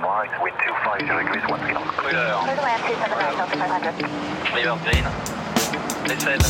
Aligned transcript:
to 0.00 0.06
right, 0.06 0.42
wind 0.42 0.56
250 0.64 1.24
degrees, 1.24 1.42
1 1.48 1.60
three 1.60 1.72
knots. 1.72 1.96
Couleur. 1.96 2.40
Clear 2.42 2.56
the 2.56 2.62
land 2.62 2.82
279 2.82 3.82
Delta 3.82 3.92
500. 3.92 4.54
River 4.54 4.76
Green. 4.84 5.04
Décède. 6.06 6.42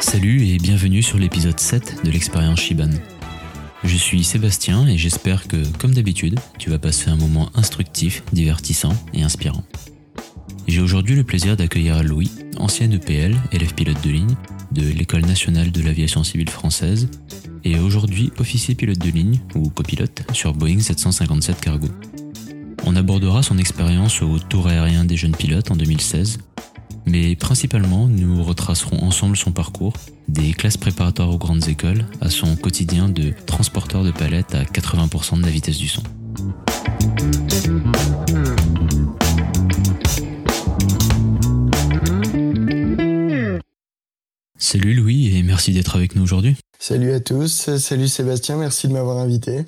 Salut 0.00 0.46
et 0.46 0.58
bienvenue 0.58 1.02
sur 1.02 1.18
l'épisode 1.18 1.58
7 1.58 2.04
de 2.04 2.10
l'expérience 2.10 2.60
Shiban. 2.60 2.90
Je 3.94 3.98
suis 4.00 4.24
Sébastien 4.24 4.88
et 4.88 4.98
j'espère 4.98 5.46
que, 5.46 5.64
comme 5.78 5.94
d'habitude, 5.94 6.40
tu 6.58 6.68
vas 6.68 6.80
passer 6.80 7.10
un 7.10 7.16
moment 7.16 7.50
instructif, 7.54 8.24
divertissant 8.32 8.92
et 9.12 9.22
inspirant. 9.22 9.62
J'ai 10.66 10.80
aujourd'hui 10.80 11.14
le 11.14 11.22
plaisir 11.22 11.56
d'accueillir 11.56 12.02
Louis, 12.02 12.32
ancien 12.56 12.90
EPL, 12.90 13.36
élève 13.52 13.72
pilote 13.74 14.02
de 14.02 14.10
ligne 14.10 14.34
de 14.72 14.82
l'École 14.82 15.24
nationale 15.24 15.70
de 15.70 15.80
l'aviation 15.80 16.24
civile 16.24 16.50
française 16.50 17.08
et 17.62 17.78
aujourd'hui 17.78 18.32
officier 18.38 18.74
pilote 18.74 18.98
de 18.98 19.10
ligne 19.10 19.38
ou 19.54 19.70
copilote 19.70 20.24
sur 20.32 20.54
Boeing 20.54 20.80
757 20.80 21.60
Cargo. 21.60 21.86
On 22.84 22.96
abordera 22.96 23.44
son 23.44 23.58
expérience 23.58 24.22
au 24.22 24.40
tour 24.40 24.66
aérien 24.66 25.04
des 25.04 25.16
jeunes 25.16 25.36
pilotes 25.36 25.70
en 25.70 25.76
2016 25.76 26.38
mais 27.06 27.36
principalement 27.36 28.08
nous 28.08 28.42
retracerons 28.42 29.02
ensemble 29.02 29.36
son 29.36 29.52
parcours, 29.52 29.94
des 30.28 30.52
classes 30.52 30.76
préparatoires 30.76 31.30
aux 31.30 31.38
grandes 31.38 31.68
écoles 31.68 32.06
à 32.20 32.30
son 32.30 32.56
quotidien 32.56 33.08
de 33.08 33.32
transporteur 33.46 34.04
de 34.04 34.10
palettes 34.10 34.54
à 34.54 34.64
80% 34.64 35.38
de 35.38 35.42
la 35.42 35.50
vitesse 35.50 35.78
du 35.78 35.88
son. 35.88 36.02
Salut 44.56 44.94
Louis 44.94 45.36
et 45.36 45.42
merci 45.42 45.72
d'être 45.72 45.94
avec 45.96 46.16
nous 46.16 46.22
aujourd'hui. 46.22 46.56
Salut 46.78 47.12
à 47.12 47.20
tous, 47.20 47.76
salut 47.76 48.08
Sébastien, 48.08 48.56
merci 48.56 48.88
de 48.88 48.92
m'avoir 48.92 49.18
invité. 49.18 49.64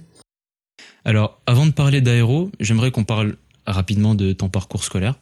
Alors, 1.04 1.40
avant 1.46 1.66
de 1.66 1.70
parler 1.70 2.00
d'aéro, 2.00 2.50
j'aimerais 2.58 2.90
qu'on 2.90 3.04
parle 3.04 3.36
rapidement 3.66 4.14
de 4.14 4.32
ton 4.32 4.48
parcours 4.48 4.82
scolaire. 4.82 5.14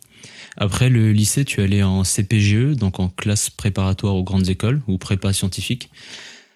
Après 0.56 0.88
le 0.88 1.12
lycée, 1.12 1.44
tu 1.44 1.60
allais 1.60 1.82
en 1.82 2.04
CPGE, 2.04 2.76
donc 2.76 3.00
en 3.00 3.08
classe 3.08 3.50
préparatoire 3.50 4.14
aux 4.14 4.22
grandes 4.22 4.48
écoles 4.48 4.80
ou 4.86 4.98
prépa 4.98 5.32
scientifique. 5.32 5.90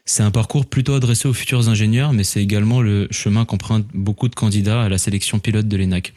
C'est 0.05 0.23
un 0.23 0.31
parcours 0.31 0.65
plutôt 0.65 0.95
adressé 0.95 1.29
aux 1.29 1.35
futurs 1.35 1.69
ingénieurs, 1.69 2.15
mais 2.15 2.25
c'est 2.25 2.43
également 2.43 2.81
le 2.81 3.09
chemin 3.11 3.45
qu'empruntent 3.45 3.89
beaucoup 3.93 4.29
de 4.29 4.35
candidats 4.35 4.83
à 4.83 4.89
la 4.89 4.97
sélection 4.97 5.39
pilote 5.39 5.69
de 5.69 5.77
l'ENAC. 5.77 6.15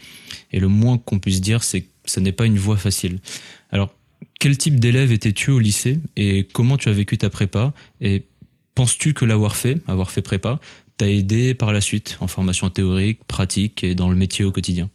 Et 0.54 0.59
le 0.59 0.70
moins 0.70 0.98
qu'on 0.98 1.20
puisse 1.20 1.42
dire, 1.42 1.64
c'est 1.64 1.82
que 1.82 1.88
ce 2.06 2.22
n'est 2.22 2.32
pas 2.32 2.46
une 2.46 2.58
voie 2.58 2.78
facile. 2.78 3.20
Alors, 3.70 3.94
quel 4.40 4.58
type 4.58 4.80
d'élève 4.80 5.12
étais-tu 5.12 5.52
au 5.52 5.59
lycée 5.59 6.00
et 6.16 6.48
comment 6.54 6.78
tu 6.78 6.88
as 6.88 6.94
vécu 6.94 7.18
ta 7.18 7.30
prépa? 7.30 7.74
Et 8.00 8.24
penses-tu 8.76 9.14
que 9.14 9.26
l'avoir 9.26 9.56
fait, 9.56 9.78
avoir 9.88 10.09
fait 10.09 10.22
prépa, 10.22 10.59
t'a 10.96 11.09
aidé 11.09 11.54
par 11.54 11.74
la 11.74 11.82
suite 11.82 12.18
en 12.22 12.28
formation 12.28 12.70
théorique, 12.70 13.24
pratique 13.26 13.84
et 13.84 13.94
dans 13.94 14.09
le 14.09 14.16
métier 14.16 14.46
au 14.46 14.52
quotidien? 14.52 14.90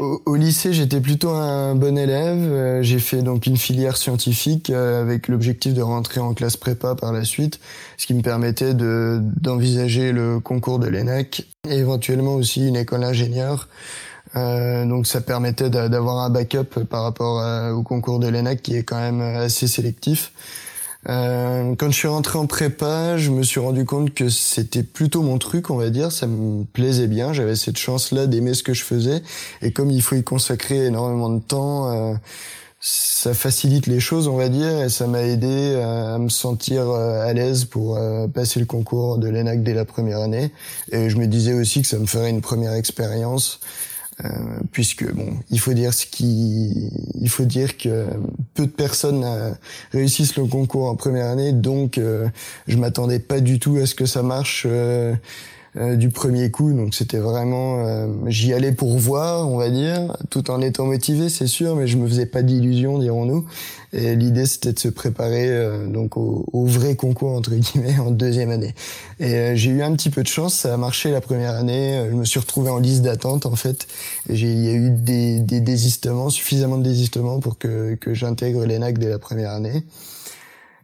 Au, 0.00 0.34
lycée, 0.34 0.72
j'étais 0.72 1.00
plutôt 1.00 1.30
un 1.30 1.74
bon 1.74 1.98
élève. 1.98 2.38
Euh, 2.38 2.82
j'ai 2.82 2.98
fait 2.98 3.22
donc 3.22 3.46
une 3.46 3.56
filière 3.56 3.96
scientifique 3.96 4.70
euh, 4.70 5.02
avec 5.02 5.28
l'objectif 5.28 5.74
de 5.74 5.82
rentrer 5.82 6.20
en 6.20 6.32
classe 6.32 6.56
prépa 6.56 6.94
par 6.94 7.12
la 7.12 7.24
suite, 7.24 7.60
ce 7.98 8.06
qui 8.06 8.14
me 8.14 8.22
permettait 8.22 8.74
de 8.74 9.20
d'envisager 9.20 10.12
le 10.12 10.40
concours 10.40 10.78
de 10.78 10.88
l'ENAC 10.88 11.44
et 11.68 11.76
éventuellement 11.76 12.34
aussi 12.34 12.66
une 12.66 12.76
école 12.76 13.00
d'ingénieur. 13.00 13.68
Euh, 14.36 14.86
donc 14.86 15.06
ça 15.06 15.20
permettait 15.20 15.70
d'avoir 15.70 16.18
un 16.18 16.30
backup 16.30 16.84
par 16.88 17.02
rapport 17.02 17.40
à, 17.40 17.74
au 17.74 17.82
concours 17.82 18.20
de 18.20 18.28
l'ENAC 18.28 18.62
qui 18.62 18.76
est 18.76 18.84
quand 18.84 19.00
même 19.00 19.20
assez 19.20 19.66
sélectif. 19.66 20.32
Euh, 21.08 21.74
quand 21.76 21.90
je 21.90 21.96
suis 21.96 22.08
rentré 22.08 22.38
en 22.38 22.46
prépa, 22.46 23.16
je 23.16 23.30
me 23.30 23.42
suis 23.42 23.60
rendu 23.60 23.84
compte 23.84 24.12
que 24.12 24.28
c'était 24.28 24.82
plutôt 24.82 25.22
mon 25.22 25.38
truc, 25.38 25.70
on 25.70 25.76
va 25.76 25.90
dire. 25.90 26.12
Ça 26.12 26.26
me 26.26 26.64
plaisait 26.64 27.06
bien. 27.06 27.32
J'avais 27.32 27.56
cette 27.56 27.78
chance-là 27.78 28.26
d'aimer 28.26 28.54
ce 28.54 28.62
que 28.62 28.74
je 28.74 28.84
faisais. 28.84 29.22
Et 29.62 29.72
comme 29.72 29.90
il 29.90 30.02
faut 30.02 30.16
y 30.16 30.24
consacrer 30.24 30.86
énormément 30.86 31.30
de 31.30 31.40
temps, 31.40 31.90
euh, 31.90 32.14
ça 32.80 33.34
facilite 33.34 33.86
les 33.86 34.00
choses, 34.00 34.28
on 34.28 34.36
va 34.36 34.48
dire. 34.48 34.82
Et 34.82 34.88
ça 34.88 35.06
m'a 35.06 35.22
aidé 35.22 35.74
à 35.76 36.18
me 36.18 36.28
sentir 36.28 36.88
euh, 36.88 37.26
à 37.26 37.32
l'aise 37.32 37.64
pour 37.64 37.96
euh, 37.96 38.26
passer 38.28 38.60
le 38.60 38.66
concours 38.66 39.18
de 39.18 39.28
l'ENAC 39.28 39.62
dès 39.62 39.74
la 39.74 39.84
première 39.84 40.20
année. 40.20 40.50
Et 40.92 41.10
je 41.10 41.16
me 41.18 41.26
disais 41.26 41.54
aussi 41.54 41.82
que 41.82 41.88
ça 41.88 41.98
me 41.98 42.06
ferait 42.06 42.30
une 42.30 42.40
première 42.40 42.72
expérience 42.74 43.60
euh, 43.62 43.89
puisque 44.72 45.10
bon, 45.12 45.28
il 45.50 45.60
faut 45.60 45.72
dire 45.72 45.92
ce 45.94 46.06
qui, 46.06 46.90
il 47.20 47.28
faut 47.28 47.44
dire 47.44 47.76
que 47.76 48.06
peu 48.54 48.66
de 48.66 48.70
personnes 48.70 49.24
euh, 49.24 49.52
réussissent 49.92 50.36
le 50.36 50.44
concours 50.46 50.88
en 50.88 50.96
première 50.96 51.26
année, 51.26 51.52
donc 51.52 51.98
euh, 51.98 52.28
je 52.66 52.76
m'attendais 52.76 53.18
pas 53.18 53.40
du 53.40 53.58
tout 53.58 53.76
à 53.76 53.86
ce 53.86 53.94
que 53.94 54.06
ça 54.06 54.22
marche. 54.22 54.66
Du 55.76 56.08
premier 56.10 56.50
coup. 56.50 56.72
Donc 56.72 56.94
c'était 56.94 57.18
vraiment, 57.18 58.08
j'y 58.26 58.52
allais 58.52 58.72
pour 58.72 58.98
voir, 58.98 59.48
on 59.48 59.56
va 59.56 59.70
dire, 59.70 60.16
tout 60.30 60.50
en 60.50 60.60
étant 60.60 60.86
motivé, 60.86 61.28
c'est 61.28 61.46
sûr, 61.46 61.76
mais 61.76 61.86
je 61.86 61.96
me 61.96 62.08
faisais 62.08 62.26
pas 62.26 62.42
d'illusions, 62.42 62.98
dirons-nous. 62.98 63.46
Et 63.92 64.14
l'idée 64.14 64.46
c'était 64.46 64.72
de 64.72 64.78
se 64.78 64.88
préparer 64.88 65.48
donc 65.88 66.16
au, 66.16 66.44
au, 66.52 66.64
vrai 66.64 66.94
concours 66.94 67.32
entre 67.32 67.54
guillemets 67.54 67.98
en 68.00 68.10
deuxième 68.10 68.50
année. 68.50 68.74
Et 69.18 69.56
j'ai 69.56 69.70
eu 69.70 69.82
un 69.82 69.92
petit 69.92 70.10
peu 70.10 70.22
de 70.22 70.28
chance, 70.28 70.54
ça 70.54 70.74
a 70.74 70.76
marché 70.76 71.10
la 71.10 71.20
première 71.20 71.54
année. 71.54 72.06
Je 72.10 72.14
me 72.14 72.24
suis 72.24 72.40
retrouvé 72.40 72.70
en 72.70 72.78
liste 72.78 73.02
d'attente 73.02 73.46
en 73.46 73.56
fait. 73.56 73.86
Il 74.28 74.64
y 74.64 74.68
a 74.68 74.72
eu 74.72 74.90
des, 74.90 75.40
des 75.40 75.60
désistements, 75.60 76.30
suffisamment 76.30 76.78
de 76.78 76.84
désistements 76.84 77.40
pour 77.40 77.58
que, 77.58 77.94
que 77.94 78.14
j'intègre 78.14 78.64
l'ENAC 78.64 78.98
dès 78.98 79.08
la 79.08 79.18
première 79.18 79.50
année. 79.50 79.84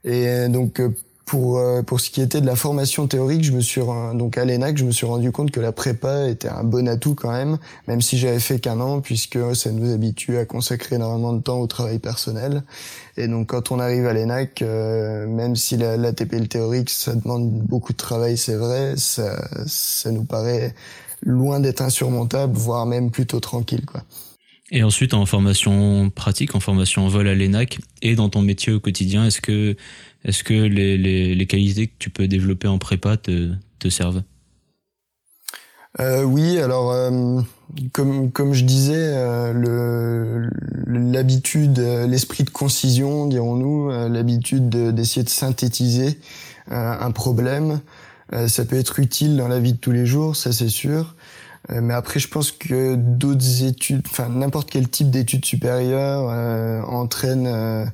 Et 0.05 0.49
donc 0.49 0.81
pour 1.27 1.61
pour 1.87 2.01
ce 2.01 2.09
qui 2.09 2.23
était 2.23 2.41
de 2.41 2.47
la 2.47 2.57
formation 2.57 3.09
théorique, 3.09 3.45
je 3.45 3.53
me 3.53 3.61
suis 3.61 3.83
donc 4.15 4.39
à 4.39 4.45
l'ENAC, 4.45 4.79
je 4.79 4.85
me 4.85 4.93
suis 4.93 5.07
rendu 5.07 5.33
compte 5.33 5.51
que 5.51 5.61
la 5.61 5.73
prépa 5.73 6.29
était 6.29 6.49
un 6.49 6.63
bon 6.63 6.89
atout 6.89 7.17
quand 7.17 7.33
même, 7.33 7.59
même 7.89 8.01
si 8.01 8.17
j'avais 8.17 8.39
fait 8.39 8.61
qu'un 8.61 8.81
an, 8.81 9.01
puisque 9.01 9.39
ça 9.57 9.73
nous 9.73 9.93
habitue 9.93 10.39
à 10.39 10.45
consacrer 10.45 10.97
énormément 10.97 11.33
de 11.33 11.43
temps 11.43 11.59
au 11.59 11.67
travail 11.67 11.99
personnel. 11.99 12.63
Et 13.17 13.27
donc 13.27 13.49
quand 13.49 13.73
on 13.73 13.81
arrive 13.81 14.07
à 14.07 14.13
l'ENAC, 14.13 14.63
euh, 14.63 15.27
même 15.27 15.57
si 15.57 15.77
la, 15.77 15.97
la 15.97 16.13
TP 16.13 16.49
théorique, 16.49 16.91
ça 16.91 17.15
demande 17.15 17.51
beaucoup 17.51 17.93
de 17.93 17.99
travail, 17.99 18.37
c'est 18.37 18.57
vrai, 18.57 18.95
ça, 18.97 19.49
ça 19.67 20.13
nous 20.13 20.25
paraît 20.25 20.75
loin 21.23 21.61
d'être 21.61 21.83
insurmontable, 21.83 22.57
voire 22.57 22.87
même 22.87 23.11
plutôt 23.11 23.41
tranquille, 23.41 23.85
quoi. 23.85 24.03
Et 24.73 24.83
ensuite, 24.83 25.15
en 25.15 25.27
formation 25.27 26.11
pratique, 26.11 26.55
en 26.57 26.61
formation 26.61 27.07
vol 27.09 27.29
à 27.29 27.35
l'ENAC 27.35 27.79
et 28.03 28.17
dans 28.17 28.29
ton 28.29 28.43
métier 28.43 28.73
au 28.73 28.81
quotidien, 28.81 29.25
est-ce 29.27 29.41
que, 29.41 29.77
est-ce 30.25 30.43
que 30.43 30.55
les, 30.55 30.99
les, 30.99 31.35
les, 31.37 31.47
qualités 31.47 31.87
que 31.87 31.95
tu 31.99 32.11
peux 32.11 32.27
développer 32.27 32.67
en 32.67 32.79
prépa 32.79 33.17
te, 33.17 33.53
te 33.79 33.89
servent? 33.89 34.23
Euh, 36.01 36.25
Oui, 36.25 36.59
alors 36.59 36.91
euh, 36.91 37.41
comme 37.93 38.31
comme 38.33 38.55
je 38.55 38.65
disais, 38.65 38.95
euh, 38.97 39.53
le 39.53 40.51
l'habitude, 40.87 41.79
l'esprit 41.79 42.45
de 42.45 42.51
concision, 42.51 43.27
dirons-nous, 43.27 43.89
l'habitude 44.09 44.69
d'essayer 44.69 45.25
de, 45.25 45.29
synthétiser 45.29 46.19
un 46.69 47.11
problème, 47.11 47.81
ça 48.47 48.65
peut 48.65 48.77
être 48.77 48.99
utile 48.99 49.37
dans 49.37 49.49
la 49.49 49.59
vie 49.59 49.73
de 49.73 49.79
tous 49.79 49.93
les 49.93 50.07
jours, 50.07 50.37
ça 50.37 50.53
c'est 50.53 50.69
sûr. 50.69 51.16
Euh, 51.71 51.81
mais 51.81 51.95
après, 51.95 52.21
je 52.21 52.29
pense 52.29 52.53
que 52.53 52.95
d'autres 52.97 53.65
études, 53.65 54.03
enfin 54.07 54.29
n'importe 54.29 54.71
quel 54.71 54.89
type 54.89 55.11
d'études 55.11 55.45
supérieures 55.45 56.29
euh, 56.31 56.83
entraîne. 56.83 57.47
Euh, 57.47 57.85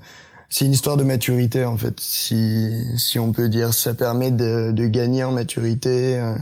c'est 0.48 0.66
une 0.66 0.72
histoire 0.72 0.98
de 0.98 1.04
maturité 1.04 1.64
en 1.64 1.78
fait, 1.78 1.98
si 1.98 2.84
si 2.98 3.18
on 3.18 3.32
peut 3.32 3.48
dire. 3.48 3.72
Ça 3.72 3.94
permet 3.94 4.30
de, 4.30 4.72
de 4.72 4.86
gagner 4.86 5.24
en 5.24 5.32
maturité 5.32 6.18
euh, 6.18 6.34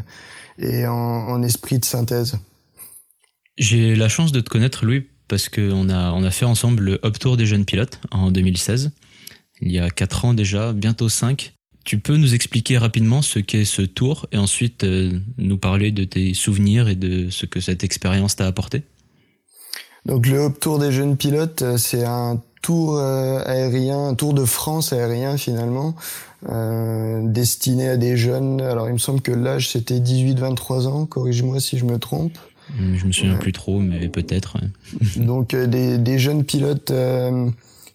et 0.59 0.87
en, 0.87 0.93
en, 0.95 1.43
esprit 1.43 1.79
de 1.79 1.85
synthèse. 1.85 2.37
J'ai 3.57 3.95
la 3.95 4.09
chance 4.09 4.33
de 4.33 4.41
te 4.41 4.51
connaître, 4.51 4.85
Louis, 4.85 5.09
parce 5.29 5.49
qu'on 5.49 5.89
a 5.89 6.13
on 6.13 6.25
a 6.25 6.31
fait 6.31 6.47
ensemble 6.47 6.83
le 6.83 6.99
Hop 7.03 7.19
Tour 7.19 7.37
des 7.37 7.47
jeunes 7.47 7.65
pilotes 7.65 8.01
en 8.11 8.33
2016. 8.33 8.91
Il 9.61 9.71
y 9.71 9.79
a 9.79 9.91
quatre 9.91 10.25
ans 10.25 10.35
déjà, 10.35 10.73
bientôt 10.73 11.09
cinq. 11.09 11.53
Tu 11.85 11.99
peux 11.99 12.17
nous 12.17 12.35
expliquer 12.35 12.79
rapidement 12.79 13.23
ce 13.23 13.39
qu'est 13.39 13.65
ce 13.65 13.83
tour 13.83 14.27
et 14.33 14.37
ensuite 14.37 14.85
euh, 14.85 15.19
nous 15.39 15.57
parler 15.57 15.93
de 15.93 16.05
tes 16.05 16.35
souvenirs 16.35 16.89
et 16.89 16.95
de 16.95 17.31
ce 17.31 17.47
que 17.47 17.61
cette 17.61 17.85
expérience 17.85 18.37
t'a 18.37 18.47
apporté? 18.47 18.83
Donc 20.07 20.27
le 20.27 20.39
Hop 20.39 20.61
Tour 20.61 20.79
des 20.79 20.93
jeunes 20.93 21.17
pilotes, 21.17 21.77
c'est 21.77 22.05
un 22.05 22.41
tour 22.63 22.99
euh, 22.99 23.43
aérien, 23.45 24.09
un 24.09 24.15
tour 24.15 24.35
de 24.35 24.45
France 24.45 24.93
aérien 24.93 25.37
finalement, 25.37 25.95
euh, 26.49 27.23
destiné 27.25 27.89
à 27.89 27.97
des 27.97 28.17
jeunes. 28.17 28.61
Alors 28.61 28.89
il 28.89 28.93
me 28.95 28.99
semble 28.99 29.21
que 29.23 29.33
l'âge 29.33 29.71
c'était 29.71 30.01
18-23 30.01 30.87
ans, 30.87 31.07
corrige-moi 31.07 31.61
si 31.61 31.79
je 31.79 31.85
me 31.85 31.99
trompe. 31.99 32.39
Je 32.79 33.05
me 33.05 33.11
souviens 33.11 33.35
plus 33.35 33.53
trop, 33.53 33.81
mais 33.81 34.09
peut-être. 34.09 34.59
Donc 35.17 35.57
des, 35.57 35.99
des, 35.99 36.19
jeunes 36.21 36.45
pilotes 36.45 36.93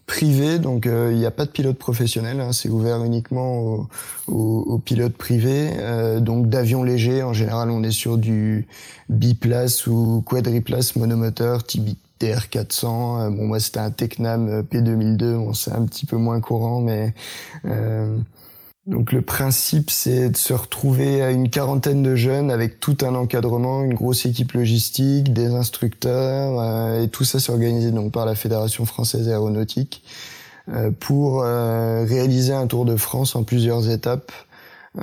privé, 0.06 0.60
donc 0.60 0.86
euh, 0.86 1.12
il 1.12 1.18
n'y 1.18 1.26
a 1.26 1.32
pas 1.32 1.46
de 1.46 1.50
pilote 1.50 1.78
professionnel, 1.78 2.40
hein, 2.40 2.52
c'est 2.54 2.70
ouvert 2.70 3.04
uniquement 3.04 3.88
aux, 4.28 4.78
pilotes 4.80 5.18
privés. 5.18 5.72
Euh, 5.78 6.20
donc 6.20 6.48
d'avions 6.48 6.84
légers, 6.84 7.24
en 7.24 7.34
général 7.34 7.70
on 7.72 7.84
est 7.84 7.92
sur 7.92 8.18
du 8.18 8.68
biplace 9.10 9.88
ou 9.88 10.24
quadriplace 10.26 10.96
monomoteur, 10.96 11.64
type 11.64 11.98
TR400. 12.20 12.86
Euh, 12.86 13.30
bon 13.30 13.48
moi 13.48 13.60
c'était 13.60 13.80
un 13.80 13.92
Tecnam 13.92 14.62
P2002, 14.62 15.36
bon 15.38 15.54
c'est 15.54 15.72
un 15.72 15.84
petit 15.86 16.06
peu 16.06 16.18
moins 16.18 16.40
courant, 16.40 16.82
mais 16.82 17.14
donc 18.88 19.12
le 19.12 19.22
principe, 19.24 19.90
c'est 19.90 20.30
de 20.30 20.38
se 20.38 20.54
retrouver 20.54 21.24
à 21.24 21.32
une 21.32 21.50
quarantaine 21.50 22.04
de 22.04 22.16
jeunes 22.16 22.52
avec 22.52 22.80
tout 22.80 22.98
un 23.02 23.16
encadrement, 23.16 23.84
une 23.84 23.96
grosse 23.96 24.28
équipe 24.28 24.52
logistique, 24.52 25.34
des 25.34 25.48
instructeurs, 25.48 26.60
euh, 26.60 27.04
et 27.04 27.08
tout 27.08 27.24
ça 27.24 27.40
c'est 27.40 27.52
organisé 27.52 27.92
donc 27.92 28.12
par 28.12 28.28
la 28.28 28.36
Fédération 28.36 28.86
française 28.86 29.28
aéronautique 29.28 30.04
euh, 30.70 30.92
pour 31.00 31.42
euh, 31.42 32.06
réaliser 32.08 32.54
un 32.54 32.68
Tour 32.68 32.86
de 32.86 32.96
France 32.96 33.36
en 33.36 33.44
plusieurs 33.44 33.90
étapes 33.90 34.32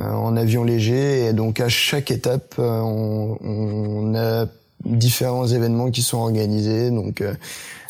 en 0.00 0.36
avion 0.36 0.64
léger. 0.64 1.26
Et 1.26 1.32
donc 1.34 1.60
à 1.60 1.68
chaque 1.68 2.10
étape, 2.10 2.54
on, 2.58 3.36
on 3.42 4.14
a 4.14 4.46
différents 4.84 5.46
événements 5.46 5.90
qui 5.90 6.02
sont 6.02 6.18
organisés, 6.18 6.90
donc 6.90 7.20
euh, 7.20 7.34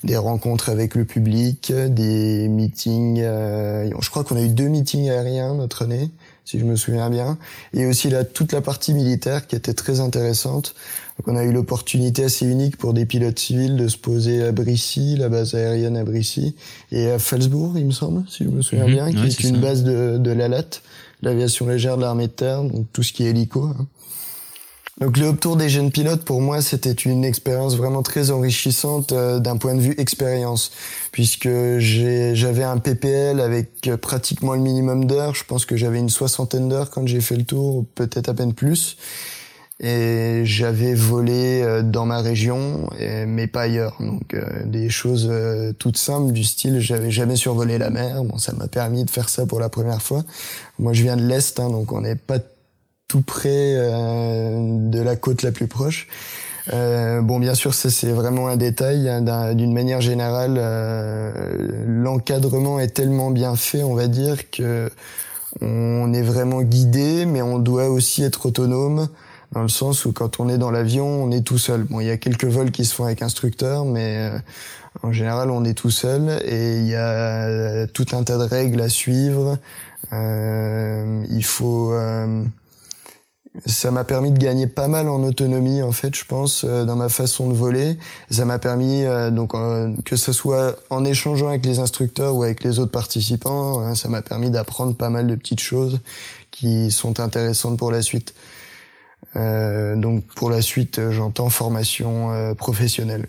des 0.05 0.17
rencontres 0.17 0.69
avec 0.69 0.95
le 0.95 1.05
public, 1.05 1.73
des 1.73 2.49
meetings. 2.49 3.21
Euh, 3.23 3.89
je 4.01 4.11
crois 4.11 4.25
qu'on 4.25 4.37
a 4.37 4.43
eu 4.43 4.49
deux 4.49 4.69
meetings 4.69 5.09
aériens 5.11 5.55
notre 5.55 5.83
année, 5.83 6.11
si 6.45 6.59
je 6.59 6.65
me 6.65 6.75
souviens 6.77 7.09
bien, 7.09 7.39
et 7.73 7.87
aussi 7.87 8.11
là 8.11 8.25
toute 8.25 8.53
la 8.53 8.61
partie 8.61 8.95
militaire 8.95 9.47
qui 9.47 9.55
était 9.55 9.75
très 9.75 10.01
intéressante. 10.01 10.75
Donc 11.19 11.29
on 11.29 11.37
a 11.39 11.45
eu 11.45 11.53
l'opportunité 11.53 12.25
assez 12.25 12.47
unique 12.47 12.77
pour 12.79 12.95
des 12.95 13.07
pilotes 13.07 13.39
civils 13.39 13.77
de 13.77 13.87
se 13.87 13.97
poser 13.97 14.43
à 14.43 14.51
Brissy, 14.51 15.17
la 15.17 15.29
base 15.29 15.55
aérienne 15.55 15.97
à 15.97 16.05
Brissy, 16.05 16.57
et 16.91 17.11
à 17.11 17.19
Falsbourg, 17.19 17.75
il 17.77 17.87
me 17.87 17.93
semble, 17.93 18.25
si 18.29 18.45
je 18.45 18.49
me 18.49 18.61
souviens 18.63 18.87
Mhm. 18.87 18.93
bien, 18.93 19.11
qui 19.13 19.19
Ouais, 19.19 19.27
est, 19.29 19.45
une 19.45 19.57
ça. 19.57 19.61
base 19.61 19.85
de, 19.85 20.19
de 20.19 20.31
l'ALAT, 20.33 20.81
l'aviation 21.23 21.67
légère 21.69 21.97
de 21.97 22.03
l'armée 22.03 22.27
de 22.27 22.33
terre, 22.33 22.65
donc 22.65 22.87
tout 22.93 23.03
ce 23.05 23.13
qui 23.13 23.25
est 23.25 23.31
hélico. 23.31 23.63
hein. 23.65 23.87
Donc 25.03 25.17
le 25.17 25.35
Tour 25.35 25.57
des 25.57 25.69
jeunes 25.69 25.91
pilotes, 25.91 26.23
pour 26.23 26.41
moi, 26.41 26.63
c'était 26.63 26.93
une 26.93 27.25
expérience 27.25 27.75
vraiment 27.75 28.05
très 28.05 28.31
enrichissante 28.31 29.11
euh, 29.11 29.41
d'un 29.41 29.57
point 29.57 29.75
de 29.75 29.81
vue 29.81 29.97
expérience, 29.99 30.71
puisque 31.11 31.49
j'avais 31.79 32.63
un 32.63 32.79
PPL 32.79 33.41
avec 33.41 33.89
euh, 33.89 33.97
pratiquement 33.97 34.55
le 34.55 34.61
minimum 34.61 35.07
d'heures. 35.07 35.35
Je 35.35 35.43
pense 35.43 35.67
que 35.67 35.77
j'avais 35.77 35.99
une 35.99 36.09
soixantaine 36.09 36.69
d'heures 36.69 36.91
quand 36.91 37.05
j'ai 37.09 37.21
fait 37.21 37.35
le 37.35 37.43
tour, 37.43 37.79
ou 37.79 37.83
peut-être 37.83 38.29
à 38.29 38.35
peine 38.35 38.55
plus. 38.55 38.97
Et 39.85 40.43
j'avais 40.45 40.95
volé 40.95 41.61
euh, 41.61 41.83
dans 41.83 42.07
ma 42.07 42.21
région, 42.21 42.89
mais 43.27 43.49
pas 43.49 43.63
ailleurs. 43.63 43.97
Donc 43.99 44.33
euh, 44.33 44.65
des 44.65 44.89
choses 44.89 45.29
euh, 45.29 45.73
toutes 45.73 45.97
simples 45.97 46.33
du 46.33 46.45
style, 46.45 46.79
j'avais 46.79 47.11
jamais 47.11 47.35
survolé 47.35 47.79
la 47.79 47.91
mer. 47.91 48.23
Bon, 48.23 48.39
ça 48.39 48.53
m'a 48.53 48.69
permis 48.69 49.05
de 49.05 49.11
faire 49.11 49.29
ça 49.29 49.45
pour 49.45 49.59
la 49.59 49.69
première 49.69 50.01
fois. 50.01 50.23
Moi, 50.79 50.93
je 50.93 51.03
viens 51.03 51.17
de 51.17 51.27
l'est, 51.27 51.59
hein, 51.59 51.69
donc 51.69 51.91
on 51.91 52.01
n'est 52.01 52.15
pas 52.15 52.39
tout 53.13 53.21
près 53.21 53.75
euh, 53.77 54.57
de 54.89 55.03
la 55.03 55.17
côte 55.17 55.43
la 55.43 55.53
plus 55.53 55.67
proche. 55.67 56.09
Euh, 56.73 57.21
bon, 57.21 57.39
bien 57.39 57.55
sûr, 57.55 57.75
c'est 57.75 58.11
vraiment 58.13 58.49
un 58.49 58.57
détail. 58.57 59.07
hein, 59.07 59.21
d'un- 59.21 59.53
D'une 59.53 59.75
manière 59.75 60.01
générale, 60.01 60.55
euh, 60.57 61.31
l'encadrement 61.87 62.81
est 62.81 62.95
tellement 62.95 63.31
bien 63.31 63.55
fait, 63.55 63.83
on 63.83 63.95
va 63.95 64.07
dire, 64.09 64.51
que 64.51 64.91
on 65.61 66.15
est 66.15 66.23
vraiment 66.23 66.63
guidé, 66.63 67.27
mais 67.27 67.43
on 67.43 67.59
doit 67.59 67.91
aussi 67.91 68.23
être 68.23 68.47
autonome 68.47 69.09
dans 69.53 69.61
le 69.61 69.69
sens 69.69 70.07
où 70.07 70.13
quand 70.13 70.41
on 70.41 70.49
est 70.49 70.57
dans 70.57 70.71
l'avion, 70.71 71.07
on 71.07 71.31
est 71.31 71.43
tout 71.43 71.59
seul. 71.59 71.83
Bon, 71.83 72.01
il 72.01 72.07
y 72.07 72.11
a 72.11 72.17
quelques 72.17 72.47
vols 72.47 72.71
qui 72.71 72.87
se 72.87 72.95
font 72.95 73.05
avec 73.05 73.21
instructeur, 73.21 73.85
mais 73.85 74.31
en 75.03 75.13
général, 75.13 75.51
on 75.51 75.65
est 75.67 75.75
tout 75.75 75.91
seul 75.91 76.41
et 76.47 76.79
il 76.79 76.87
y 76.87 76.95
a 76.95 77.87
tout 77.89 78.07
un 78.13 78.23
tas 78.23 78.39
de 78.39 78.45
règles 78.45 78.81
à 78.81 78.89
suivre. 78.89 79.59
Il 80.13 81.45
faut 81.45 81.93
ça 83.67 83.91
m'a 83.91 84.05
permis 84.05 84.33
de 84.33 84.39
gagner 84.39 84.67
pas 84.67 84.89
mal 84.89 85.09
en 85.09 85.23
autonomie 85.23 85.83
en 85.83 85.93
fait 85.93 86.15
je 86.17 86.25
pense 86.25 86.65
euh, 86.65 86.85
dans 86.85 86.97
ma 86.97 87.11
façon 87.11 87.51
de 87.51 87.55
voler. 87.55 87.99
Ça 88.31 88.47
m'a 88.47 88.59
permis 88.59 89.05
euh, 89.05 89.31
donc 89.31 89.55
euh, 89.55 89.95
que 90.07 90.17
ce 90.17 90.33
soit 90.33 90.77
en 90.89 91.05
échangeant 91.05 91.49
avec 91.49 91.67
les 91.67 91.79
instructeurs 91.79 92.35
ou 92.35 92.45
avec 92.45 92.65
les 92.65 92.79
autres 92.79 92.93
participants 92.93 93.81
hein, 93.81 93.95
ça 93.95 94.09
m'a 94.09 94.23
permis 94.23 94.51
d'apprendre 94.51 94.95
pas 94.95 95.11
mal 95.11 95.27
de 95.27 95.35
petites 95.35 95.61
choses 95.61 96.01
qui 96.51 96.91
sont 96.91 97.21
intéressantes 97.21 97.79
pour 97.79 97.91
la 97.91 98.03
suite. 98.03 98.35
Euh, 99.37 99.97
donc 99.97 100.25
pour 100.35 100.51
la 100.51 100.63
suite 100.63 101.01
j'entends 101.11 101.51
formation 101.51 102.55
professionnelle 102.57 103.29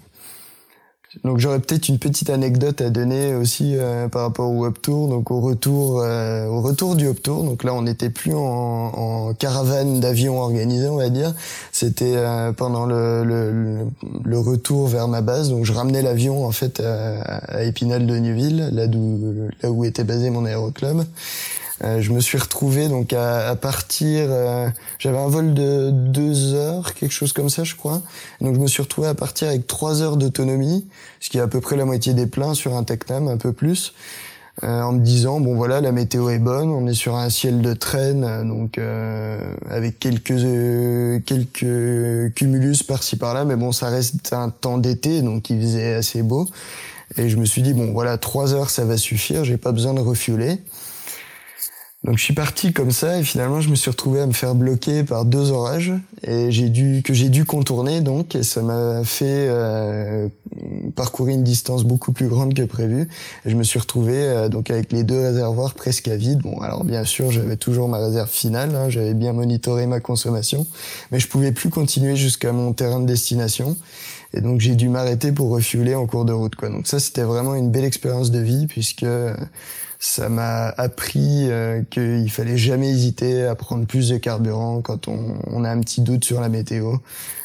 donc 1.23 1.39
j'aurais 1.39 1.59
peut-être 1.59 1.89
une 1.89 1.99
petite 1.99 2.29
anecdote 2.29 2.81
à 2.81 2.89
donner 2.89 3.35
aussi 3.35 3.75
euh, 3.77 4.07
par 4.07 4.23
rapport 4.23 4.51
au 4.51 4.65
Hop 4.65 4.81
Tour. 4.81 5.07
Donc 5.09 5.31
au 5.31 5.39
retour, 5.39 6.01
euh, 6.01 6.47
au 6.47 6.61
retour 6.61 6.95
du 6.95 7.07
Hop 7.07 7.21
Tour. 7.21 7.43
Donc 7.43 7.63
là, 7.63 7.73
on 7.73 7.83
n'était 7.83 8.09
plus 8.09 8.33
en, 8.33 8.39
en 8.39 9.33
caravane 9.33 9.99
d'avion 9.99 10.39
organisé, 10.39 10.87
on 10.87 10.97
va 10.97 11.09
dire. 11.09 11.33
C'était 11.71 12.15
euh, 12.15 12.51
pendant 12.51 12.85
le, 12.85 13.23
le, 13.23 13.85
le- 14.25 14.39
retour 14.39 14.87
vers 14.87 15.07
ma 15.07 15.21
base. 15.21 15.49
Donc 15.49 15.65
je 15.65 15.73
ramenais 15.73 16.01
l'avion 16.01 16.45
en 16.45 16.51
fait 16.51 16.79
à, 16.79 17.19
à 17.21 17.63
Épinal 17.63 18.05
de 18.05 18.17
Neuville, 18.17 18.69
là 18.73 18.87
là 19.61 19.71
où 19.71 19.85
était 19.85 20.03
basé 20.03 20.29
mon 20.29 20.45
aéroclub. 20.45 21.03
Euh, 21.83 22.01
je 22.01 22.11
me 22.11 22.19
suis 22.21 22.37
retrouvé 22.37 22.87
donc 22.87 23.11
à, 23.13 23.49
à 23.49 23.55
partir. 23.55 24.27
euh, 24.29 24.69
J'avais 24.99 25.17
un 25.17 25.27
vol 25.27 25.53
de 25.53 25.89
deux 25.91 26.53
heures, 26.53 26.93
quelque 26.93 27.11
chose 27.11 27.33
comme 27.33 27.49
ça, 27.49 27.63
je 27.63 27.75
crois. 27.75 28.01
Donc 28.41 28.55
je 28.55 28.59
me 28.59 28.67
suis 28.67 28.81
retrouvé 28.81 29.07
à 29.07 29.15
partir 29.15 29.49
avec 29.49 29.67
trois 29.67 30.01
heures 30.01 30.15
d'autonomie, 30.17 30.87
ce 31.19 31.29
qui 31.29 31.37
est 31.39 31.41
à 31.41 31.47
peu 31.47 31.59
près 31.61 31.75
la 31.75 31.85
moitié 31.85 32.13
des 32.13 32.27
pleins 32.27 32.53
sur 32.53 32.75
un 32.75 32.83
Tecnam, 32.83 33.27
un 33.27 33.37
peu 33.37 33.51
plus. 33.53 33.93
euh, 34.63 34.81
en 34.83 34.93
me 34.93 34.99
disant 34.99 35.39
bon 35.39 35.55
voilà 35.55 35.81
la 35.81 35.91
météo 35.91 36.29
est 36.29 36.39
bonne, 36.39 36.69
on 36.69 36.87
est 36.87 36.93
sur 36.93 37.15
un 37.15 37.29
ciel 37.29 37.61
de 37.61 37.73
traîne, 37.73 38.47
donc 38.47 38.77
euh, 38.77 39.39
avec 39.69 39.99
quelques 39.99 40.31
euh, 40.31 41.19
quelques 41.25 42.33
cumulus 42.35 42.83
par-ci 42.83 43.15
par-là, 43.17 43.45
mais 43.45 43.55
bon 43.55 43.71
ça 43.71 43.89
reste 43.89 44.31
un 44.33 44.49
temps 44.49 44.77
d'été 44.77 45.21
donc 45.23 45.49
il 45.49 45.59
faisait 45.61 45.95
assez 45.95 46.21
beau. 46.21 46.47
Et 47.17 47.29
je 47.29 47.37
me 47.37 47.45
suis 47.45 47.61
dit 47.61 47.73
bon 47.73 47.91
voilà 47.93 48.17
trois 48.17 48.53
heures 48.53 48.69
ça 48.69 48.85
va 48.85 48.97
suffire, 48.97 49.43
j'ai 49.43 49.57
pas 49.57 49.71
besoin 49.71 49.93
de 49.93 49.99
refueler. 50.01 50.59
Donc 52.03 52.17
je 52.17 52.23
suis 52.23 52.33
parti 52.33 52.73
comme 52.73 52.91
ça 52.91 53.17
et 53.17 53.23
finalement 53.23 53.61
je 53.61 53.69
me 53.69 53.75
suis 53.75 53.89
retrouvé 53.89 54.19
à 54.19 54.27
me 54.27 54.33
faire 54.33 54.55
bloquer 54.55 55.05
par 55.05 55.23
deux 55.23 55.51
orages 55.51 55.93
et 56.21 56.51
j'ai 56.51 56.67
dû 56.67 57.01
que 57.01 57.13
j'ai 57.13 57.29
dû 57.29 57.45
contourner 57.45 58.01
donc 58.01 58.35
et 58.35 58.43
ça 58.43 58.61
m'a 58.61 59.05
fait 59.05 59.47
euh, 59.47 60.27
parcourir 60.97 61.35
une 61.35 61.45
distance 61.45 61.85
beaucoup 61.85 62.11
plus 62.11 62.27
grande 62.27 62.53
que 62.53 62.63
prévu. 62.63 63.07
Et 63.45 63.49
je 63.49 63.55
me 63.55 63.63
suis 63.63 63.79
retrouvé 63.79 64.15
euh, 64.15 64.49
donc 64.49 64.69
avec 64.69 64.91
les 64.91 65.03
deux 65.03 65.19
réservoirs 65.19 65.75
presque 65.75 66.09
à 66.09 66.17
vide. 66.17 66.39
Bon 66.39 66.59
alors 66.59 66.83
bien 66.83 67.05
sûr 67.05 67.31
j'avais 67.31 67.55
toujours 67.55 67.87
ma 67.87 67.99
réserve 67.99 68.29
finale, 68.29 68.75
hein, 68.75 68.89
j'avais 68.89 69.13
bien 69.13 69.31
monitoré 69.31 69.87
ma 69.87 70.01
consommation, 70.01 70.67
mais 71.11 71.21
je 71.21 71.29
pouvais 71.29 71.53
plus 71.53 71.69
continuer 71.69 72.17
jusqu'à 72.17 72.51
mon 72.51 72.73
terrain 72.73 72.99
de 72.99 73.05
destination. 73.05 73.77
Et 74.33 74.41
donc 74.41 74.59
j'ai 74.59 74.75
dû 74.75 74.89
m'arrêter 74.89 75.31
pour 75.31 75.51
refueler 75.51 75.95
en 75.95 76.05
cours 76.05 76.25
de 76.25 76.33
route 76.33 76.55
quoi. 76.55 76.67
Donc 76.67 76.85
ça 76.85 76.99
c'était 76.99 77.23
vraiment 77.23 77.55
une 77.55 77.71
belle 77.71 77.85
expérience 77.85 78.29
de 78.29 78.39
vie 78.39 78.67
puisque 78.67 79.05
ça 80.03 80.27
m'a 80.27 80.67
appris 80.67 81.49
euh, 81.49 81.81
qu'il 81.89 82.29
fallait 82.29 82.57
jamais 82.57 82.89
hésiter 82.89 83.45
à 83.45 83.55
prendre 83.55 83.87
plus 83.87 84.09
de 84.09 84.17
carburant 84.17 84.81
quand 84.81 85.07
on, 85.07 85.37
on 85.47 85.63
a 85.63 85.69
un 85.69 85.79
petit 85.79 86.01
doute 86.01 86.25
sur 86.25 86.41
la 86.41 86.49
météo, 86.49 86.97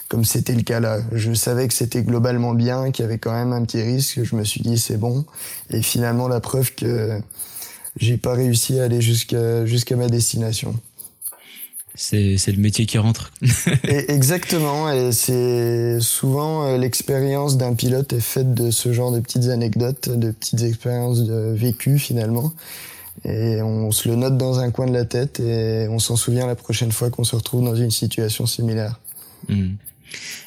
comme 0.09 0.25
c'était 0.25 0.55
le 0.55 0.63
cas 0.63 0.81
là. 0.81 0.99
Je 1.13 1.33
savais 1.35 1.69
que 1.69 1.75
c'était 1.75 2.03
globalement 2.03 2.55
bien, 2.55 2.91
qu'il 2.91 3.05
y 3.05 3.07
avait 3.07 3.19
quand 3.19 3.33
même 3.33 3.53
un 3.53 3.63
petit 3.65 3.81
risque. 3.81 4.25
Je 4.25 4.35
me 4.35 4.43
suis 4.43 4.61
dit 4.61 4.77
c'est 4.77 4.97
bon. 4.97 5.25
Et 5.71 5.83
finalement 5.83 6.27
la 6.27 6.41
preuve 6.41 6.75
que 6.75 7.21
j'ai 7.97 8.17
pas 8.17 8.33
réussi 8.33 8.81
à 8.81 8.85
aller 8.85 9.01
jusqu'à 9.01 9.65
jusqu'à 9.65 9.95
ma 9.95 10.09
destination. 10.09 10.75
C'est 12.01 12.39
c'est 12.39 12.53
le 12.53 12.63
métier 12.63 12.87
qui 12.87 12.97
rentre. 12.97 13.33
Et 13.83 14.13
exactement, 14.13 14.89
et 14.89 15.11
c'est 15.11 15.99
souvent 15.99 16.65
euh, 16.65 16.79
l'expérience 16.79 17.57
d'un 17.57 17.75
pilote 17.75 18.13
est 18.13 18.21
faite 18.21 18.55
de 18.55 18.71
ce 18.71 18.93
genre 18.93 19.11
de 19.11 19.19
petites 19.19 19.49
anecdotes, 19.49 20.09
de 20.09 20.31
petites 20.31 20.63
expériences 20.63 21.25
de 21.25 21.53
vécues 21.53 21.99
finalement. 21.99 22.53
Et 23.25 23.61
on 23.63 23.91
se 23.91 24.09
le 24.09 24.15
note 24.15 24.39
dans 24.39 24.61
un 24.61 24.71
coin 24.71 24.87
de 24.87 24.93
la 24.93 25.05
tête 25.05 25.41
et 25.41 25.89
on 25.91 25.99
s'en 25.99 26.15
souvient 26.15 26.47
la 26.47 26.55
prochaine 26.55 26.93
fois 26.93 27.11
qu'on 27.11 27.25
se 27.25 27.35
retrouve 27.35 27.65
dans 27.65 27.75
une 27.75 27.91
situation 27.91 28.47
similaire. 28.47 29.01
Hmm. 29.49 29.71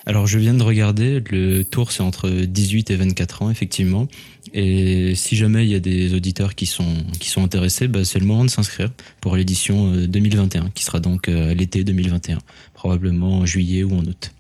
Alors 0.06 0.28
je 0.28 0.40
viens 0.40 0.54
de 0.54 0.64
regarder, 0.64 1.22
le 1.32 1.64
tour 1.64 1.92
c'est 1.92 2.02
entre 2.02 2.30
18 2.30 2.92
et 2.92 2.96
24 2.96 3.42
ans 3.42 3.50
effectivement. 3.50 4.08
Et 4.54 5.16
si 5.16 5.36
jamais 5.36 5.66
il 5.66 5.72
y 5.72 5.76
a 5.76 5.80
des 5.80 6.14
auditeurs 6.14 6.56
qui 6.56 6.66
sont 6.66 6.96
qui 7.20 7.30
sont 7.30 7.44
intéressés, 7.44 7.88
bah, 7.88 8.04
c'est 8.04 8.20
le 8.20 8.26
moment 8.26 8.44
de 8.44 8.50
s'inscrire 8.50 8.92
pour 9.22 9.36
l'édition 9.36 9.94
euh, 9.94 10.08
2021 10.08 10.72
qui 10.72 10.84
sera 10.84 11.00
donc 11.00 11.30
euh, 11.30 11.52
à 11.52 11.54
l'été 11.54 11.84
2021, 11.84 12.40
probablement 12.74 13.40
en 13.40 13.46
juillet 13.46 13.84
ou 13.84 13.94
en 13.94 14.04
août. 14.04 14.32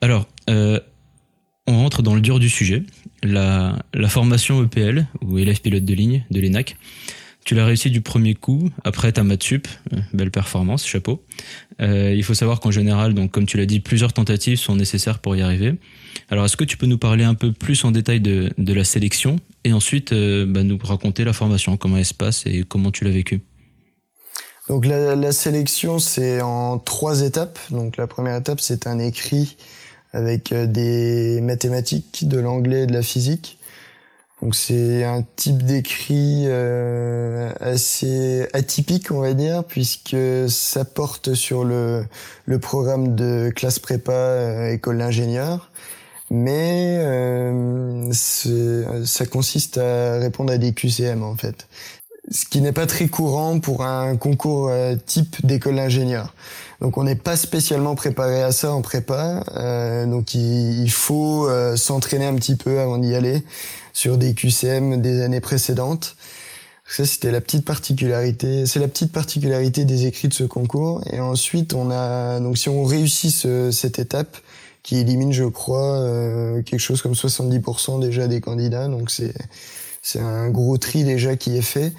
Alors 0.00 0.28
euh, 0.48 0.78
on 1.66 1.78
rentre 1.78 2.02
dans 2.02 2.14
le 2.14 2.20
dur 2.20 2.38
du 2.38 2.48
sujet, 2.48 2.84
la, 3.22 3.78
la 3.92 4.08
formation 4.08 4.62
EPL 4.64 5.06
ou 5.20 5.38
élève 5.38 5.60
pilote 5.60 5.84
de 5.84 5.94
ligne 5.94 6.24
de 6.30 6.40
l'ENAC. 6.40 6.76
Tu 7.44 7.54
l'as 7.54 7.64
réussi 7.64 7.90
du 7.90 8.00
premier 8.00 8.34
coup, 8.34 8.70
après 8.84 9.12
ta 9.12 9.24
maths 9.24 9.42
sup, 9.42 9.66
euh, 9.92 9.98
belle 10.12 10.30
performance, 10.30 10.86
chapeau. 10.86 11.22
Euh, 11.80 12.12
il 12.14 12.22
faut 12.22 12.34
savoir 12.34 12.60
qu'en 12.60 12.70
général, 12.70 13.14
donc 13.14 13.30
comme 13.30 13.46
tu 13.46 13.56
l'as 13.56 13.66
dit, 13.66 13.80
plusieurs 13.80 14.12
tentatives 14.12 14.58
sont 14.58 14.76
nécessaires 14.76 15.18
pour 15.18 15.34
y 15.36 15.42
arriver. 15.42 15.74
Alors 16.28 16.44
est-ce 16.44 16.56
que 16.56 16.64
tu 16.64 16.76
peux 16.76 16.86
nous 16.86 16.98
parler 16.98 17.24
un 17.24 17.34
peu 17.34 17.52
plus 17.52 17.84
en 17.84 17.92
détail 17.92 18.20
de, 18.20 18.52
de 18.58 18.72
la 18.74 18.84
sélection 18.84 19.36
et 19.64 19.72
ensuite 19.72 20.12
euh, 20.12 20.44
bah, 20.46 20.62
nous 20.62 20.78
raconter 20.82 21.24
la 21.24 21.32
formation, 21.32 21.76
comment 21.76 21.96
elle 21.96 22.04
se 22.04 22.14
passe 22.14 22.44
et 22.46 22.64
comment 22.68 22.90
tu 22.90 23.04
l'as 23.04 23.10
vécu? 23.10 23.40
Donc 24.68 24.86
la, 24.86 25.32
sélection, 25.32 25.98
c'est 25.98 26.40
en 26.42 26.78
trois 26.78 27.22
étapes. 27.22 27.58
Donc 27.70 27.96
la 27.96 28.06
première 28.06 28.36
étape, 28.36 28.60
c'est 28.60 28.86
un 28.86 29.00
écrit 29.00 29.56
avec 30.12 30.54
des 30.54 31.40
mathématiques, 31.40 32.28
de 32.28 32.38
l'anglais 32.38 32.82
et 32.82 32.86
de 32.86 32.92
la 32.92 33.02
physique. 33.02 33.58
Donc 34.42 34.54
c'est 34.54 35.04
un 35.04 35.22
type 35.36 35.62
d'écrit 35.64 36.44
euh, 36.46 37.52
assez 37.60 38.48
atypique, 38.54 39.10
on 39.10 39.20
va 39.20 39.34
dire, 39.34 39.64
puisque 39.64 40.16
ça 40.48 40.86
porte 40.86 41.34
sur 41.34 41.64
le, 41.64 42.06
programme 42.60 43.14
de 43.14 43.52
classe 43.54 43.78
prépa 43.78 44.12
euh, 44.12 44.72
école 44.72 44.98
d'ingénieur, 44.98 45.70
mais 46.30 46.96
euh, 47.00 48.10
ça 48.12 49.26
consiste 49.26 49.76
à 49.76 50.18
répondre 50.18 50.52
à 50.52 50.58
des 50.58 50.72
QCM 50.72 51.22
en 51.22 51.36
fait, 51.36 51.68
ce 52.30 52.46
qui 52.46 52.62
n'est 52.62 52.72
pas 52.72 52.86
très 52.86 53.08
courant 53.08 53.60
pour 53.60 53.84
un 53.84 54.16
concours 54.16 54.70
type 55.04 55.44
d'école 55.44 55.76
d'ingénieur. 55.76 56.34
Donc 56.80 56.96
on 56.96 57.04
n'est 57.04 57.14
pas 57.14 57.36
spécialement 57.36 57.94
préparé 57.94 58.42
à 58.42 58.52
ça 58.52 58.72
en 58.72 58.80
prépa, 58.80 59.44
euh, 59.56 60.06
donc 60.06 60.34
il, 60.34 60.90
faut 60.90 61.48
s'entraîner 61.76 62.26
un 62.26 62.34
petit 62.34 62.56
peu 62.56 62.80
avant 62.80 62.98
d'y 62.98 63.14
aller 63.14 63.44
sur 63.92 64.16
des 64.16 64.34
QCM 64.34 65.00
des 65.00 65.22
années 65.22 65.40
précédentes. 65.40 66.16
Ça, 66.86 67.06
c'était 67.06 67.30
la 67.30 67.40
petite 67.40 67.64
particularité. 67.64 68.66
C'est 68.66 68.80
la 68.80 68.88
petite 68.88 69.12
particularité 69.12 69.84
des 69.84 70.06
écrits 70.06 70.26
de 70.26 70.34
ce 70.34 70.42
concours. 70.42 71.02
Et 71.12 71.20
ensuite, 71.20 71.72
on 71.72 71.88
a 71.90 72.40
donc 72.40 72.58
si 72.58 72.68
on 72.68 72.82
réussit 72.82 73.30
ce, 73.30 73.70
cette 73.70 74.00
étape, 74.00 74.36
qui 74.82 74.96
élimine, 74.96 75.32
je 75.32 75.44
crois, 75.44 75.98
euh, 75.98 76.62
quelque 76.62 76.80
chose 76.80 77.02
comme 77.02 77.12
70% 77.12 78.00
déjà 78.00 78.28
des 78.28 78.40
candidats. 78.40 78.88
Donc 78.88 79.10
c'est 79.10 79.34
c'est 80.02 80.20
un 80.20 80.48
gros 80.48 80.78
tri 80.78 81.04
déjà 81.04 81.36
qui 81.36 81.56
est 81.56 81.62
fait. 81.62 81.92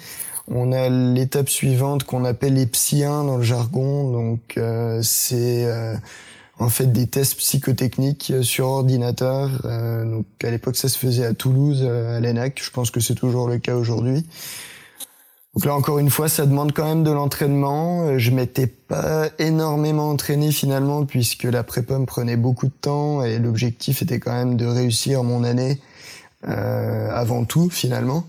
On 0.54 0.72
a 0.72 0.88
l'étape 0.88 1.48
suivante 1.48 2.04
qu'on 2.04 2.24
appelle 2.24 2.54
les 2.54 2.66
psy 2.66 3.04
1 3.04 3.24
dans 3.24 3.38
le 3.38 3.42
jargon. 3.42 4.10
Donc 4.10 4.54
euh, 4.58 5.00
c'est 5.02 5.64
euh, 5.64 5.94
en 6.58 6.68
fait 6.68 6.92
des 6.92 7.06
tests 7.06 7.36
psychotechniques 7.36 8.32
sur 8.42 8.66
ordinateur. 8.66 9.50
Euh, 9.64 10.04
donc 10.04 10.26
à 10.42 10.50
l'époque 10.50 10.76
ça 10.76 10.88
se 10.88 10.98
faisait 10.98 11.24
à 11.24 11.32
Toulouse, 11.32 11.80
euh, 11.82 12.18
à 12.18 12.20
l'ENAC. 12.20 12.60
Je 12.62 12.70
pense 12.70 12.90
que 12.90 13.00
c'est 13.00 13.14
toujours 13.14 13.48
le 13.48 13.58
cas 13.58 13.76
aujourd'hui. 13.76 14.26
Donc 15.54 15.66
là 15.66 15.74
encore 15.74 15.98
une 15.98 16.08
fois, 16.08 16.28
ça 16.28 16.46
demande 16.46 16.72
quand 16.72 16.86
même 16.86 17.04
de 17.04 17.10
l'entraînement. 17.10 18.06
Euh, 18.06 18.18
je 18.18 18.30
m'étais 18.30 18.66
pas 18.66 19.28
énormément 19.38 20.08
entraîné 20.08 20.50
finalement 20.50 21.04
puisque 21.04 21.44
la 21.44 21.62
prépa 21.62 21.98
me 21.98 22.06
prenait 22.06 22.36
beaucoup 22.36 22.66
de 22.66 22.72
temps 22.80 23.22
et 23.22 23.38
l'objectif 23.38 24.00
était 24.02 24.18
quand 24.18 24.32
même 24.32 24.56
de 24.56 24.66
réussir 24.66 25.24
mon 25.24 25.44
année 25.44 25.80
euh, 26.48 27.10
avant 27.12 27.44
tout 27.44 27.68
finalement 27.70 28.24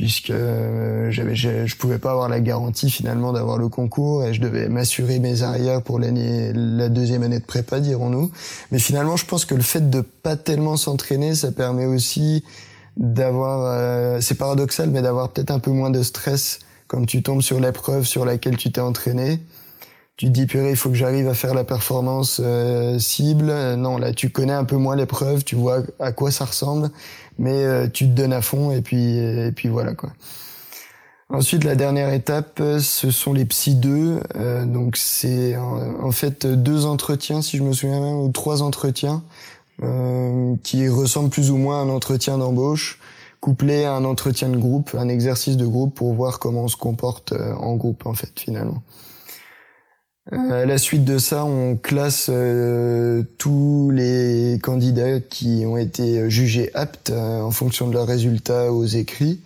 puisque 0.00 0.30
euh, 0.30 1.10
j'avais 1.10 1.34
je, 1.34 1.66
je, 1.66 1.76
pouvais 1.76 1.98
pas 1.98 2.12
avoir 2.12 2.30
la 2.30 2.40
garantie 2.40 2.90
finalement 2.90 3.34
d'avoir 3.34 3.58
le 3.58 3.68
concours 3.68 4.24
et 4.24 4.32
je 4.32 4.40
devais 4.40 4.70
m'assurer 4.70 5.18
mes 5.18 5.42
arrières 5.42 5.82
pour 5.82 5.98
l'année 5.98 6.52
la 6.54 6.88
deuxième 6.88 7.22
année 7.22 7.38
de 7.38 7.44
prépa 7.44 7.80
dirons-nous. 7.80 8.30
Mais 8.72 8.78
finalement 8.78 9.18
je 9.18 9.26
pense 9.26 9.44
que 9.44 9.54
le 9.54 9.60
fait 9.60 9.90
de 9.90 10.00
pas 10.00 10.36
tellement 10.36 10.78
s'entraîner 10.78 11.34
ça 11.34 11.52
permet 11.52 11.84
aussi 11.84 12.42
d'avoir 12.96 13.66
euh, 13.66 14.22
c'est 14.22 14.36
paradoxal 14.36 14.88
mais 14.88 15.02
d'avoir 15.02 15.28
peut-être 15.32 15.50
un 15.50 15.58
peu 15.58 15.70
moins 15.70 15.90
de 15.90 16.02
stress 16.02 16.60
quand 16.86 17.04
tu 17.04 17.22
tombes 17.22 17.42
sur 17.42 17.60
l'épreuve 17.60 18.06
sur 18.06 18.24
laquelle 18.24 18.56
tu 18.56 18.72
t'es 18.72 18.80
entraîné. 18.80 19.38
Tu 20.16 20.26
te 20.26 20.30
dis 20.30 20.46
purée 20.46 20.70
il 20.70 20.76
faut 20.76 20.88
que 20.88 20.96
j'arrive 20.96 21.28
à 21.28 21.34
faire 21.34 21.52
la 21.52 21.64
performance 21.64 22.40
euh, 22.42 22.98
cible. 22.98 23.52
Non 23.74 23.98
là 23.98 24.14
tu 24.14 24.30
connais 24.30 24.54
un 24.54 24.64
peu 24.64 24.76
moins 24.76 24.96
l'épreuve 24.96 25.44
tu 25.44 25.56
vois 25.56 25.82
à 25.98 26.12
quoi 26.12 26.30
ça 26.30 26.46
ressemble 26.46 26.90
mais 27.40 27.64
euh, 27.64 27.88
tu 27.88 28.04
te 28.04 28.12
donnes 28.12 28.32
à 28.32 28.42
fond 28.42 28.70
et 28.70 28.82
puis 28.82 29.18
et 29.18 29.50
puis 29.50 29.68
voilà 29.68 29.94
quoi. 29.94 30.12
Ensuite, 31.32 31.62
la 31.62 31.76
dernière 31.76 32.12
étape, 32.12 32.60
ce 32.80 33.10
sont 33.12 33.32
les 33.32 33.44
psy 33.44 33.76
2. 33.76 34.20
Euh, 34.34 34.66
donc 34.66 34.96
c'est 34.96 35.56
en, 35.56 36.04
en, 36.04 36.10
fait 36.10 36.44
deux 36.44 36.86
entretiens, 36.86 37.40
si 37.40 37.56
je 37.56 37.62
me 37.62 37.72
souviens 37.72 38.00
bien, 38.00 38.14
ou 38.14 38.30
trois 38.32 38.62
entretiens 38.62 39.22
euh, 39.82 40.56
qui 40.62 40.88
ressemblent 40.88 41.30
plus 41.30 41.50
ou 41.50 41.56
moins 41.56 41.80
à 41.80 41.84
un 41.84 41.88
entretien 41.88 42.36
d'embauche, 42.36 42.98
couplé 43.40 43.84
à 43.84 43.94
un 43.94 44.04
entretien 44.04 44.50
de 44.50 44.58
groupe, 44.58 44.94
un 44.98 45.08
exercice 45.08 45.56
de 45.56 45.64
groupe 45.64 45.94
pour 45.94 46.12
voir 46.12 46.38
comment 46.38 46.64
on 46.64 46.68
se 46.68 46.76
comporte 46.76 47.32
euh, 47.32 47.54
en 47.54 47.76
groupe 47.76 48.04
en 48.06 48.12
fait 48.12 48.32
finalement. 48.38 48.82
Euh, 50.32 50.62
à 50.62 50.66
la 50.66 50.78
suite 50.78 51.04
de 51.04 51.18
ça, 51.18 51.44
on 51.44 51.76
classe 51.76 52.28
euh, 52.30 53.22
tous 53.38 53.90
les 53.90 54.58
candidats 54.62 55.18
qui 55.18 55.64
ont 55.66 55.76
été 55.76 56.28
jugés 56.30 56.70
aptes 56.74 57.10
euh, 57.10 57.40
en 57.40 57.50
fonction 57.50 57.88
de 57.88 57.94
leurs 57.94 58.06
résultats 58.06 58.70
aux 58.70 58.84
écrits 58.84 59.40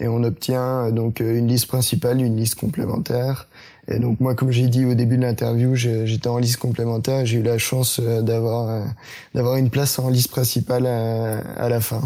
et 0.00 0.08
on 0.08 0.24
obtient 0.24 0.90
donc 0.90 1.20
une 1.20 1.46
liste 1.46 1.66
principale, 1.66 2.20
une 2.20 2.36
liste 2.36 2.56
complémentaire. 2.56 3.46
Et 3.86 3.98
donc 3.98 4.18
moi, 4.18 4.34
comme 4.34 4.50
j'ai 4.50 4.66
dit 4.66 4.84
au 4.86 4.94
début 4.94 5.18
de 5.18 5.22
l'interview, 5.22 5.76
j'étais 5.76 6.26
en 6.26 6.38
liste 6.38 6.56
complémentaire 6.56 7.26
j'ai 7.26 7.38
eu 7.38 7.42
la 7.42 7.58
chance 7.58 8.00
d'avoir 8.00 8.82
d'avoir 9.34 9.56
une 9.56 9.70
place 9.70 9.98
en 9.98 10.08
liste 10.08 10.30
principale 10.30 10.86
à, 10.86 11.38
à 11.56 11.68
la 11.68 11.80
fin. 11.80 12.00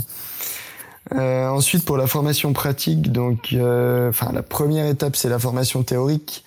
Euh, 1.14 1.48
ensuite, 1.48 1.86
pour 1.86 1.96
la 1.96 2.06
formation 2.06 2.52
pratique, 2.52 3.10
donc, 3.10 3.54
enfin, 3.54 4.32
la 4.34 4.42
première 4.42 4.86
étape, 4.86 5.16
c'est 5.16 5.30
la 5.30 5.38
formation 5.38 5.82
théorique 5.82 6.44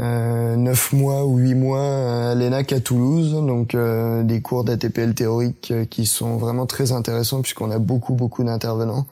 euh, 0.00 0.56
9 0.56 0.92
mois 0.92 1.24
ou 1.24 1.38
8 1.38 1.54
mois 1.54 2.30
à 2.30 2.34
l'ENAC 2.34 2.72
à 2.72 2.80
Toulouse, 2.80 3.32
donc 3.32 3.74
euh, 3.74 4.22
des 4.24 4.42
cours 4.42 4.64
d'ATPL 4.64 5.14
théorique 5.14 5.70
euh, 5.70 5.84
qui 5.84 6.06
sont 6.06 6.36
vraiment 6.36 6.66
très 6.66 6.92
intéressants 6.92 7.40
puisqu'on 7.40 7.70
a 7.70 7.78
beaucoup 7.78 8.14
beaucoup 8.14 8.44
d'intervenants. 8.44 9.06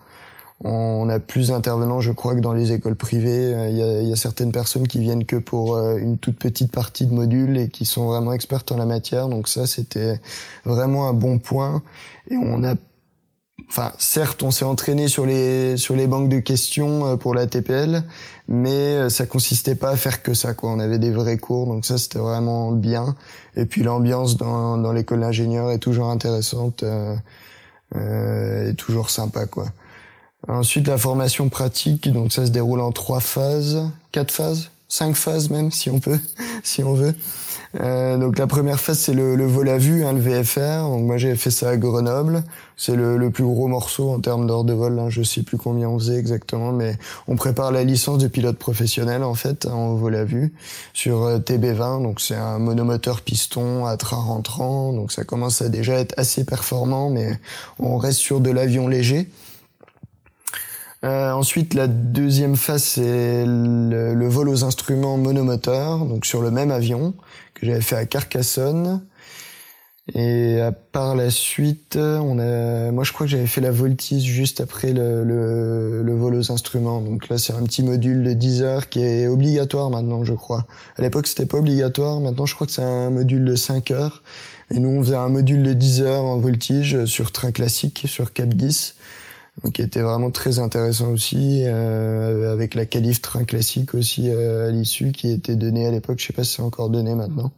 On 0.62 1.08
a 1.08 1.18
plus 1.18 1.48
d'intervenants, 1.48 2.00
je 2.00 2.12
crois, 2.12 2.34
que 2.34 2.40
dans 2.40 2.52
les 2.52 2.72
écoles 2.72 2.96
privées. 2.96 3.54
Euh, 3.54 3.68
il 3.68 3.76
y, 3.76 3.82
a, 3.82 4.02
y, 4.02 4.12
a, 4.12 4.16
certaines 4.16 4.52
personnes 4.52 4.86
qui 4.86 4.98
viennent 4.98 5.24
que 5.24 5.36
pour 5.36 5.78
une 5.78 6.16
toute 6.18 6.38
petite 6.38 6.70
partie 6.72 7.06
de 7.06 7.12
module 7.12 7.58
et 7.58 7.68
qui 7.68 7.84
sont 7.84 8.06
vraiment 8.06 8.32
expertes 8.32 8.70
en 8.72 8.76
la 8.76 8.86
matière. 8.86 9.28
Donc 9.28 9.48
ça, 9.48 9.66
c'était 9.66 10.20
vraiment 10.64 11.08
un 11.08 11.12
bon 11.12 11.38
point. 11.38 11.82
Et 12.30 12.36
on 12.36 12.62
a 12.64 12.74
Enfin, 13.68 13.92
certes, 13.98 14.42
on 14.42 14.50
s'est 14.50 14.64
entraîné 14.64 15.08
sur 15.08 15.26
les 15.26 15.76
sur 15.76 15.94
les 15.96 16.06
banques 16.06 16.28
de 16.28 16.40
questions 16.40 17.06
euh, 17.06 17.16
pour 17.16 17.34
la 17.34 17.46
TPL, 17.46 18.02
mais 18.48 18.70
euh, 18.70 19.08
ça 19.08 19.26
consistait 19.26 19.76
pas 19.76 19.90
à 19.90 19.96
faire 19.96 20.22
que 20.22 20.34
ça. 20.34 20.54
Quoi, 20.54 20.70
on 20.70 20.80
avait 20.80 20.98
des 20.98 21.12
vrais 21.12 21.38
cours, 21.38 21.66
donc 21.66 21.86
ça 21.86 21.96
c'était 21.98 22.18
vraiment 22.18 22.72
bien. 22.72 23.14
Et 23.56 23.64
puis 23.64 23.82
l'ambiance 23.82 24.36
dans 24.36 24.76
dans 24.76 24.92
l'école 24.92 25.20
d'ingénieur 25.20 25.70
est 25.70 25.78
toujours 25.78 26.10
intéressante 26.10 26.82
euh, 26.82 27.14
euh, 27.96 28.70
et 28.70 28.74
toujours 28.74 29.10
sympa, 29.10 29.46
quoi. 29.46 29.66
Ensuite, 30.48 30.88
la 30.88 30.98
formation 30.98 31.48
pratique, 31.48 32.12
donc 32.12 32.32
ça 32.32 32.44
se 32.44 32.50
déroule 32.50 32.80
en 32.80 32.92
trois 32.92 33.20
phases, 33.20 33.82
quatre 34.12 34.32
phases, 34.32 34.70
cinq 34.88 35.16
phases 35.16 35.48
même, 35.48 35.70
si 35.70 35.90
on 35.90 36.00
peut, 36.00 36.18
si 36.62 36.82
on 36.82 36.94
veut. 36.94 37.14
Euh, 37.80 38.16
donc 38.18 38.38
la 38.38 38.46
première 38.46 38.78
phase 38.78 38.98
c'est 38.98 39.14
le, 39.14 39.34
le, 39.34 39.46
vol 39.46 39.68
à 39.68 39.78
vue, 39.78 40.04
hein, 40.04 40.12
le 40.12 40.20
VFR. 40.20 40.88
Donc 40.88 41.04
moi 41.04 41.16
j'ai 41.16 41.34
fait 41.34 41.50
ça 41.50 41.70
à 41.70 41.76
Grenoble. 41.76 42.44
C'est 42.76 42.94
le, 42.94 43.16
le, 43.16 43.30
plus 43.30 43.44
gros 43.44 43.66
morceau 43.66 44.10
en 44.10 44.20
termes 44.20 44.46
d'heures 44.46 44.64
de 44.64 44.72
vol. 44.72 44.98
Hein. 44.98 45.10
Je 45.10 45.22
sais 45.22 45.42
plus 45.42 45.58
combien 45.58 45.88
on 45.88 45.98
faisait 45.98 46.18
exactement, 46.18 46.72
mais 46.72 46.96
on 47.26 47.36
prépare 47.36 47.72
la 47.72 47.84
licence 47.84 48.18
de 48.18 48.28
pilote 48.28 48.58
professionnel 48.58 49.22
en 49.22 49.34
fait 49.34 49.66
en 49.66 49.94
vol 49.94 50.14
à 50.14 50.24
vue 50.24 50.52
sur 50.92 51.24
euh, 51.24 51.38
TB20. 51.38 52.02
Donc 52.02 52.20
c'est 52.20 52.36
un 52.36 52.58
monomoteur 52.58 53.20
piston 53.20 53.86
à 53.86 53.96
train 53.96 54.16
rentrant. 54.16 54.92
Donc 54.92 55.12
ça 55.12 55.24
commence 55.24 55.62
à 55.62 55.68
déjà 55.68 55.94
être 55.94 56.14
assez 56.16 56.44
performant, 56.44 57.10
mais 57.10 57.38
on 57.78 57.96
reste 57.96 58.18
sur 58.18 58.40
de 58.40 58.50
l'avion 58.50 58.86
léger. 58.88 59.28
Euh, 61.04 61.32
ensuite, 61.32 61.74
la 61.74 61.86
deuxième 61.86 62.56
phase, 62.56 62.82
c'est 62.82 63.44
le, 63.44 64.14
le, 64.14 64.28
vol 64.28 64.48
aux 64.48 64.64
instruments 64.64 65.18
monomoteurs, 65.18 66.06
donc 66.06 66.24
sur 66.24 66.40
le 66.40 66.50
même 66.50 66.70
avion 66.70 67.14
que 67.52 67.66
j'avais 67.66 67.82
fait 67.82 67.96
à 67.96 68.06
Carcassonne. 68.06 69.04
Et 70.14 70.58
par 70.92 71.14
la 71.14 71.30
suite, 71.30 71.96
on 71.96 72.38
a, 72.38 72.90
moi 72.90 73.04
je 73.04 73.12
crois 73.12 73.26
que 73.26 73.30
j'avais 73.30 73.46
fait 73.46 73.62
la 73.62 73.70
voltige 73.70 74.22
juste 74.22 74.60
après 74.60 74.92
le, 74.92 75.24
le, 75.24 76.02
le 76.02 76.14
vol 76.14 76.34
aux 76.34 76.52
instruments. 76.52 77.00
Donc 77.00 77.28
là, 77.28 77.38
c'est 77.38 77.54
un 77.54 77.62
petit 77.64 77.82
module 77.82 78.22
de 78.22 78.32
10 78.34 78.62
heures 78.62 78.88
qui 78.88 79.02
est 79.02 79.26
obligatoire 79.26 79.90
maintenant, 79.90 80.24
je 80.24 80.34
crois. 80.34 80.66
À 80.96 81.02
l'époque, 81.02 81.26
c'était 81.26 81.46
pas 81.46 81.58
obligatoire. 81.58 82.20
Maintenant, 82.20 82.46
je 82.46 82.54
crois 82.54 82.66
que 82.66 82.72
c'est 82.72 82.82
un 82.82 83.10
module 83.10 83.44
de 83.44 83.54
5 83.56 83.90
heures. 83.90 84.22
Et 84.70 84.78
nous, 84.78 84.90
on 84.90 85.02
faisait 85.02 85.16
un 85.16 85.28
module 85.28 85.62
de 85.62 85.72
10 85.72 86.02
heures 86.02 86.24
en 86.24 86.38
voltige 86.38 87.04
sur 87.06 87.32
train 87.32 87.52
classique, 87.52 88.04
sur 88.06 88.32
Cap 88.32 88.48
10 88.48 88.94
donc 88.94 88.94
qui 89.72 89.82
était 89.82 90.02
vraiment 90.02 90.30
très 90.30 90.58
intéressant 90.58 91.10
aussi, 91.10 91.62
euh, 91.64 92.52
avec 92.52 92.74
la 92.74 92.86
qualif 92.86 93.22
train 93.22 93.44
classique 93.44 93.94
aussi 93.94 94.28
euh, 94.30 94.68
à 94.68 94.70
l'issue, 94.70 95.12
qui 95.12 95.30
était 95.30 95.56
donnée 95.56 95.86
à 95.86 95.90
l'époque, 95.90 96.18
je 96.18 96.26
sais 96.26 96.32
pas 96.32 96.44
si 96.44 96.54
c'est 96.54 96.62
encore 96.62 96.90
donné 96.90 97.14
maintenant. 97.14 97.52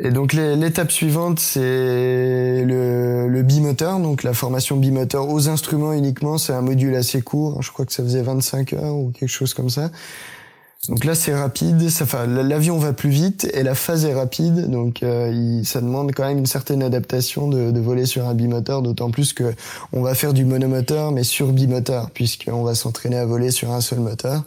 Et 0.00 0.10
donc 0.10 0.32
l'étape 0.32 0.92
suivante, 0.92 1.40
c'est 1.40 2.64
le, 2.64 3.26
le 3.26 3.42
bimoteur, 3.42 3.98
donc 3.98 4.22
la 4.22 4.32
formation 4.32 4.76
bimoteur 4.76 5.28
aux 5.28 5.48
instruments 5.48 5.92
uniquement, 5.92 6.38
c'est 6.38 6.52
un 6.52 6.60
module 6.60 6.94
assez 6.94 7.20
court. 7.20 7.60
Je 7.62 7.72
crois 7.72 7.84
que 7.84 7.92
ça 7.92 8.04
faisait 8.04 8.22
25 8.22 8.74
heures 8.74 8.94
ou 8.94 9.10
quelque 9.10 9.28
chose 9.28 9.54
comme 9.54 9.70
ça. 9.70 9.90
Donc 10.86 11.04
là, 11.04 11.14
c'est 11.14 11.34
rapide. 11.34 11.82
Enfin, 12.00 12.26
l'avion 12.26 12.78
va 12.78 12.92
plus 12.92 13.10
vite 13.10 13.50
et 13.52 13.62
la 13.62 13.74
phase 13.74 14.04
est 14.04 14.14
rapide. 14.14 14.70
Donc, 14.70 15.02
euh, 15.02 15.30
il, 15.32 15.66
ça 15.66 15.80
demande 15.80 16.12
quand 16.14 16.26
même 16.26 16.38
une 16.38 16.46
certaine 16.46 16.82
adaptation 16.82 17.48
de, 17.48 17.72
de 17.72 17.80
voler 17.80 18.06
sur 18.06 18.26
un 18.26 18.34
bimoteur, 18.34 18.80
d'autant 18.80 19.10
plus 19.10 19.32
que 19.32 19.54
on 19.92 20.02
va 20.02 20.14
faire 20.14 20.32
du 20.32 20.44
monomoteur, 20.44 21.10
mais 21.10 21.24
sur 21.24 21.52
bimoteur, 21.52 22.10
puisqu'on 22.10 22.62
va 22.62 22.74
s'entraîner 22.74 23.18
à 23.18 23.26
voler 23.26 23.50
sur 23.50 23.72
un 23.72 23.80
seul 23.80 24.00
moteur. 24.00 24.44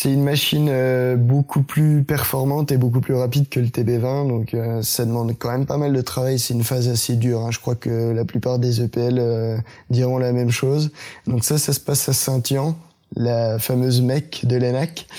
C'est 0.00 0.12
une 0.12 0.22
machine 0.22 0.68
euh, 0.70 1.16
beaucoup 1.16 1.62
plus 1.62 2.04
performante 2.04 2.70
et 2.70 2.76
beaucoup 2.76 3.00
plus 3.00 3.14
rapide 3.14 3.48
que 3.48 3.58
le 3.58 3.66
TB20, 3.66 4.28
donc 4.28 4.54
euh, 4.54 4.80
ça 4.80 5.04
demande 5.04 5.34
quand 5.36 5.50
même 5.50 5.66
pas 5.66 5.76
mal 5.76 5.92
de 5.92 6.00
travail. 6.02 6.38
C'est 6.38 6.54
une 6.54 6.62
phase 6.62 6.86
assez 6.86 7.16
dure. 7.16 7.40
Hein. 7.40 7.50
Je 7.50 7.58
crois 7.58 7.74
que 7.74 8.12
la 8.12 8.24
plupart 8.24 8.60
des 8.60 8.80
EPL 8.80 9.18
euh, 9.18 9.58
diront 9.90 10.18
la 10.18 10.30
même 10.30 10.52
chose. 10.52 10.92
Donc 11.26 11.42
ça, 11.42 11.58
ça 11.58 11.72
se 11.72 11.80
passe 11.80 12.08
à 12.08 12.12
Saint-Yan, 12.12 12.76
la 13.16 13.58
fameuse 13.58 14.00
mec 14.00 14.42
de 14.44 14.56
l'ENAC. 14.56 15.06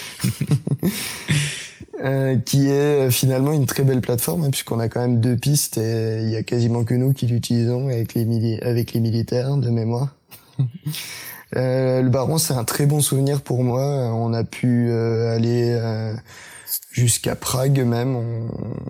qui 2.46 2.70
est 2.70 3.12
finalement 3.12 3.52
une 3.52 3.66
très 3.66 3.84
belle 3.84 4.00
plateforme 4.00 4.46
hein, 4.46 4.50
puisqu'on 4.52 4.80
a 4.80 4.88
quand 4.88 5.02
même 5.02 5.20
deux 5.20 5.36
pistes 5.36 5.78
et 5.78 6.22
il 6.24 6.30
y 6.30 6.38
a 6.38 6.44
quasiment 6.44 6.86
que 6.86 6.94
nous 6.94 7.12
qui 7.12 7.28
l'utilisons 7.28 7.90
avec 7.90 8.14
les, 8.14 8.58
avec 8.62 8.94
les 8.94 9.02
militaires 9.02 9.58
de 9.58 9.70
mémoire. 9.70 10.16
Euh, 11.56 12.02
le 12.02 12.10
Baron, 12.10 12.38
c'est 12.38 12.54
un 12.54 12.64
très 12.64 12.86
bon 12.86 13.02
souvenir 13.02 13.42
pour 13.42 13.64
moi. 13.64 13.84
On 14.14 14.34
a 14.34 14.44
pu 14.44 14.90
euh, 14.90 15.36
aller 15.36 15.72
euh, 15.72 16.14
jusqu'à 16.92 17.36
Prague 17.36 17.80
même. 17.86 18.16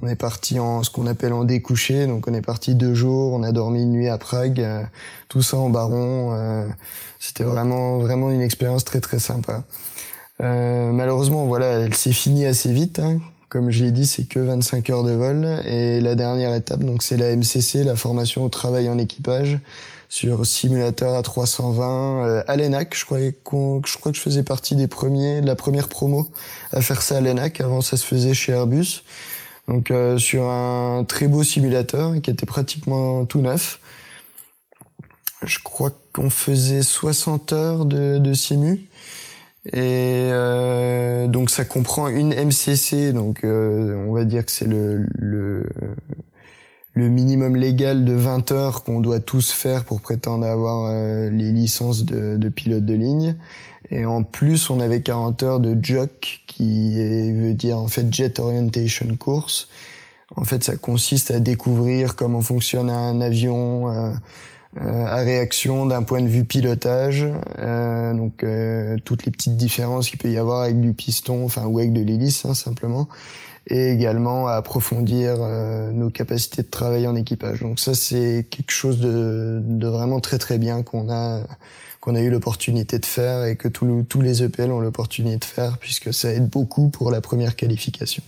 On, 0.01 0.07
est 0.07 0.15
parti 0.15 0.59
en 0.59 0.83
ce 0.83 0.89
qu'on 0.89 1.07
appelle 1.07 1.33
en 1.33 1.43
découché. 1.43 2.07
Donc 2.07 2.27
on 2.27 2.33
est 2.33 2.41
parti 2.41 2.75
deux 2.75 2.93
jours. 2.93 3.33
On 3.33 3.43
a 3.43 3.51
dormi 3.51 3.83
une 3.83 3.91
nuit 3.91 4.09
à 4.09 4.17
Prague. 4.17 4.65
tout 5.27 5.41
ça 5.41 5.57
en 5.57 5.69
Baron. 5.69 6.67
C'était 7.19 7.43
vraiment 7.43 7.99
vraiment 7.99 8.31
une 8.31 8.41
expérience 8.41 8.85
très 8.85 9.01
très 9.01 9.19
sympa. 9.19 9.63
malheureusement, 10.39 11.45
voilà, 11.45 11.67
elle 11.79 11.93
s'est 11.93 12.13
finie 12.13 12.45
assez 12.45 12.71
vite. 12.71 12.99
Hein. 12.99 13.19
Comme 13.49 13.71
je 13.71 13.83
l'ai 13.83 13.91
dit, 13.91 14.05
c'est 14.05 14.25
que 14.25 14.39
25 14.39 14.89
heures 14.91 15.03
de 15.03 15.11
vol. 15.11 15.45
Et 15.65 16.01
la 16.01 16.15
dernière 16.15 16.53
étape, 16.53 16.83
donc 16.83 17.03
c'est 17.03 17.17
la 17.17 17.35
MCC, 17.35 17.83
la 17.83 17.95
formation 17.95 18.43
au 18.43 18.49
travail 18.49 18.89
en 18.89 18.97
équipage 18.97 19.59
sur 20.09 20.45
simulateur 20.45 21.15
à 21.15 21.21
320 21.21 22.25
euh, 22.25 22.43
à 22.47 22.55
l'ENAC. 22.57 22.95
Je 22.95 23.05
crois, 23.05 23.19
je 23.19 23.97
crois 23.97 24.11
que 24.11 24.17
je 24.17 24.21
faisais 24.21 24.43
partie 24.43 24.75
des 24.75 24.87
premiers, 24.87 25.41
de 25.41 25.47
la 25.47 25.55
première 25.55 25.87
promo 25.87 26.29
à 26.71 26.81
faire 26.81 27.01
ça 27.01 27.17
à 27.17 27.21
l'ENAC. 27.21 27.61
Avant, 27.61 27.81
ça 27.81 27.95
se 27.95 28.05
faisait 28.05 28.33
chez 28.33 28.51
Airbus. 28.51 29.03
Donc 29.67 29.91
euh, 29.91 30.17
sur 30.17 30.49
un 30.49 31.05
très 31.07 31.27
beau 31.27 31.43
simulateur 31.43 32.19
qui 32.21 32.31
était 32.31 32.47
pratiquement 32.47 33.25
tout 33.25 33.39
neuf. 33.39 33.79
Je 35.43 35.59
crois 35.59 35.91
qu'on 36.11 36.31
faisait 36.31 36.81
60 36.81 37.53
heures 37.53 37.85
de, 37.85 38.17
de 38.17 38.33
simu. 38.33 38.89
Et 39.65 40.29
euh, 40.31 41.27
donc 41.27 41.49
ça 41.49 41.65
comprend 41.65 42.07
une 42.07 42.33
MCC, 42.33 43.13
donc 43.13 43.43
euh, 43.43 44.05
on 44.07 44.13
va 44.13 44.23
dire 44.23 44.45
que 44.45 44.51
c'est 44.51 44.65
le, 44.65 45.05
le 45.15 45.69
le 46.99 47.09
minimum 47.09 47.55
légal 47.55 48.03
de 48.03 48.13
20 48.13 48.51
heures 48.51 48.83
qu'on 48.83 48.99
doit 48.99 49.21
tous 49.21 49.51
faire 49.51 49.85
pour 49.85 50.01
prétendre 50.01 50.45
avoir 50.45 50.85
euh, 50.85 51.29
les 51.29 51.51
licences 51.51 52.03
de, 52.03 52.35
de, 52.35 52.49
pilote 52.49 52.85
de 52.85 52.93
ligne. 52.93 53.35
Et 53.89 54.05
en 54.05 54.23
plus, 54.23 54.69
on 54.69 54.81
avait 54.81 55.01
40 55.01 55.41
heures 55.43 55.59
de 55.61 55.77
JOC, 55.81 56.41
qui 56.45 57.31
veut 57.33 57.53
dire 57.53 57.77
en 57.77 57.87
fait 57.87 58.13
Jet 58.13 58.39
Orientation 58.39 59.07
Course. 59.17 59.69
En 60.35 60.43
fait, 60.43 60.63
ça 60.63 60.75
consiste 60.75 61.31
à 61.31 61.39
découvrir 61.39 62.15
comment 62.15 62.41
fonctionne 62.41 62.89
un 62.89 63.21
avion 63.21 63.89
euh, 63.89 64.11
euh 64.81 65.05
à 65.05 65.17
réaction 65.17 65.87
d'un 65.87 66.03
point 66.03 66.21
de 66.21 66.27
vue 66.27 66.43
pilotage. 66.43 67.25
Euh, 67.59 68.13
donc 68.13 68.45
toutes 69.05 69.25
les 69.25 69.31
petites 69.31 69.57
différences 69.57 70.09
qu'il 70.09 70.19
peut 70.19 70.29
y 70.29 70.37
avoir 70.37 70.63
avec 70.63 70.79
du 70.81 70.93
piston, 70.93 71.45
enfin 71.45 71.65
ou 71.65 71.79
avec 71.79 71.93
de 71.93 72.01
l'hélice 72.01 72.45
hein, 72.45 72.53
simplement 72.53 73.07
et 73.69 73.91
également 73.91 74.47
à 74.47 74.53
approfondir 74.53 75.37
euh, 75.39 75.91
nos 75.91 76.09
capacités 76.09 76.63
de 76.63 76.67
travail 76.67 77.07
en 77.07 77.15
équipage. 77.15 77.61
Donc 77.61 77.79
ça 77.79 77.93
c'est 77.93 78.47
quelque 78.49 78.71
chose 78.71 78.99
de, 78.99 79.61
de, 79.63 79.87
vraiment 79.87 80.19
très 80.19 80.37
très 80.37 80.57
bien 80.57 80.83
qu'on 80.83 81.09
a 81.11 81.43
qu'on 82.01 82.15
a 82.15 82.21
eu 82.21 82.29
l'opportunité 82.29 82.97
de 82.97 83.05
faire 83.05 83.45
et 83.45 83.55
que 83.57 83.67
tous 83.67 84.21
les 84.21 84.43
EPL 84.43 84.71
ont 84.71 84.79
l'opportunité 84.79 85.37
de 85.37 85.45
faire 85.45 85.77
puisque 85.77 86.13
ça 86.13 86.33
aide 86.33 86.47
beaucoup 86.49 86.89
pour 86.89 87.11
la 87.11 87.21
première 87.21 87.55
qualification. 87.55 88.23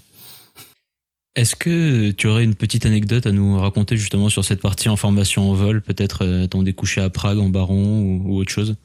Est-ce 1.36 1.55
que 1.55 2.12
tu 2.12 2.27
aurais 2.27 2.43
une 2.43 2.55
petite 2.55 2.86
anecdote 2.86 3.25
à 3.25 3.31
nous 3.31 3.57
raconter 3.57 3.95
justement 3.95 4.27
sur 4.27 4.43
cette 4.43 4.60
partie 4.60 4.89
en 4.89 4.98
formation 4.98 5.50
en 5.50 5.53
vol, 5.53 5.81
peut-être 5.81 6.25
euh, 6.25 6.48
ton 6.48 6.62
découché 6.62 7.00
à 7.00 7.10
Prague 7.10 7.39
en 7.39 7.48
baron 7.48 8.19
ou 8.25 8.36
autre 8.36 8.51
chose? 8.51 8.75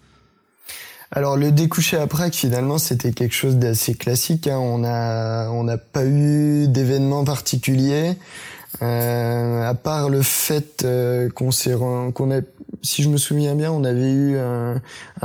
Alors 1.12 1.36
le 1.36 1.52
découché 1.52 1.96
à 1.96 2.06
Prague 2.06 2.34
finalement 2.34 2.78
c'était 2.78 3.12
quelque 3.12 3.34
chose 3.34 3.56
d'assez 3.56 3.94
classique. 3.94 4.48
Hein. 4.48 4.58
On 4.58 4.84
a 4.84 5.48
on 5.50 5.64
n'a 5.64 5.78
pas 5.78 6.04
eu 6.04 6.66
d'événement 6.68 7.24
particulier 7.24 8.16
euh, 8.82 9.68
à 9.68 9.74
part 9.74 10.10
le 10.10 10.20
fait 10.20 10.82
euh, 10.84 11.30
qu'on 11.30 11.50
s'est 11.50 11.74
qu'on 11.74 12.30
a 12.30 12.40
si 12.82 13.02
je 13.02 13.08
me 13.08 13.16
souviens 13.16 13.54
bien 13.54 13.70
on 13.70 13.84
avait 13.84 14.10
eu 14.10 14.36
un, 14.36 14.80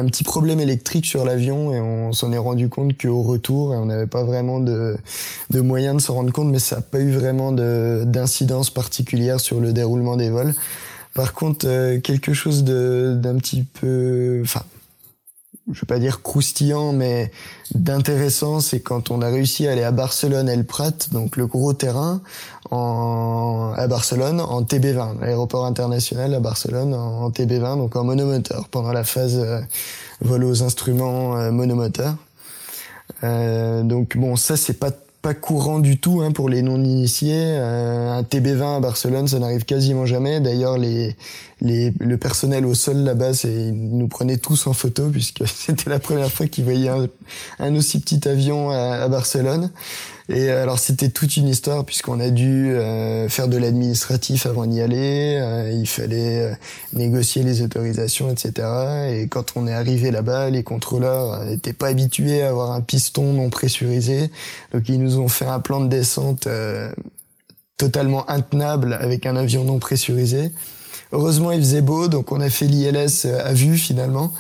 petit 0.05 0.23
problème 0.23 0.59
électrique 0.59 1.05
sur 1.05 1.25
l'avion 1.25 1.73
et 1.73 1.81
on 1.81 2.13
s'en 2.13 2.31
est 2.31 2.37
rendu 2.37 2.69
compte 2.69 2.97
qu'au 2.97 3.23
retour 3.23 3.71
on 3.71 3.87
n'avait 3.87 4.07
pas 4.07 4.23
vraiment 4.23 4.59
de 4.59 4.95
de 5.49 5.61
moyens 5.61 5.97
de 5.97 6.01
s'en 6.01 6.13
rendre 6.13 6.31
compte 6.31 6.49
mais 6.49 6.59
ça 6.59 6.77
n'a 6.77 6.81
pas 6.83 6.99
eu 6.99 7.11
vraiment 7.11 7.51
de 7.51 8.03
d'incidence 8.05 8.69
particulière 8.69 9.39
sur 9.39 9.59
le 9.59 9.73
déroulement 9.73 10.15
des 10.15 10.29
vols. 10.29 10.53
Par 11.15 11.33
contre 11.33 11.65
euh, 11.67 11.99
quelque 11.99 12.33
chose 12.33 12.63
de 12.63 13.15
d'un 13.19 13.35
petit 13.35 13.63
peu 13.63 14.41
enfin 14.43 14.63
je 15.71 15.79
veux 15.79 15.87
pas 15.87 15.99
dire 15.99 16.21
croustillant, 16.21 16.91
mais 16.91 17.31
d'intéressant, 17.75 18.59
c'est 18.59 18.79
quand 18.79 19.11
on 19.11 19.21
a 19.21 19.27
réussi 19.27 19.67
à 19.67 19.71
aller 19.71 19.83
à 19.83 19.91
Barcelone 19.91 20.49
El 20.49 20.65
Prat, 20.65 20.91
donc 21.11 21.37
le 21.37 21.45
gros 21.45 21.73
terrain, 21.73 22.21
en, 22.71 23.73
à 23.75 23.87
Barcelone 23.87 24.41
en 24.41 24.63
TB20, 24.63 25.19
l'aéroport 25.21 25.65
international 25.65 26.33
à 26.33 26.39
Barcelone 26.39 26.93
en, 26.93 27.29
TB20, 27.29 27.77
donc 27.77 27.95
en 27.95 28.03
monomoteur, 28.03 28.67
pendant 28.69 28.91
la 28.91 29.03
phase 29.03 29.37
euh, 29.37 29.61
vol 30.21 30.43
aux 30.43 30.63
instruments 30.63 31.37
euh, 31.37 31.51
monomoteurs. 31.51 32.15
Euh, 33.23 33.83
donc 33.83 34.17
bon, 34.17 34.35
ça 34.35 34.57
c'est 34.57 34.79
pas 34.79 34.91
pas 35.21 35.33
courant 35.33 35.79
du 35.79 35.99
tout 35.99 36.21
hein, 36.21 36.31
pour 36.31 36.49
les 36.49 36.61
non-initiés. 36.61 37.35
Euh, 37.35 38.11
un 38.11 38.23
TB20 38.23 38.77
à 38.77 38.79
Barcelone, 38.79 39.27
ça 39.27 39.39
n'arrive 39.39 39.65
quasiment 39.65 40.05
jamais. 40.05 40.39
D'ailleurs, 40.39 40.77
le 40.79 42.15
personnel 42.15 42.65
au 42.65 42.73
sol 42.73 42.97
là-bas, 42.97 43.31
ils 43.43 43.73
nous 43.73 44.07
prenaient 44.07 44.37
tous 44.37 44.67
en 44.67 44.73
photo 44.73 45.09
puisque 45.09 45.47
c'était 45.47 45.89
la 45.89 45.99
première 45.99 46.31
fois 46.31 46.47
qu'ils 46.47 46.63
voyaient 46.63 46.91
un, 47.59 47.75
aussi 47.75 47.99
petit 47.99 48.27
avion 48.27 48.71
à 48.71 49.07
Barcelone. 49.07 49.71
Et 50.33 50.49
euh, 50.49 50.63
alors 50.63 50.79
c'était 50.79 51.09
toute 51.09 51.35
une 51.35 51.49
histoire 51.49 51.83
puisqu'on 51.83 52.19
a 52.21 52.29
dû 52.29 52.71
euh, 52.71 53.27
faire 53.27 53.49
de 53.49 53.57
l'administratif 53.57 54.45
avant 54.45 54.65
d'y 54.65 54.79
aller. 54.79 55.37
Euh, 55.41 55.71
il 55.71 55.87
fallait 55.87 56.57
négocier 56.93 57.43
les 57.43 57.61
autorisations, 57.61 58.31
etc. 58.31 58.67
Et 59.09 59.27
quand 59.27 59.53
on 59.55 59.67
est 59.67 59.73
arrivé 59.73 60.09
là-bas, 60.09 60.49
les 60.49 60.63
contrôleurs 60.63 61.43
n'étaient 61.43 61.73
pas 61.73 61.87
habitués 61.87 62.43
à 62.43 62.49
avoir 62.49 62.71
un 62.71 62.81
piston 62.81 63.33
non 63.33 63.49
pressurisé, 63.49 64.31
donc 64.73 64.87
ils 64.87 65.01
nous 65.01 65.19
ont 65.19 65.27
fait 65.27 65.45
un 65.45 65.59
plan 65.59 65.81
de 65.81 65.89
descente 65.89 66.47
totalement 67.77 68.29
intenable 68.29 68.93
avec 68.93 69.25
un 69.25 69.35
avion 69.35 69.63
non 69.65 69.79
pressurisé. 69.79 70.51
Heureusement, 71.11 71.51
il 71.51 71.59
faisait 71.59 71.81
beau, 71.81 72.07
donc 72.07 72.31
on 72.31 72.39
a 72.39 72.49
fait 72.49 72.67
l'ILS 72.67 73.25
à 73.25 73.51
vue 73.53 73.77
finalement. 73.77 74.31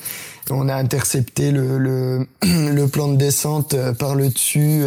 On 0.49 0.69
a 0.69 0.75
intercepté 0.75 1.51
le, 1.51 1.77
le, 1.77 2.27
le 2.43 2.87
plan 2.87 3.09
de 3.09 3.17
descente 3.17 3.75
par 3.97 4.15
le 4.15 4.29
dessus 4.29 4.83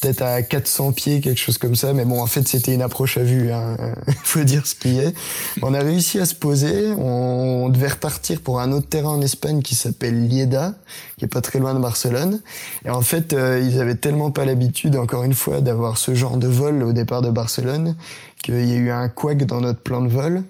peut-être 0.00 0.22
à 0.22 0.42
400 0.42 0.92
pieds, 0.92 1.20
quelque 1.20 1.38
chose 1.38 1.58
comme 1.58 1.74
ça. 1.74 1.92
Mais 1.92 2.04
bon, 2.04 2.20
en 2.20 2.26
fait, 2.26 2.46
c'était 2.46 2.74
une 2.74 2.82
approche 2.82 3.16
à 3.16 3.22
vue. 3.22 3.50
Hein. 3.52 3.76
Faut 4.24 4.44
dire 4.44 4.66
ce 4.66 4.74
qui 4.74 4.98
est. 4.98 5.14
On 5.62 5.74
a 5.74 5.80
réussi 5.80 6.18
à 6.18 6.26
se 6.26 6.34
poser. 6.34 6.92
On 6.92 7.68
devait 7.68 7.88
repartir 7.88 8.40
pour 8.40 8.60
un 8.60 8.72
autre 8.72 8.88
terrain 8.88 9.10
en 9.10 9.20
Espagne 9.20 9.62
qui 9.62 9.74
s'appelle 9.74 10.28
Lieda, 10.28 10.74
qui 11.16 11.24
est 11.24 11.28
pas 11.28 11.40
très 11.40 11.58
loin 11.58 11.74
de 11.74 11.80
Barcelone. 11.80 12.40
Et 12.84 12.90
en 12.90 13.02
fait, 13.02 13.32
euh, 13.32 13.60
ils 13.62 13.80
avaient 13.80 13.96
tellement 13.96 14.30
pas 14.30 14.44
l'habitude, 14.44 14.96
encore 14.96 15.24
une 15.24 15.34
fois, 15.34 15.60
d'avoir 15.60 15.98
ce 15.98 16.14
genre 16.14 16.36
de 16.36 16.48
vol 16.48 16.82
au 16.82 16.92
départ 16.92 17.22
de 17.22 17.30
Barcelone, 17.30 17.96
qu'il 18.42 18.66
y 18.66 18.74
a 18.74 18.76
eu 18.76 18.90
un 18.90 19.08
couac 19.08 19.44
dans 19.44 19.60
notre 19.60 19.80
plan 19.80 20.02
de 20.02 20.08
vol. 20.08 20.42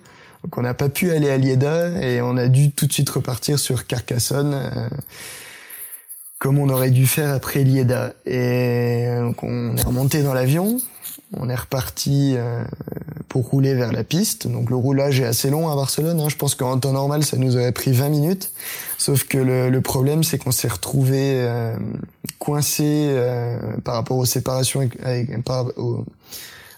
Donc 0.44 0.56
on 0.56 0.62
n'a 0.62 0.74
pas 0.74 0.88
pu 0.88 1.10
aller 1.10 1.30
à 1.30 1.36
Lieda 1.36 2.00
et 2.00 2.20
on 2.22 2.36
a 2.36 2.48
dû 2.48 2.70
tout 2.70 2.86
de 2.86 2.92
suite 2.92 3.10
repartir 3.10 3.58
sur 3.58 3.86
Carcassonne. 3.86 4.54
Euh, 4.54 4.88
comme 6.38 6.58
on 6.58 6.68
aurait 6.68 6.90
dû 6.90 7.06
faire 7.06 7.32
après 7.32 7.64
Lieda. 7.64 8.12
Et 8.26 9.06
donc 9.20 9.42
on 9.42 9.76
est 9.76 9.82
remonté 9.82 10.22
dans 10.22 10.34
l'avion, 10.34 10.78
on 11.34 11.48
est 11.48 11.54
reparti 11.54 12.34
euh, 12.36 12.62
pour 13.28 13.48
rouler 13.48 13.74
vers 13.74 13.92
la 13.92 14.04
piste. 14.04 14.46
Donc 14.48 14.70
le 14.70 14.76
roulage 14.76 15.20
est 15.20 15.26
assez 15.26 15.50
long 15.50 15.68
à 15.68 15.74
Barcelone. 15.74 16.20
Hein. 16.20 16.28
Je 16.28 16.36
pense 16.36 16.54
qu'en 16.54 16.78
temps 16.78 16.92
normal, 16.92 17.24
ça 17.24 17.36
nous 17.36 17.56
aurait 17.56 17.72
pris 17.72 17.92
20 17.92 18.08
minutes. 18.08 18.52
Sauf 18.96 19.24
que 19.24 19.38
le, 19.38 19.68
le 19.68 19.80
problème, 19.80 20.24
c'est 20.24 20.38
qu'on 20.38 20.52
s'est 20.52 20.68
retrouvé 20.68 21.18
euh, 21.20 21.76
coincé 22.38 23.08
euh, 23.10 23.58
par 23.84 23.94
rapport 23.94 24.16
aux 24.16 24.24
séparations 24.24 24.88
avec, 25.02 25.42
par, 25.44 25.66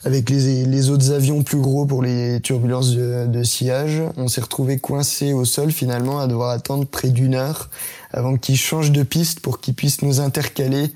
avec 0.05 0.31
les, 0.31 0.91
autres 0.91 1.13
avions 1.13 1.43
plus 1.43 1.61
gros 1.61 1.85
pour 1.85 2.03
les 2.03 2.41
turbulences 2.41 2.93
de, 2.95 3.43
sillage. 3.43 4.03
On 4.17 4.29
s'est 4.29 4.41
retrouvé 4.41 4.79
coincé 4.79 5.33
au 5.33 5.45
sol 5.45 5.73
finalement 5.73 6.21
à 6.21 6.27
devoir 6.27 6.51
attendre 6.51 6.87
près 6.87 7.11
d'une 7.11 7.35
heure 7.35 7.69
avant 8.13 8.37
qu'ils 8.37 8.57
changent 8.57 8.93
de 8.93 9.03
piste 9.03 9.41
pour 9.41 9.61
qu'ils 9.61 9.75
puissent 9.75 10.03
nous 10.03 10.21
intercaler 10.21 10.91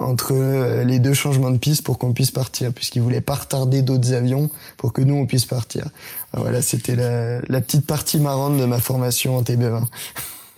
entre 0.00 0.32
euh, 0.32 0.84
les 0.84 0.98
deux 0.98 1.14
changements 1.14 1.50
de 1.50 1.58
piste 1.58 1.82
pour 1.82 1.98
qu'on 1.98 2.12
puisse 2.12 2.30
partir, 2.30 2.72
puisqu'ils 2.72 3.02
voulaient 3.02 3.20
pas 3.20 3.34
retarder 3.34 3.82
d'autres 3.82 4.12
avions 4.12 4.50
pour 4.76 4.92
que 4.92 5.02
nous 5.02 5.14
on 5.14 5.26
puisse 5.26 5.44
partir. 5.44 5.86
Voilà, 6.36 6.62
c'était 6.62 6.94
la 6.96 7.60
petite 7.60 7.86
partie 7.86 8.18
marrante 8.18 8.58
de 8.58 8.64
ma 8.64 8.78
formation 8.78 9.36
en 9.36 9.42
TB20. 9.42 9.84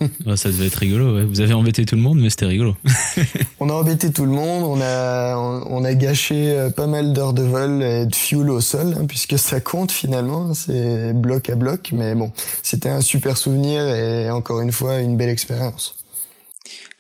ça 0.37 0.49
devait 0.51 0.67
être 0.67 0.77
rigolo. 0.77 1.17
Ouais. 1.17 1.25
Vous 1.25 1.41
avez 1.41 1.53
embêté 1.53 1.85
tout 1.85 1.97
le 1.97 2.03
monde, 2.03 2.21
mais 2.21 2.31
c'était 2.31 2.47
rigolo. 2.47 2.77
on 3.61 3.69
a 3.69 3.73
embêté 3.73 4.13
tout 4.13 4.25
le 4.25 4.31
monde. 4.31 4.65
On 4.65 4.81
a 4.81 5.37
on, 5.37 5.85
a 5.85 5.95
gâché 5.95 6.51
euh, 6.51 6.71
pas 6.71 6.87
mal 6.87 7.13
d'heures 7.13 7.33
de 7.33 7.43
vol 7.43 7.83
et 7.83 8.07
de 8.07 8.15
fuel 8.15 8.51
au 8.51 8.61
sol, 8.61 8.95
hein, 8.99 9.07
puisque 9.07 9.39
ça 9.39 9.61
compte 9.61 9.93
finalement. 9.93 10.55
C'est 10.55 11.13
bloc 11.13 11.51
à 11.51 11.55
bloc, 11.55 11.91
mais 11.93 12.15
bon, 12.15 12.33
c'était 12.63 12.89
un 12.89 13.01
super 13.01 13.37
souvenir 13.37 13.87
et 13.87 14.31
encore 14.31 14.61
une 14.61 14.73
fois 14.73 15.01
une 15.01 15.17
belle 15.17 15.31
expérience. 15.31 15.95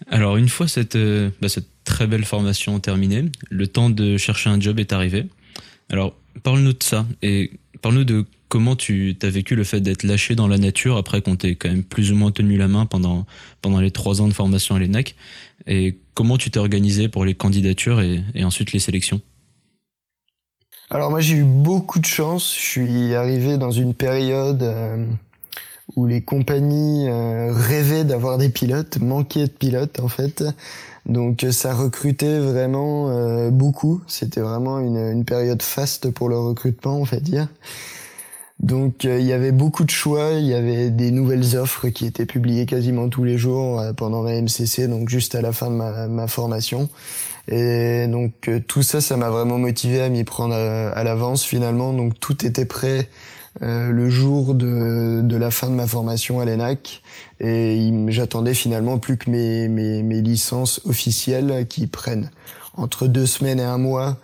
Alors 0.08 0.36
une 0.36 0.48
fois 0.48 0.66
cette, 0.68 0.96
euh, 0.96 1.30
bah, 1.40 1.48
cette 1.48 1.68
très 1.84 2.06
belle 2.06 2.24
formation 2.24 2.78
terminée, 2.80 3.26
le 3.50 3.66
temps 3.66 3.90
de 3.90 4.16
chercher 4.16 4.50
un 4.50 4.60
job 4.60 4.78
est 4.78 4.92
arrivé. 4.92 5.26
Alors 5.90 6.14
parle-nous 6.42 6.72
de 6.72 6.82
ça 6.82 7.06
et 7.22 7.52
parle-nous 7.82 8.04
de 8.04 8.24
comment 8.50 8.76
tu 8.76 9.16
as 9.22 9.30
vécu 9.30 9.54
le 9.54 9.64
fait 9.64 9.80
d'être 9.80 10.02
lâché 10.02 10.34
dans 10.34 10.48
la 10.48 10.58
nature 10.58 10.98
après 10.98 11.22
qu'on 11.22 11.36
t'ait 11.36 11.54
quand 11.54 11.70
même 11.70 11.84
plus 11.84 12.12
ou 12.12 12.16
moins 12.16 12.32
tenu 12.32 12.58
la 12.58 12.68
main 12.68 12.84
pendant, 12.84 13.24
pendant 13.62 13.80
les 13.80 13.92
trois 13.92 14.20
ans 14.20 14.28
de 14.28 14.34
formation 14.34 14.74
à 14.74 14.78
l'ENAC? 14.78 15.14
Et 15.66 15.98
comment 16.14 16.36
tu 16.36 16.50
t'es 16.50 16.58
organisé 16.58 17.08
pour 17.08 17.24
les 17.24 17.34
candidatures 17.34 18.00
et, 18.00 18.22
et 18.34 18.44
ensuite 18.44 18.72
les 18.72 18.80
sélections? 18.80 19.22
Alors 20.90 21.10
moi 21.10 21.20
j'ai 21.20 21.36
eu 21.36 21.44
beaucoup 21.44 22.00
de 22.00 22.06
chance. 22.06 22.52
Je 22.54 22.60
suis 22.60 23.14
arrivé 23.14 23.56
dans 23.56 23.70
une 23.70 23.94
période 23.94 24.64
euh, 24.64 25.06
où 25.94 26.06
les 26.06 26.20
compagnies 26.20 27.08
euh, 27.08 27.52
rêvaient 27.52 28.04
d'avoir 28.04 28.36
des 28.36 28.48
pilotes, 28.48 28.98
manquaient 28.98 29.46
de 29.46 29.52
pilotes 29.52 30.00
en 30.00 30.08
fait. 30.08 30.42
Donc 31.06 31.46
ça 31.52 31.72
recrutait 31.72 32.40
vraiment 32.40 33.10
euh, 33.10 33.50
beaucoup. 33.50 34.02
C'était 34.08 34.40
vraiment 34.40 34.80
une, 34.80 34.96
une, 34.96 35.24
période 35.24 35.62
faste 35.62 36.10
pour 36.10 36.28
le 36.28 36.36
recrutement, 36.36 36.96
on 36.96 37.04
va 37.04 37.20
dire. 37.20 37.46
Donc 38.60 39.04
euh, 39.04 39.18
il 39.18 39.26
y 39.26 39.32
avait 39.32 39.52
beaucoup 39.52 39.84
de 39.84 39.90
choix, 39.90 40.32
il 40.32 40.46
y 40.46 40.54
avait 40.54 40.90
des 40.90 41.10
nouvelles 41.10 41.56
offres 41.56 41.88
qui 41.88 42.06
étaient 42.06 42.26
publiées 42.26 42.66
quasiment 42.66 43.08
tous 43.08 43.24
les 43.24 43.38
jours 43.38 43.82
pendant 43.96 44.22
la 44.22 44.40
MCC, 44.40 44.86
donc 44.86 45.08
juste 45.08 45.34
à 45.34 45.40
la 45.40 45.52
fin 45.52 45.70
de 45.70 45.76
ma, 45.76 46.08
ma 46.08 46.26
formation. 46.26 46.88
Et 47.48 48.06
donc 48.06 48.50
tout 48.68 48.82
ça, 48.82 49.00
ça 49.00 49.16
m'a 49.16 49.30
vraiment 49.30 49.58
motivé 49.58 50.02
à 50.02 50.08
m'y 50.08 50.24
prendre 50.24 50.54
à, 50.54 50.90
à 50.90 51.04
l'avance 51.04 51.44
finalement. 51.44 51.92
Donc 51.92 52.20
tout 52.20 52.44
était 52.46 52.66
prêt 52.66 53.08
euh, 53.62 53.90
le 53.90 54.08
jour 54.08 54.54
de, 54.54 55.22
de, 55.22 55.36
la 55.36 55.50
fin 55.50 55.68
de 55.68 55.74
ma 55.74 55.86
formation 55.86 56.38
à 56.38 56.44
l'ENAC 56.44 57.02
et 57.40 57.92
j'attendais 58.06 58.54
finalement 58.54 58.98
plus 58.98 59.18
que 59.18 59.28
mes, 59.28 59.66
mes, 59.66 60.04
mes, 60.04 60.22
licences 60.22 60.80
officielles 60.84 61.66
qui 61.68 61.88
prennent 61.88 62.30
entre 62.76 63.08
deux 63.08 63.26
semaines 63.26 63.58
et 63.58 63.64
un 63.64 63.76
mois. 63.76 64.18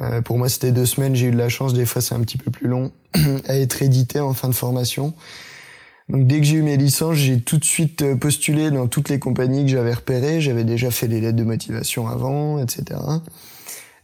Euh, 0.00 0.22
pour 0.22 0.38
moi, 0.38 0.48
c'était 0.48 0.70
deux 0.70 0.86
semaines. 0.86 1.16
J'ai 1.16 1.26
eu 1.26 1.30
de 1.32 1.36
la 1.36 1.48
chance. 1.48 1.74
Des 1.74 1.86
fois, 1.86 2.00
c'est 2.00 2.14
un 2.14 2.20
petit 2.20 2.38
peu 2.38 2.52
plus 2.52 2.68
long 2.68 2.92
à 3.48 3.56
être 3.56 3.82
édité 3.82 4.20
en 4.20 4.34
fin 4.34 4.48
de 4.48 4.54
formation. 4.54 5.14
Donc, 6.08 6.26
dès 6.26 6.38
que 6.38 6.44
j'ai 6.44 6.56
eu 6.56 6.62
mes 6.62 6.76
licences, 6.76 7.16
j'ai 7.16 7.40
tout 7.40 7.58
de 7.58 7.64
suite 7.64 8.02
euh, 8.02 8.16
postulé 8.16 8.70
dans 8.70 8.86
toutes 8.86 9.10
les 9.10 9.18
compagnies 9.18 9.64
que 9.64 9.70
j'avais 9.70 9.92
repérées. 9.92 10.40
J'avais 10.40 10.64
déjà 10.64 10.90
fait 10.90 11.06
les 11.06 11.20
lettres 11.20 11.36
de 11.36 11.44
motivation 11.44 12.08
avant, 12.08 12.58
etc. 12.58 12.98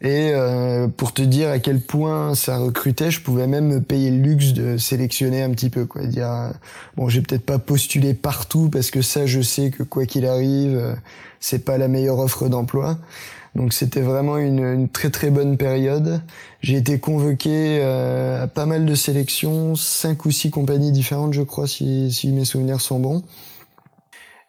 Et 0.05 0.33
euh, 0.35 0.87
pour 0.87 1.15
te 1.15 1.23
dire 1.23 1.49
à 1.49 1.59
quel 1.59 1.81
point 1.81 2.35
ça 2.35 2.59
recrutait, 2.59 3.11
je 3.11 3.23
pouvais 3.23 3.47
même 3.47 3.69
me 3.69 3.81
payer 3.81 4.11
le 4.11 4.19
luxe 4.19 4.53
de 4.53 4.77
sélectionner 4.77 5.43
un 5.43 5.51
petit 5.51 5.71
peu, 5.71 5.87
quoi. 5.87 6.05
Dire 6.05 6.31
euh, 6.31 6.51
bon, 6.97 7.09
j'ai 7.09 7.23
peut-être 7.23 7.47
pas 7.47 7.59
postulé 7.59 8.13
partout 8.13 8.69
parce 8.71 8.91
que 8.91 9.01
ça, 9.01 9.25
je 9.25 9.41
sais 9.41 9.71
que 9.71 9.83
quoi 9.83 10.05
qu'il 10.05 10.27
arrive, 10.27 10.77
euh, 10.77 10.95
c'est 11.41 11.65
pas 11.65 11.79
la 11.79 11.89
meilleure 11.89 12.19
offre 12.19 12.49
d'emploi. 12.49 12.99
Donc 13.55 13.73
c'était 13.73 14.01
vraiment 14.01 14.37
une, 14.37 14.65
une, 14.65 14.89
très 14.89 15.11
très 15.11 15.31
bonne 15.31 15.57
période. 15.57 16.21
J'ai 16.61 16.77
été 16.77 16.99
convoqué 16.99 17.83
à 17.83 18.49
pas 18.49 18.67
mal 18.67 18.85
de 18.85 18.95
sélections, 18.95 19.77
cinq 19.77 20.25
ou 20.25 20.31
six 20.31 20.51
compagnies 20.51 20.93
différentes, 20.93 21.35
je 21.35 21.43
crois, 21.43 21.69
si, 21.69 22.13
si 22.13 22.33
mes 22.33 22.45
souvenirs 22.45 22.81
sont 22.81 22.99
bons 22.99 23.23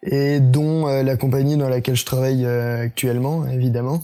et 0.08 0.40
dont 0.40 0.86
la 0.86 1.18
compagnie 1.18 1.58
dans 1.58 1.70
laquelle 1.70 1.96
je 1.96 2.06
travaille 2.06 2.46
actuellement, 2.46 3.48
évidemment 3.48 4.02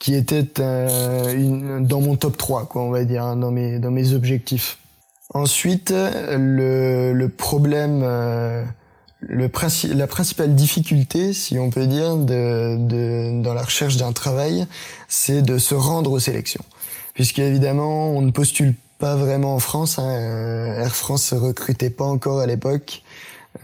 qui 0.00 0.14
était 0.14 0.58
euh, 0.58 1.32
une, 1.34 1.86
dans 1.86 2.00
mon 2.00 2.16
top 2.16 2.36
3, 2.36 2.66
quoi, 2.66 2.82
on 2.82 2.90
va 2.90 3.04
dire, 3.04 3.22
hein, 3.22 3.36
dans 3.36 3.52
mes 3.52 3.78
dans 3.78 3.92
mes 3.92 4.14
objectifs. 4.14 4.78
Ensuite, 5.32 5.92
le, 5.92 7.12
le 7.12 7.28
problème, 7.28 8.00
euh, 8.02 8.64
le 9.20 9.48
princi 9.48 9.88
la 9.88 10.06
principale 10.06 10.54
difficulté, 10.54 11.32
si 11.32 11.58
on 11.58 11.70
peut 11.70 11.86
dire, 11.86 12.16
de, 12.16 12.76
de 12.78 13.42
dans 13.42 13.54
la 13.54 13.62
recherche 13.62 13.96
d'un 13.96 14.12
travail, 14.12 14.66
c'est 15.08 15.42
de 15.42 15.58
se 15.58 15.74
rendre 15.74 16.12
aux 16.12 16.20
sélections, 16.20 16.64
puisque 17.14 17.38
évidemment, 17.38 18.10
on 18.10 18.22
ne 18.22 18.30
postule 18.30 18.74
pas 18.98 19.16
vraiment 19.16 19.54
en 19.54 19.58
France. 19.58 19.98
Hein, 19.98 20.08
euh, 20.08 20.82
Air 20.82 20.94
France 20.94 21.32
recrutait 21.32 21.90
pas 21.90 22.04
encore 22.04 22.40
à 22.40 22.46
l'époque. 22.46 23.02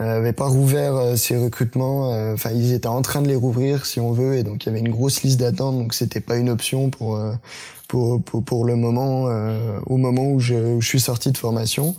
Euh, 0.01 0.19
avait 0.19 0.33
pas 0.33 0.49
rouvert 0.49 1.17
ses 1.17 1.37
euh, 1.37 1.45
recrutements. 1.45 2.13
Euh, 2.13 2.35
enfin, 2.35 2.51
ils 2.51 2.73
étaient 2.73 2.89
en 2.89 3.03
train 3.03 3.23
de 3.23 3.29
les 3.29 3.37
rouvrir, 3.37 3.87
si 3.87 4.01
on 4.01 4.11
veut, 4.13 4.37
et 4.37 4.43
donc 4.43 4.65
il 4.65 4.67
y 4.67 4.71
avait 4.71 4.81
une 4.81 4.91
grosse 4.91 5.23
liste 5.23 5.39
d'attente. 5.39 5.79
Donc 5.79 5.95
c'était 5.95 6.21
pas 6.21 6.37
une 6.37 6.51
option 6.51 6.91
pour 6.91 7.21
pour 7.89 8.21
pour, 8.23 8.43
pour 8.43 8.65
le 8.65 8.75
moment, 8.75 9.29
au 9.87 9.97
moment 9.97 10.27
où 10.27 10.41
je, 10.41 10.55
où 10.55 10.81
je, 10.81 10.89
suis 10.89 11.01
sorti 11.01 11.31
de 11.31 11.39
formation. 11.39 11.95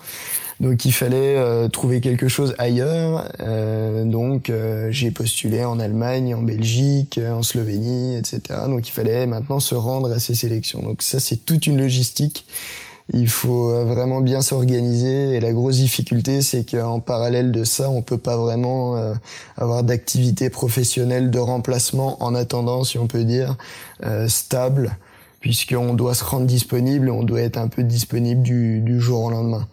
Donc 0.60 0.86
il 0.86 0.92
fallait 0.92 1.70
trouver 1.70 2.02
quelque 2.02 2.28
chose 2.28 2.56
ailleurs. 2.58 3.32
donc 4.06 4.52
j'ai 4.90 5.12
postulé 5.12 5.64
en 5.64 5.80
Allemagne, 5.80 6.34
en 6.34 6.42
Belgique, 6.42 7.20
en 7.24 7.44
Slovénie, 7.44 8.18
etc. 8.18 8.62
Donc 8.68 8.88
il 8.88 8.92
fallait 8.92 9.28
maintenant 9.28 9.60
se 9.60 9.76
rendre 9.76 10.12
à 10.12 10.20
ces 10.20 10.34
sélections. 10.34 10.82
Donc 10.82 11.04
ça 11.04 11.20
c'est 11.20 11.46
toute 11.46 11.68
une 11.68 11.78
logistique 11.78 12.46
il 13.14 13.30
faut 13.30 13.72
euh, 13.72 13.86
vraiment 13.86 14.22
bien 14.22 14.42
s'organiser 14.42 15.36
et 15.36 15.40
la 15.40 15.54
grosse 15.54 15.78
difficulté 15.78 16.42
c'est 16.42 16.70
qu'en 16.70 17.00
parallèle 17.00 17.52
de 17.52 17.64
ça 17.64 17.90
on 17.90 18.02
peut 18.02 18.18
pas 18.18 18.36
vraiment 18.38 18.98
euh, 18.98 19.14
avoir 19.56 19.84
d'activité 19.84 20.50
professionnelle 20.50 21.32
de 21.32 21.40
remplacement 21.40 22.22
en 22.22 22.36
attendant 22.36 22.84
si 22.84 22.98
on 22.98 23.08
peut 23.08 23.24
dire 23.24 23.56
euh, 24.04 24.28
stable 24.28 24.98
puisqu'on 25.40 25.94
doit 25.94 26.16
se 26.16 26.24
rendre 26.24 26.46
disponible 26.46 27.10
on 27.10 27.24
doit 27.24 27.42
être 27.42 27.58
un 27.58 27.70
peu 27.70 27.84
disponible 27.84 28.42
du, 28.42 28.82
du 28.82 29.00
jour 29.00 29.24
au 29.24 29.30
lendemain 29.30 29.68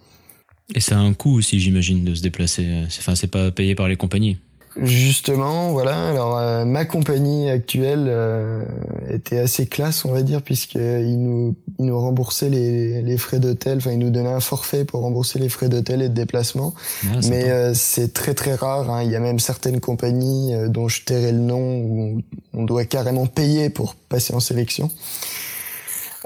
et 0.75 0.81
ça 0.81 0.97
a 0.97 1.01
un 1.01 1.13
coût 1.13 1.37
aussi 1.37 1.61
j'imagine 1.61 2.05
de 2.05 2.15
se 2.15 2.23
déplacer 2.23 2.85
enfin 2.87 3.15
c'est 3.15 3.27
pas 3.27 3.51
payé 3.51 3.75
par 3.75 3.89
les 3.89 3.97
compagnies 3.97 4.39
Justement, 4.83 5.71
voilà. 5.71 6.09
Alors 6.09 6.37
euh, 6.37 6.65
ma 6.65 6.85
compagnie 6.85 7.49
actuelle 7.49 8.07
euh, 8.09 8.65
était 9.09 9.39
assez 9.39 9.67
classe, 9.67 10.05
on 10.05 10.13
va 10.13 10.23
dire, 10.23 10.43
puisqu'ils 10.43 11.23
nous 11.23 11.55
ils 11.79 11.87
nous 11.87 11.99
remboursaient 11.99 12.51
les, 12.51 13.01
les 13.03 13.17
frais 13.17 13.39
d'hôtel. 13.39 13.79
Enfin, 13.79 13.93
ils 13.93 13.99
nous 13.99 14.11
donnaient 14.11 14.33
un 14.33 14.41
forfait 14.41 14.85
pour 14.85 15.03
rembourser 15.03 15.39
les 15.39 15.49
frais 15.49 15.69
d'hôtel 15.69 16.03
et 16.03 16.09
de 16.09 16.15
déplacement. 16.15 16.75
Ah, 17.05 17.21
Mais 17.29 17.51
euh, 17.51 17.73
c'est 17.75 18.13
très 18.13 18.35
très 18.35 18.55
rare. 18.55 18.91
Hein. 18.91 19.05
Il 19.05 19.11
y 19.11 19.17
a 19.17 19.21
même 19.21 19.39
certaines 19.39 19.81
compagnies 19.81 20.55
dont 20.69 20.89
je 20.89 21.03
tairai 21.03 21.31
le 21.31 21.39
nom 21.39 21.77
où 21.79 22.23
on 22.53 22.65
doit 22.65 22.85
carrément 22.85 23.27
payer 23.27 23.71
pour 23.71 23.95
passer 23.95 24.35
en 24.35 24.41
sélection. 24.41 24.91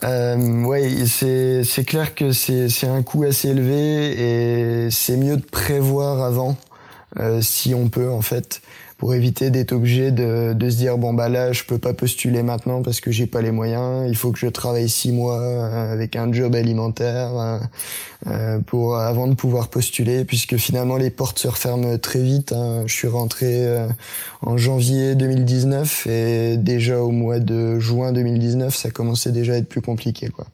Euh, 0.05 0.63
ouais, 0.63 1.07
c'est 1.07 1.85
clair 1.85 2.15
que 2.15 2.31
c'est 2.31 2.69
c'est 2.69 2.87
un 2.87 3.03
coût 3.03 3.25
assez 3.25 3.49
élevé 3.49 4.85
et 4.87 4.91
c'est 4.91 5.17
mieux 5.17 5.37
de 5.37 5.45
prévoir 5.45 6.23
avant 6.23 6.57
euh, 7.19 7.41
si 7.43 7.75
on 7.75 7.89
peut 7.89 8.11
en 8.11 8.23
fait 8.23 8.63
pour 8.99 9.15
éviter 9.15 9.51
d'être 9.51 9.73
obligé 9.73 10.11
de, 10.11 10.53
de, 10.53 10.71
se 10.71 10.77
dire 10.77 10.99
bon 10.99 11.15
bah 11.15 11.29
là 11.29 11.53
je 11.53 11.63
peux 11.63 11.79
pas 11.79 11.95
postuler 11.95 12.43
maintenant 12.43 12.83
parce 12.83 13.01
que 13.01 13.13
j'ai 13.13 13.27
pas 13.27 13.41
les 13.41 13.53
moyens. 13.53 14.07
Il 14.09 14.17
faut 14.17 14.33
que 14.33 14.39
je 14.39 14.49
travaille 14.49 14.89
six 14.89 15.13
mois 15.13 15.41
euh, 15.41 15.93
avec 15.93 16.17
un 16.17 16.33
job 16.33 16.57
alimentaire 16.57 17.31
euh, 17.39 17.59
euh, 18.27 18.59
pour 18.59 18.97
avant 18.97 19.29
de 19.29 19.35
pouvoir 19.35 19.69
postuler 19.69 20.25
puisque 20.25 20.57
finalement 20.57 20.97
les 20.97 21.11
portes 21.11 21.39
se 21.39 21.47
referment 21.47 21.97
très 21.99 22.21
vite 22.21 22.53
hein. 22.53 22.83
je 22.87 22.93
suis 22.93 23.07
rentré 23.07 23.65
en 24.43 24.57
janvier 24.57 25.15
2019 25.15 26.07
et 26.09 26.57
déjà 26.57 27.01
au 27.01 27.13
mois 27.13 27.39
de 27.39 27.79
juin 27.79 28.13
2019 28.13 28.75
ça 28.75 28.91
commençait 28.91 29.31
déjà 29.31 29.53
à 29.53 29.57
être 29.59 29.69
plus 29.69 29.81
compliqué 29.81 30.29
quoi. 30.29 30.49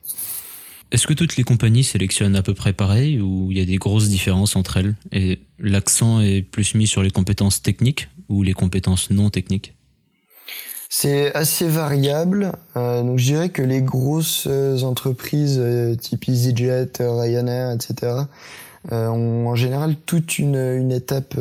Est-ce 0.90 1.08
que 1.08 1.14
toutes 1.14 1.36
les 1.36 1.42
compagnies 1.42 1.82
sélectionnent 1.82 2.36
à 2.36 2.42
peu 2.42 2.54
près 2.54 2.72
pareil 2.72 3.20
ou 3.20 3.50
il 3.50 3.58
y 3.58 3.60
a 3.60 3.64
des 3.64 3.78
grosses 3.78 4.08
différences 4.08 4.54
entre 4.54 4.76
elles? 4.76 4.94
Et 5.10 5.40
l'accent 5.58 6.20
est 6.20 6.42
plus 6.42 6.76
mis 6.76 6.86
sur 6.86 7.02
les 7.02 7.10
compétences 7.10 7.62
techniques? 7.62 8.08
Ou 8.28 8.42
les 8.42 8.54
compétences 8.54 9.10
non 9.10 9.30
techniques 9.30 9.74
c'est 10.96 11.34
assez 11.34 11.66
variable. 11.66 12.52
Euh, 12.76 13.02
donc 13.02 13.18
je 13.18 13.24
dirais 13.24 13.48
que 13.48 13.62
les 13.62 13.82
grosses 13.82 14.46
euh, 14.48 14.80
entreprises 14.82 15.58
euh, 15.60 15.96
type 15.96 16.28
EasyJet, 16.28 16.92
Ryanair, 17.00 17.72
etc. 17.72 18.12
ont 18.92 19.48
en 19.48 19.56
général 19.56 19.96
toute 20.06 20.38
une, 20.38 20.54
une 20.54 20.92
étape 20.92 21.36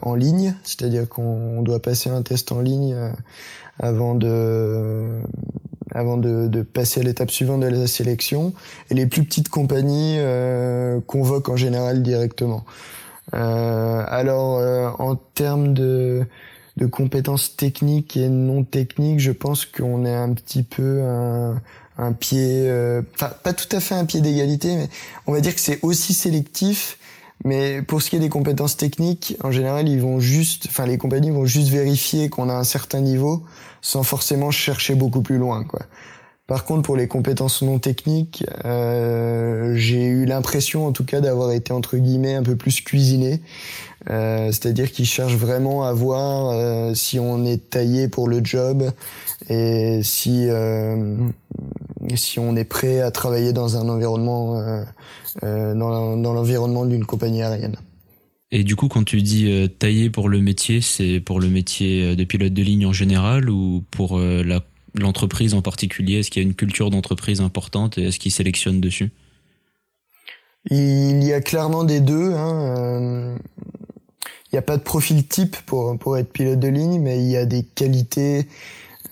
en 0.00 0.14
ligne, 0.14 0.54
c'est-à-dire 0.62 1.06
qu'on 1.06 1.60
doit 1.60 1.82
passer 1.82 2.08
un 2.08 2.22
test 2.22 2.50
en 2.50 2.60
ligne 2.60 2.96
avant 3.78 4.14
de 4.14 5.20
avant 5.90 6.16
de, 6.16 6.48
de 6.48 6.62
passer 6.62 7.00
à 7.00 7.02
l'étape 7.02 7.30
suivante 7.30 7.60
de 7.60 7.66
la 7.66 7.86
sélection. 7.86 8.54
Et 8.90 8.94
les 8.94 9.06
plus 9.06 9.24
petites 9.24 9.48
compagnies 9.48 10.18
convoquent 11.06 11.48
en 11.48 11.56
général 11.56 12.02
directement. 12.02 12.64
Alors, 13.32 15.00
en 15.00 15.16
termes 15.16 15.74
de 15.74 16.26
de 16.76 16.86
compétences 16.86 17.56
techniques 17.56 18.16
et 18.16 18.28
non 18.28 18.64
techniques, 18.64 19.20
je 19.20 19.30
pense 19.30 19.64
qu'on 19.64 20.04
est 20.04 20.14
un 20.14 20.32
petit 20.32 20.62
peu 20.62 21.02
un, 21.02 21.60
un 21.98 22.12
pied, 22.12 22.68
euh, 22.68 23.02
enfin 23.14 23.32
pas 23.42 23.52
tout 23.52 23.74
à 23.76 23.80
fait 23.80 23.94
un 23.94 24.04
pied 24.04 24.20
d'égalité, 24.20 24.76
mais 24.76 24.88
on 25.26 25.32
va 25.32 25.40
dire 25.40 25.54
que 25.54 25.60
c'est 25.60 25.78
aussi 25.82 26.14
sélectif. 26.14 26.98
Mais 27.44 27.82
pour 27.82 28.00
ce 28.00 28.10
qui 28.10 28.16
est 28.16 28.20
des 28.20 28.28
compétences 28.28 28.76
techniques, 28.76 29.36
en 29.42 29.50
général, 29.50 29.88
ils 29.88 30.00
vont 30.00 30.18
juste, 30.20 30.66
enfin 30.68 30.86
les 30.86 30.98
compagnies 30.98 31.30
vont 31.30 31.44
juste 31.46 31.68
vérifier 31.68 32.30
qu'on 32.30 32.48
a 32.48 32.54
un 32.54 32.64
certain 32.64 33.00
niveau, 33.00 33.42
sans 33.82 34.02
forcément 34.02 34.50
chercher 34.50 34.94
beaucoup 34.94 35.20
plus 35.20 35.36
loin, 35.36 35.64
quoi. 35.64 35.82
Par 36.46 36.66
contre, 36.66 36.82
pour 36.82 36.96
les 36.96 37.08
compétences 37.08 37.62
non 37.62 37.78
techniques, 37.78 38.44
euh, 38.66 39.74
j'ai 39.76 40.04
eu 40.04 40.26
l'impression, 40.26 40.86
en 40.86 40.92
tout 40.92 41.04
cas, 41.04 41.22
d'avoir 41.22 41.52
été 41.52 41.72
entre 41.72 41.96
guillemets 41.96 42.34
un 42.34 42.42
peu 42.42 42.54
plus 42.54 42.82
cuisiné. 42.82 43.40
Euh, 44.10 44.48
c'est-à-dire 44.48 44.92
qu'ils 44.92 45.06
cherchent 45.06 45.36
vraiment 45.36 45.84
à 45.84 45.92
voir 45.92 46.50
euh, 46.50 46.94
si 46.94 47.18
on 47.18 47.44
est 47.44 47.70
taillé 47.70 48.08
pour 48.08 48.28
le 48.28 48.44
job 48.44 48.90
et 49.48 50.00
si 50.02 50.46
euh, 50.48 51.16
si 52.14 52.38
on 52.38 52.54
est 52.56 52.64
prêt 52.64 53.00
à 53.00 53.10
travailler 53.10 53.52
dans 53.54 53.78
un 53.78 53.88
environnement 53.88 54.84
dans 55.42 56.32
l'environnement 56.34 56.84
d'une 56.84 57.06
compagnie 57.06 57.42
aérienne. 57.42 57.76
Et 58.50 58.62
du 58.62 58.76
coup, 58.76 58.88
quand 58.88 59.04
tu 59.04 59.22
dis 59.22 59.70
taillé 59.78 60.10
pour 60.10 60.28
le 60.28 60.40
métier, 60.40 60.80
c'est 60.80 61.20
pour 61.20 61.40
le 61.40 61.48
métier 61.48 62.14
de 62.14 62.24
pilote 62.24 62.52
de 62.52 62.62
ligne 62.62 62.86
en 62.86 62.92
général 62.92 63.48
ou 63.48 63.82
pour 63.90 64.18
la 64.18 64.60
l'entreprise 64.94 65.54
en 65.54 65.62
particulier? 65.62 66.20
Est-ce 66.20 66.30
qu'il 66.30 66.42
y 66.42 66.44
a 66.44 66.48
une 66.48 66.54
culture 66.54 66.90
d'entreprise 66.90 67.40
importante 67.40 67.98
et 67.98 68.04
est-ce 68.04 68.18
qu'ils 68.18 68.32
sélectionnent 68.32 68.80
dessus? 68.80 69.10
Il 70.70 71.22
y 71.22 71.32
a 71.32 71.40
clairement 71.40 71.84
des 71.84 72.00
deux. 72.00 72.32
Hein. 72.32 72.76
Euh, 72.78 73.36
il 74.46 74.54
n'y 74.54 74.58
a 74.58 74.62
pas 74.62 74.76
de 74.76 74.82
profil 74.82 75.26
type 75.26 75.56
pour, 75.66 76.16
être 76.16 76.32
pilote 76.32 76.60
de 76.60 76.68
ligne, 76.68 77.00
mais 77.00 77.18
il 77.18 77.28
y 77.28 77.36
a 77.36 77.44
des 77.44 77.64
qualités 77.64 78.46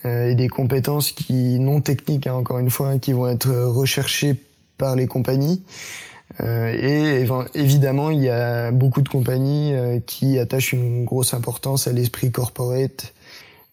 euh, 0.05 0.29
et 0.29 0.35
des 0.35 0.47
compétences 0.47 1.11
qui 1.11 1.59
non 1.59 1.81
techniques, 1.81 2.27
hein, 2.27 2.33
encore 2.33 2.59
une 2.59 2.69
fois, 2.69 2.89
hein, 2.89 2.99
qui 2.99 3.13
vont 3.13 3.27
être 3.27 3.51
recherchées 3.51 4.35
par 4.77 4.95
les 4.95 5.05
compagnies. 5.05 5.61
Euh, 6.41 6.73
et 6.73 7.27
évidemment, 7.53 8.09
il 8.09 8.23
y 8.23 8.29
a 8.29 8.71
beaucoup 8.71 9.01
de 9.01 9.09
compagnies 9.09 9.73
qui 10.07 10.39
attachent 10.39 10.73
une 10.73 11.05
grosse 11.05 11.33
importance 11.35 11.87
à 11.87 11.91
l'esprit 11.91 12.31
corporate 12.31 13.13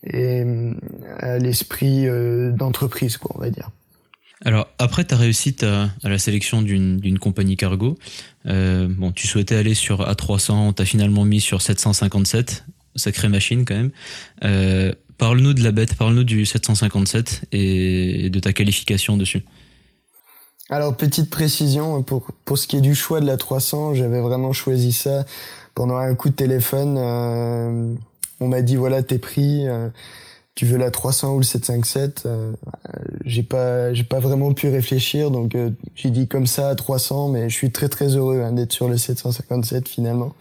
et 0.04 0.44
à 1.18 1.38
l'esprit 1.38 2.08
euh, 2.08 2.52
d'entreprise, 2.52 3.16
quoi, 3.16 3.32
on 3.36 3.40
va 3.40 3.50
dire. 3.50 3.70
Alors 4.42 4.68
après 4.78 5.04
ta 5.04 5.16
réussite 5.16 5.62
à, 5.64 5.90
à 6.02 6.08
la 6.08 6.18
sélection 6.18 6.62
d'une 6.62 7.18
compagnie 7.18 7.56
cargo, 7.56 7.98
euh, 8.46 8.88
bon, 8.88 9.12
tu 9.12 9.26
souhaitais 9.26 9.56
aller 9.56 9.74
sur 9.74 10.00
A300, 10.00 10.52
on 10.52 10.72
t'a 10.72 10.86
finalement 10.86 11.24
mis 11.26 11.40
sur 11.40 11.60
757, 11.60 12.64
sacrée 12.96 13.28
machine 13.28 13.66
quand 13.66 13.74
même. 13.74 13.90
Euh, 14.44 14.92
parle-nous 15.18 15.52
de 15.52 15.62
la 15.62 15.72
bête, 15.72 15.94
parle-nous 15.94 16.24
du 16.24 16.46
757 16.46 17.48
et 17.52 18.30
de 18.30 18.40
ta 18.40 18.54
qualification 18.54 19.18
dessus. 19.18 19.44
Alors 20.70 20.96
petite 20.96 21.28
précision 21.28 22.02
pour 22.02 22.28
pour 22.44 22.56
ce 22.56 22.66
qui 22.66 22.76
est 22.76 22.80
du 22.80 22.94
choix 22.94 23.20
de 23.20 23.26
la 23.26 23.36
300, 23.36 23.94
j'avais 23.94 24.20
vraiment 24.20 24.54
choisi 24.54 24.92
ça 24.92 25.26
pendant 25.74 25.96
un 25.96 26.14
coup 26.14 26.30
de 26.30 26.34
téléphone. 26.34 26.96
Euh, 26.96 27.94
on 28.40 28.48
m'a 28.48 28.62
dit 28.62 28.76
voilà 28.76 29.02
t'es 29.02 29.18
pris 29.18 29.68
euh, 29.68 29.88
tu 30.54 30.66
veux 30.66 30.78
la 30.78 30.90
300 30.90 31.34
ou 31.34 31.38
le 31.38 31.44
757 31.44 32.24
euh, 32.26 32.52
j'ai 33.24 33.42
pas 33.42 33.92
j'ai 33.92 34.04
pas 34.04 34.18
vraiment 34.18 34.52
pu 34.52 34.68
réfléchir 34.68 35.30
donc 35.30 35.54
euh, 35.54 35.70
j'ai 35.94 36.10
dit 36.10 36.26
comme 36.26 36.46
ça 36.46 36.68
à 36.68 36.74
300 36.74 37.28
mais 37.28 37.48
je 37.48 37.54
suis 37.54 37.70
très 37.70 37.88
très 37.88 38.16
heureux 38.16 38.40
hein, 38.40 38.52
d'être 38.52 38.72
sur 38.72 38.88
le 38.88 38.96
757 38.96 39.88
finalement 39.88 40.34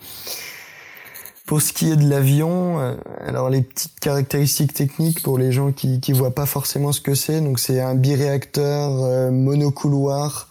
pour 1.46 1.64
ce 1.64 1.74
qui 1.74 1.90
est 1.90 1.96
de 1.96 2.08
l'avion, 2.08 2.96
alors 3.26 3.50
les 3.50 3.64
petites 3.64 4.00
caractéristiques 4.00 4.72
techniques 4.72 5.24
pour 5.24 5.40
les 5.40 5.52
gens 5.52 5.72
qui 5.72 6.00
qui 6.00 6.14
voient 6.14 6.36
pas 6.36 6.46
forcément 6.46 6.92
ce 6.92 7.02
que 7.02 7.16
c'est, 7.16 7.42
donc 7.42 7.58
c'est 7.58 7.82
un 7.82 7.96
biréacteur 7.96 9.32
monocouloir 9.32 10.48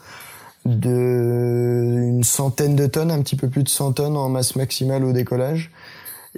de 0.68 2.08
une 2.08 2.24
centaine 2.24 2.76
de 2.76 2.86
tonnes, 2.86 3.10
un 3.10 3.22
petit 3.22 3.36
peu 3.36 3.48
plus 3.48 3.62
de 3.62 3.68
100 3.68 3.92
tonnes 3.92 4.16
en 4.16 4.28
masse 4.28 4.56
maximale 4.56 5.04
au 5.04 5.12
décollage. 5.12 5.70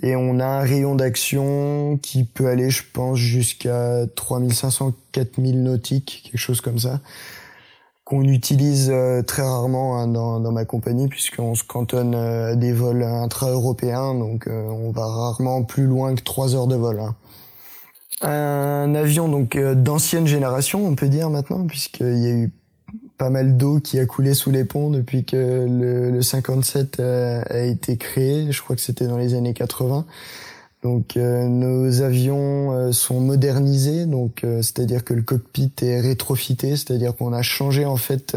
Et 0.02 0.16
on 0.16 0.40
a 0.40 0.46
un 0.46 0.60
rayon 0.60 0.94
d'action 0.94 1.98
qui 2.02 2.24
peut 2.24 2.48
aller, 2.48 2.70
je 2.70 2.82
pense, 2.90 3.18
jusqu'à 3.18 4.06
3500, 4.16 4.94
4000 5.12 5.62
nautiques, 5.62 6.22
quelque 6.24 6.40
chose 6.40 6.62
comme 6.62 6.78
ça, 6.78 7.00
qu'on 8.04 8.24
utilise 8.24 8.90
euh, 8.90 9.22
très 9.22 9.42
rarement 9.42 9.98
hein, 9.98 10.08
dans, 10.08 10.40
dans 10.40 10.52
ma 10.52 10.64
compagnie 10.64 11.06
puisqu'on 11.06 11.54
se 11.54 11.62
cantonne 11.62 12.14
euh, 12.14 12.52
à 12.52 12.56
des 12.56 12.72
vols 12.72 13.04
intra-européens, 13.04 14.14
donc 14.14 14.48
euh, 14.48 14.62
on 14.68 14.90
va 14.90 15.06
rarement 15.06 15.62
plus 15.62 15.84
loin 15.84 16.14
que 16.14 16.22
3 16.22 16.56
heures 16.56 16.66
de 16.66 16.76
vol. 16.76 16.98
Hein. 16.98 17.14
Un 18.22 18.94
avion 18.94 19.28
donc 19.28 19.56
d'ancienne 19.56 20.26
génération, 20.26 20.84
on 20.86 20.94
peut 20.94 21.08
dire 21.08 21.30
maintenant, 21.30 21.66
puisqu'il 21.66 22.18
y 22.18 22.26
a 22.26 22.30
eu 22.30 22.52
pas 23.20 23.28
mal 23.28 23.58
d'eau 23.58 23.80
qui 23.80 23.98
a 23.98 24.06
coulé 24.06 24.32
sous 24.32 24.50
les 24.50 24.64
ponts 24.64 24.88
depuis 24.88 25.24
que 25.24 25.36
le, 25.36 26.10
le 26.10 26.22
57 26.22 27.00
a, 27.00 27.42
a, 27.42 27.58
été 27.58 27.98
créé. 27.98 28.50
Je 28.50 28.62
crois 28.62 28.74
que 28.74 28.80
c'était 28.80 29.06
dans 29.06 29.18
les 29.18 29.34
années 29.34 29.52
80. 29.52 30.06
Donc 30.82 31.18
euh, 31.18 31.46
nos 31.46 32.00
avions 32.00 32.72
euh, 32.72 32.92
sont 32.92 33.20
modernisés, 33.20 34.06
donc 34.06 34.42
euh, 34.42 34.62
c'est-à-dire 34.62 35.04
que 35.04 35.12
le 35.12 35.20
cockpit 35.20 35.70
est 35.82 36.00
rétrofité, 36.00 36.70
c'est-à-dire 36.70 37.14
qu'on 37.14 37.34
a 37.34 37.42
changé 37.42 37.84
en 37.84 37.98
fait 37.98 38.34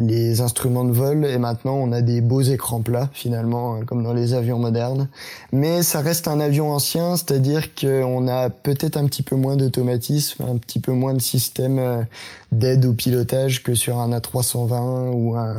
les 0.00 0.40
instruments 0.40 0.84
de 0.84 0.92
vol 0.92 1.26
et 1.26 1.36
maintenant 1.38 1.74
on 1.74 1.92
a 1.92 2.00
des 2.00 2.22
beaux 2.22 2.40
écrans 2.40 2.80
plats 2.80 3.10
finalement 3.12 3.74
hein, 3.74 3.80
comme 3.86 4.02
dans 4.02 4.14
les 4.14 4.32
avions 4.32 4.58
modernes. 4.58 5.08
Mais 5.52 5.82
ça 5.82 6.00
reste 6.00 6.26
un 6.26 6.40
avion 6.40 6.72
ancien 6.72 7.16
c'est-à-dire 7.16 7.74
qu'on 7.74 8.26
a 8.26 8.48
peut-être 8.48 8.96
un 8.96 9.04
petit 9.06 9.22
peu 9.22 9.36
moins 9.36 9.56
d'automatisme 9.56 10.44
un 10.44 10.56
petit 10.56 10.80
peu 10.80 10.92
moins 10.92 11.12
de 11.12 11.20
système 11.20 11.78
euh, 11.78 12.02
d'aide 12.50 12.86
au 12.86 12.94
pilotage 12.94 13.62
que 13.62 13.74
sur 13.74 13.98
un 13.98 14.10
A320 14.18 15.12
ou 15.12 15.36
un, 15.36 15.56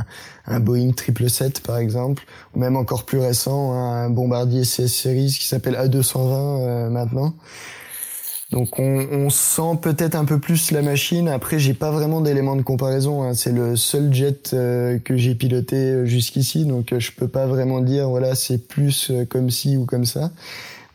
un 0.48 0.60
Boeing 0.60 0.90
777 0.90 1.62
par 1.62 1.78
exemple 1.78 2.24
ou 2.56 2.60
même 2.60 2.76
encore 2.76 3.06
plus 3.06 3.20
récent 3.20 3.74
un 3.74 4.10
bombardier 4.10 4.64
CS 4.64 4.88
Series 4.88 5.38
qui 5.40 5.46
s'appelle 5.46 5.76
A220 5.76 6.18
euh, 6.26 6.90
maintenant 6.90 7.34
donc 8.52 8.80
on, 8.80 9.30
sent 9.30 9.78
peut-être 9.82 10.16
un 10.16 10.26
peu 10.26 10.38
plus 10.38 10.72
la 10.72 10.82
machine. 10.82 11.30
Après, 11.30 11.58
j'ai 11.58 11.74
pas 11.74 11.90
vraiment 11.90 12.20
d'éléments 12.20 12.58
de 12.58 12.62
comparaison. 12.62 13.24
Hein. 13.24 13.34
C'est 13.34 13.54
le 13.54 13.78
seul 13.78 14.14
jet 14.14 14.52
euh, 14.54 15.00
que 15.00 15.16
j'ai 15.16 15.36
piloté 15.36 15.78
euh, 15.78 16.06
jusqu'ici, 16.06 16.66
donc 16.66 16.92
euh, 16.92 17.00
je 17.00 17.14
peux 17.14 17.30
pas 17.30 17.46
vraiment 17.48 17.80
dire 17.80 18.10
voilà 18.10 18.36
c'est 18.36 18.58
plus 18.58 19.12
comme 19.30 19.50
ci 19.50 19.78
ou 19.78 19.86
comme 19.86 20.06
ça. 20.06 20.32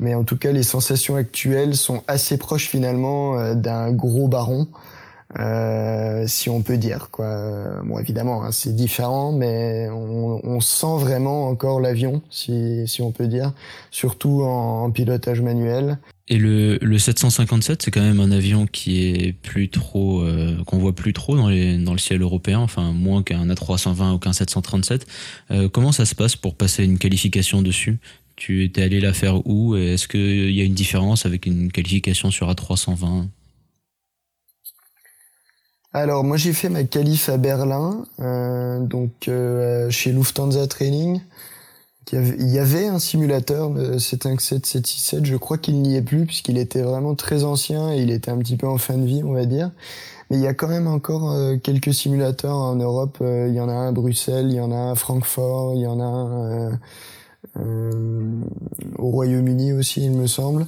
Mais 0.00 0.14
en 0.14 0.24
tout 0.24 0.36
cas, 0.36 0.52
les 0.52 0.62
sensations 0.62 1.16
actuelles 1.16 1.74
sont 1.74 2.02
assez 2.06 2.36
proches 2.36 2.68
finalement 2.68 3.54
d'un 3.54 3.90
gros 3.90 4.28
baron. 4.28 4.68
Euh, 5.40 6.26
si 6.26 6.48
on 6.50 6.62
peut 6.62 6.76
dire 6.76 7.08
quoi. 7.10 7.80
Bon 7.84 7.98
évidemment 7.98 8.44
hein, 8.44 8.52
c'est 8.52 8.74
différent, 8.74 9.32
mais 9.32 9.88
on, 9.90 10.60
sent 10.60 10.98
vraiment 10.98 11.48
encore 11.48 11.80
l'avion, 11.80 12.22
si, 12.30 12.86
on 13.00 13.10
peut 13.10 13.26
dire, 13.26 13.52
surtout 13.90 14.42
en 14.42 14.90
pilotage 14.90 15.40
manuel. 15.40 15.98
Et 16.28 16.38
le, 16.38 16.78
le 16.82 16.98
757, 16.98 17.82
c'est 17.82 17.90
quand 17.92 18.00
même 18.00 18.18
un 18.18 18.32
avion 18.32 18.66
qui 18.66 19.06
est 19.06 19.32
plus 19.32 19.68
trop, 19.68 20.22
euh, 20.22 20.62
qu'on 20.64 20.78
voit 20.78 20.94
plus 20.94 21.12
trop 21.12 21.36
dans, 21.36 21.48
les, 21.48 21.78
dans 21.78 21.92
le 21.92 21.98
ciel 21.98 22.20
européen, 22.20 22.58
enfin 22.58 22.90
moins 22.92 23.22
qu'un 23.22 23.46
A320 23.46 24.14
ou 24.14 24.18
qu'un 24.18 24.32
737. 24.32 25.06
Euh, 25.52 25.68
comment 25.68 25.92
ça 25.92 26.04
se 26.04 26.16
passe 26.16 26.34
pour 26.34 26.56
passer 26.56 26.84
une 26.84 26.98
qualification 26.98 27.62
dessus? 27.62 27.98
Tu 28.34 28.64
étais 28.64 28.82
allé 28.82 29.00
la 29.00 29.12
faire 29.12 29.46
où? 29.46 29.76
Est-ce 29.76 30.08
qu'il 30.08 30.50
y 30.50 30.60
a 30.60 30.64
une 30.64 30.74
différence 30.74 31.26
avec 31.26 31.46
une 31.46 31.70
qualification 31.70 32.30
sur 32.30 32.50
A320 32.50 33.28
alors 35.96 36.24
moi 36.24 36.36
j'ai 36.36 36.52
fait 36.52 36.68
ma 36.68 36.84
qualif 36.84 37.30
à 37.30 37.38
Berlin, 37.38 38.04
euh, 38.20 38.80
donc 38.80 39.28
euh, 39.28 39.88
chez 39.88 40.12
Lufthansa 40.12 40.66
Training. 40.66 41.22
Il 42.12 42.48
y 42.48 42.58
avait 42.58 42.86
un 42.86 42.98
simulateur 42.98 43.70
de 43.70 43.98
757 43.98 44.64
767, 44.66 45.26
je 45.26 45.36
crois 45.36 45.58
qu'il 45.58 45.82
n'y 45.82 45.96
est 45.96 46.02
plus 46.02 46.24
puisqu'il 46.24 46.56
était 46.56 46.82
vraiment 46.82 47.14
très 47.16 47.42
ancien 47.42 47.92
et 47.92 47.98
il 48.00 48.10
était 48.10 48.30
un 48.30 48.38
petit 48.38 48.56
peu 48.56 48.68
en 48.68 48.78
fin 48.78 48.96
de 48.96 49.04
vie, 49.04 49.22
on 49.24 49.32
va 49.32 49.44
dire. 49.44 49.72
Mais 50.30 50.36
il 50.36 50.42
y 50.42 50.46
a 50.46 50.54
quand 50.54 50.68
même 50.68 50.86
encore 50.86 51.32
euh, 51.32 51.56
quelques 51.56 51.92
simulateurs 51.92 52.56
en 52.56 52.76
Europe. 52.76 53.18
il 53.20 53.54
y 53.54 53.60
en 53.60 53.68
a 53.68 53.72
un 53.72 53.88
à 53.88 53.92
Bruxelles, 53.92 54.46
il 54.50 54.56
y 54.56 54.60
en 54.60 54.70
a 54.70 54.76
un 54.76 54.92
à 54.92 54.94
Francfort, 54.94 55.74
il 55.74 55.80
y 55.80 55.86
en 55.86 56.00
a 56.00 56.04
un 56.04 56.80
au 58.98 59.10
Royaume-Uni 59.10 59.72
aussi, 59.72 60.04
il 60.04 60.12
me 60.12 60.26
semble. 60.26 60.66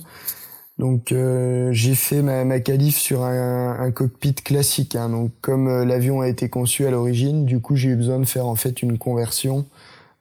Donc 0.78 1.10
euh, 1.10 1.70
j'ai 1.72 1.96
fait 1.96 2.22
ma, 2.22 2.44
ma 2.44 2.60
qualif 2.60 2.96
sur 2.98 3.24
un, 3.24 3.80
un 3.80 3.90
cockpit 3.90 4.34
classique. 4.34 4.94
Hein. 4.94 5.08
Donc 5.08 5.32
comme 5.40 5.66
euh, 5.66 5.84
l'avion 5.84 6.20
a 6.20 6.28
été 6.28 6.48
conçu 6.48 6.86
à 6.86 6.90
l'origine, 6.90 7.44
du 7.44 7.60
coup 7.60 7.74
j'ai 7.74 7.88
eu 7.90 7.96
besoin 7.96 8.20
de 8.20 8.24
faire 8.24 8.46
en 8.46 8.54
fait 8.54 8.82
une 8.82 8.96
conversion 8.96 9.66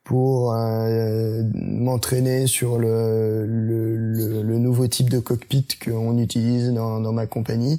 pour 0.07 0.53
euh, 0.53 1.43
m'entraîner 1.53 2.47
sur 2.47 2.77
le, 2.77 3.45
le, 3.45 4.41
le, 4.41 4.57
nouveau 4.57 4.87
type 4.87 5.09
de 5.09 5.19
cockpit 5.19 5.67
qu'on 5.83 6.17
utilise 6.17 6.71
dans, 6.71 7.01
dans 7.01 7.11
ma 7.11 7.25
compagnie. 7.25 7.77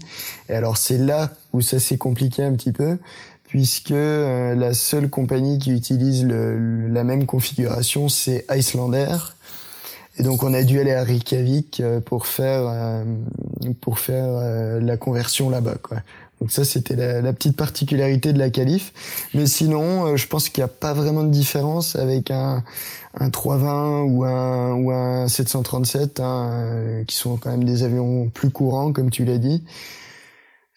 Et 0.50 0.52
alors 0.52 0.76
c'est 0.76 0.98
là 0.98 1.30
où 1.54 1.62
ça 1.62 1.80
s'est 1.80 1.96
compliqué 1.96 2.42
un 2.42 2.52
petit 2.52 2.72
peu, 2.72 2.98
puisque 3.44 3.92
euh, 3.92 4.54
la 4.54 4.74
seule 4.74 5.08
compagnie 5.08 5.58
qui 5.58 5.70
utilise 5.70 6.26
le, 6.26 6.88
la 6.88 7.02
même 7.02 7.24
configuration, 7.24 8.10
c'est 8.10 8.44
Icelander. 8.54 9.16
Et 10.18 10.22
donc 10.22 10.42
on 10.42 10.52
a 10.52 10.62
dû 10.62 10.80
aller 10.80 10.92
à 10.92 11.04
Reykjavik 11.04 11.80
euh, 11.80 12.00
pour 12.00 12.26
faire 12.26 13.04
pour 13.80 13.98
faire 13.98 14.80
la 14.80 14.96
conversion 14.96 15.50
là-bas 15.50 15.76
quoi. 15.82 15.98
Donc 16.40 16.52
ça, 16.52 16.64
c'était 16.64 16.94
la, 16.94 17.32
petite 17.32 17.56
particularité 17.56 18.32
de 18.32 18.38
la 18.38 18.50
qualif. 18.50 18.92
Mais 19.34 19.46
sinon, 19.46 20.06
euh, 20.06 20.16
je 20.16 20.26
pense 20.28 20.48
qu'il 20.48 20.62
n'y 20.62 20.66
a 20.66 20.72
pas 20.72 20.92
vraiment 20.92 21.24
de 21.24 21.30
différence 21.30 21.96
avec 21.96 22.30
un, 22.30 22.62
un 23.18 23.30
320 23.30 24.02
ou 24.02 24.24
un, 24.24 24.74
ou 24.74 24.92
un 24.92 25.26
737, 25.26 26.20
hein, 26.20 26.50
euh, 26.52 27.04
qui 27.04 27.16
sont 27.16 27.36
quand 27.36 27.50
même 27.50 27.64
des 27.64 27.82
avions 27.82 28.28
plus 28.28 28.50
courants, 28.50 28.92
comme 28.92 29.10
tu 29.10 29.24
l'as 29.24 29.38
dit. 29.38 29.64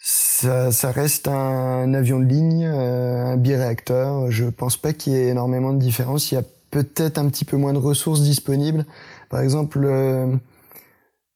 Ça, 0.03 0.71
ça, 0.71 0.91
reste 0.91 1.27
un, 1.27 1.93
avion 1.93 2.19
de 2.19 2.25
ligne, 2.25 2.65
euh, 2.65 3.33
un 3.33 3.37
biréacteur. 3.37 4.31
Je 4.31 4.45
pense 4.45 4.77
pas 4.77 4.93
qu'il 4.93 5.13
y 5.13 5.15
ait 5.15 5.27
énormément 5.27 5.73
de 5.73 5.79
différence. 5.79 6.31
Il 6.31 6.35
y 6.35 6.37
a 6.39 6.43
peut-être 6.71 7.19
un 7.19 7.27
petit 7.29 7.45
peu 7.45 7.57
moins 7.57 7.73
de 7.73 7.77
ressources 7.77 8.21
disponibles. 8.21 8.85
Par 9.31 9.41
exemple, 9.41 9.89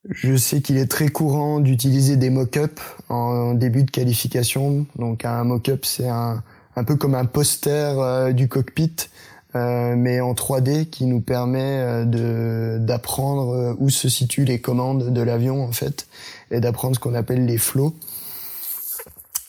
je 0.10 0.36
sais 0.36 0.62
qu'il 0.62 0.77
est 0.77 0.86
très 0.86 1.08
courant 1.08 1.60
d'utiliser 1.60 2.15
des 2.15 2.29
mock-ups 2.29 2.81
en 3.10 3.55
début 3.55 3.84
de 3.84 3.89
qualification. 3.89 4.86
Donc 4.97 5.25
un 5.25 5.43
mock-up, 5.43 5.86
c'est 5.86 6.08
un, 6.08 6.43
un 6.75 6.84
peu 6.84 6.95
comme 6.95 7.15
un 7.15 7.25
poster 7.25 7.99
euh, 7.99 8.31
du 8.31 8.47
cockpit, 8.47 8.95
euh, 9.55 9.95
mais 9.95 10.19
en 10.19 10.34
3D 10.34 10.89
qui 10.89 11.05
nous 11.05 11.21
permet 11.21 11.79
euh, 11.79 12.05
de 12.05 12.77
d'apprendre 12.79 13.75
où 13.79 13.89
se 13.89 14.10
situent 14.10 14.45
les 14.45 14.60
commandes 14.60 15.13
de 15.13 15.21
l'avion 15.21 15.63
en 15.63 15.71
fait 15.71 16.08
et 16.51 16.60
d'apprendre 16.60 16.95
ce 16.95 16.99
qu'on 16.99 17.15
appelle 17.15 17.45
les 17.45 17.58
flots. 17.58 17.95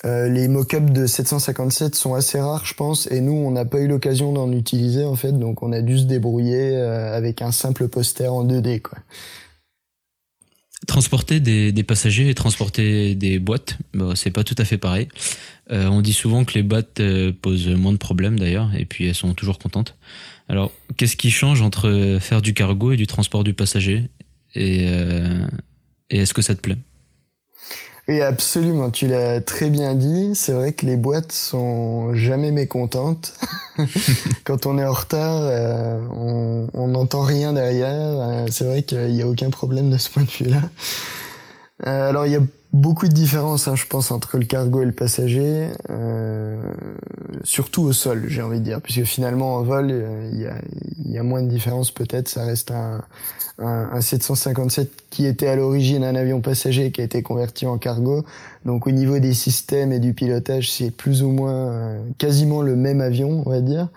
Les 0.04 0.46
mock-ups 0.48 0.92
de 0.92 1.06
757 1.06 1.94
sont 1.94 2.14
assez 2.14 2.38
rares, 2.38 2.64
je 2.64 2.74
pense, 2.74 3.10
et 3.10 3.20
nous, 3.20 3.32
on 3.32 3.50
n'a 3.50 3.64
pas 3.64 3.80
eu 3.80 3.88
l'occasion 3.88 4.32
d'en 4.32 4.52
utiliser 4.52 5.04
en 5.04 5.16
fait, 5.16 5.32
donc 5.32 5.62
on 5.62 5.72
a 5.72 5.80
dû 5.80 5.98
se 5.98 6.04
débrouiller 6.04 6.76
avec 6.76 7.42
un 7.42 7.50
simple 7.50 7.88
poster 7.88 8.32
en 8.32 8.44
2D, 8.44 8.82
quoi. 8.82 8.98
Transporter 10.86 11.40
des, 11.40 11.82
passagers 11.82 12.28
et 12.28 12.34
transporter 12.34 13.14
des 13.14 13.38
boîtes, 13.38 13.78
bah, 13.94 14.12
c'est 14.14 14.30
pas 14.30 14.44
tout 14.44 14.54
à 14.58 14.64
fait 14.64 14.76
pareil. 14.76 15.08
Euh, 15.72 15.86
on 15.86 16.02
dit 16.02 16.12
souvent 16.12 16.44
que 16.44 16.52
les 16.54 16.62
boîtes 16.62 17.00
euh, 17.00 17.32
posent 17.32 17.68
moins 17.68 17.92
de 17.92 17.96
problèmes 17.96 18.38
d'ailleurs, 18.38 18.70
et 18.76 18.84
puis 18.84 19.08
elles 19.08 19.14
sont 19.14 19.32
toujours 19.32 19.58
contentes. 19.58 19.96
Alors, 20.48 20.70
qu'est-ce 20.96 21.16
qui 21.16 21.30
change 21.30 21.62
entre 21.62 22.18
faire 22.20 22.42
du 22.42 22.54
cargo 22.54 22.92
et 22.92 22.96
du 22.96 23.06
transport 23.06 23.42
du 23.42 23.54
passager? 23.54 24.10
Euh, 24.56 25.46
et 26.10 26.18
est-ce 26.18 26.34
que 26.34 26.42
ça 26.42 26.54
te 26.54 26.60
plaît? 26.60 26.76
Oui, 28.08 28.20
absolument. 28.20 28.90
Tu 28.90 29.08
l'as 29.08 29.40
très 29.40 29.68
bien 29.68 29.94
dit. 29.94 30.34
C'est 30.34 30.52
vrai 30.52 30.72
que 30.72 30.86
les 30.86 30.96
boîtes 30.96 31.32
sont 31.32 32.14
jamais 32.14 32.52
mécontentes. 32.52 33.34
Quand 34.44 34.66
on 34.66 34.78
est 34.78 34.84
en 34.84 34.92
retard, 34.92 35.40
euh, 35.42 35.98
on 36.12 36.86
n'entend 36.86 37.22
rien 37.22 37.52
derrière. 37.52 37.90
Euh, 37.90 38.46
c'est 38.48 38.64
vrai 38.64 38.82
qu'il 38.84 39.12
n'y 39.12 39.22
a 39.22 39.26
aucun 39.26 39.50
problème 39.50 39.90
de 39.90 39.98
ce 39.98 40.08
point 40.08 40.22
de 40.22 40.30
vue-là. 40.30 40.62
Euh, 41.86 42.08
alors, 42.08 42.26
il 42.26 42.32
y 42.32 42.36
a 42.36 42.42
beaucoup 42.76 43.08
de 43.08 43.12
différences, 43.12 43.68
hein, 43.68 43.74
je 43.74 43.86
pense, 43.86 44.10
entre 44.10 44.38
le 44.38 44.44
cargo 44.44 44.82
et 44.82 44.84
le 44.84 44.92
passager, 44.92 45.68
euh, 45.90 46.60
surtout 47.42 47.82
au 47.82 47.92
sol, 47.92 48.26
j'ai 48.28 48.42
envie 48.42 48.60
de 48.60 48.64
dire, 48.64 48.80
puisque 48.80 49.04
finalement 49.04 49.56
en 49.56 49.62
vol, 49.62 49.88
euh, 49.90 50.30
il 50.32 50.40
y, 50.40 50.46
a, 50.46 50.54
y, 51.04 51.18
a, 51.18 51.22
moins 51.22 51.42
de 51.42 51.48
différence 51.48 51.90
peut-être. 51.90 52.28
Ça 52.28 52.44
reste 52.44 52.70
un, 52.70 53.02
un, 53.58 53.88
un 53.92 54.00
757 54.00 54.90
qui 55.10 55.26
était 55.26 55.48
à 55.48 55.56
l'origine 55.56 56.04
un 56.04 56.14
avion 56.14 56.40
passager 56.40 56.92
qui 56.92 57.00
a 57.00 57.04
été 57.04 57.22
converti 57.22 57.66
en 57.66 57.78
cargo. 57.78 58.24
Donc 58.64 58.86
au 58.86 58.90
niveau 58.90 59.18
des 59.18 59.32
systèmes 59.32 59.92
et 59.92 59.98
du 59.98 60.12
pilotage, 60.12 60.70
c'est 60.70 60.90
plus 60.90 61.22
ou 61.22 61.30
moins 61.30 61.70
euh, 61.70 62.02
quasiment 62.18 62.60
le 62.60 62.76
même 62.76 63.00
avion, 63.00 63.42
on 63.46 63.50
va 63.50 63.60
dire. 63.60 63.88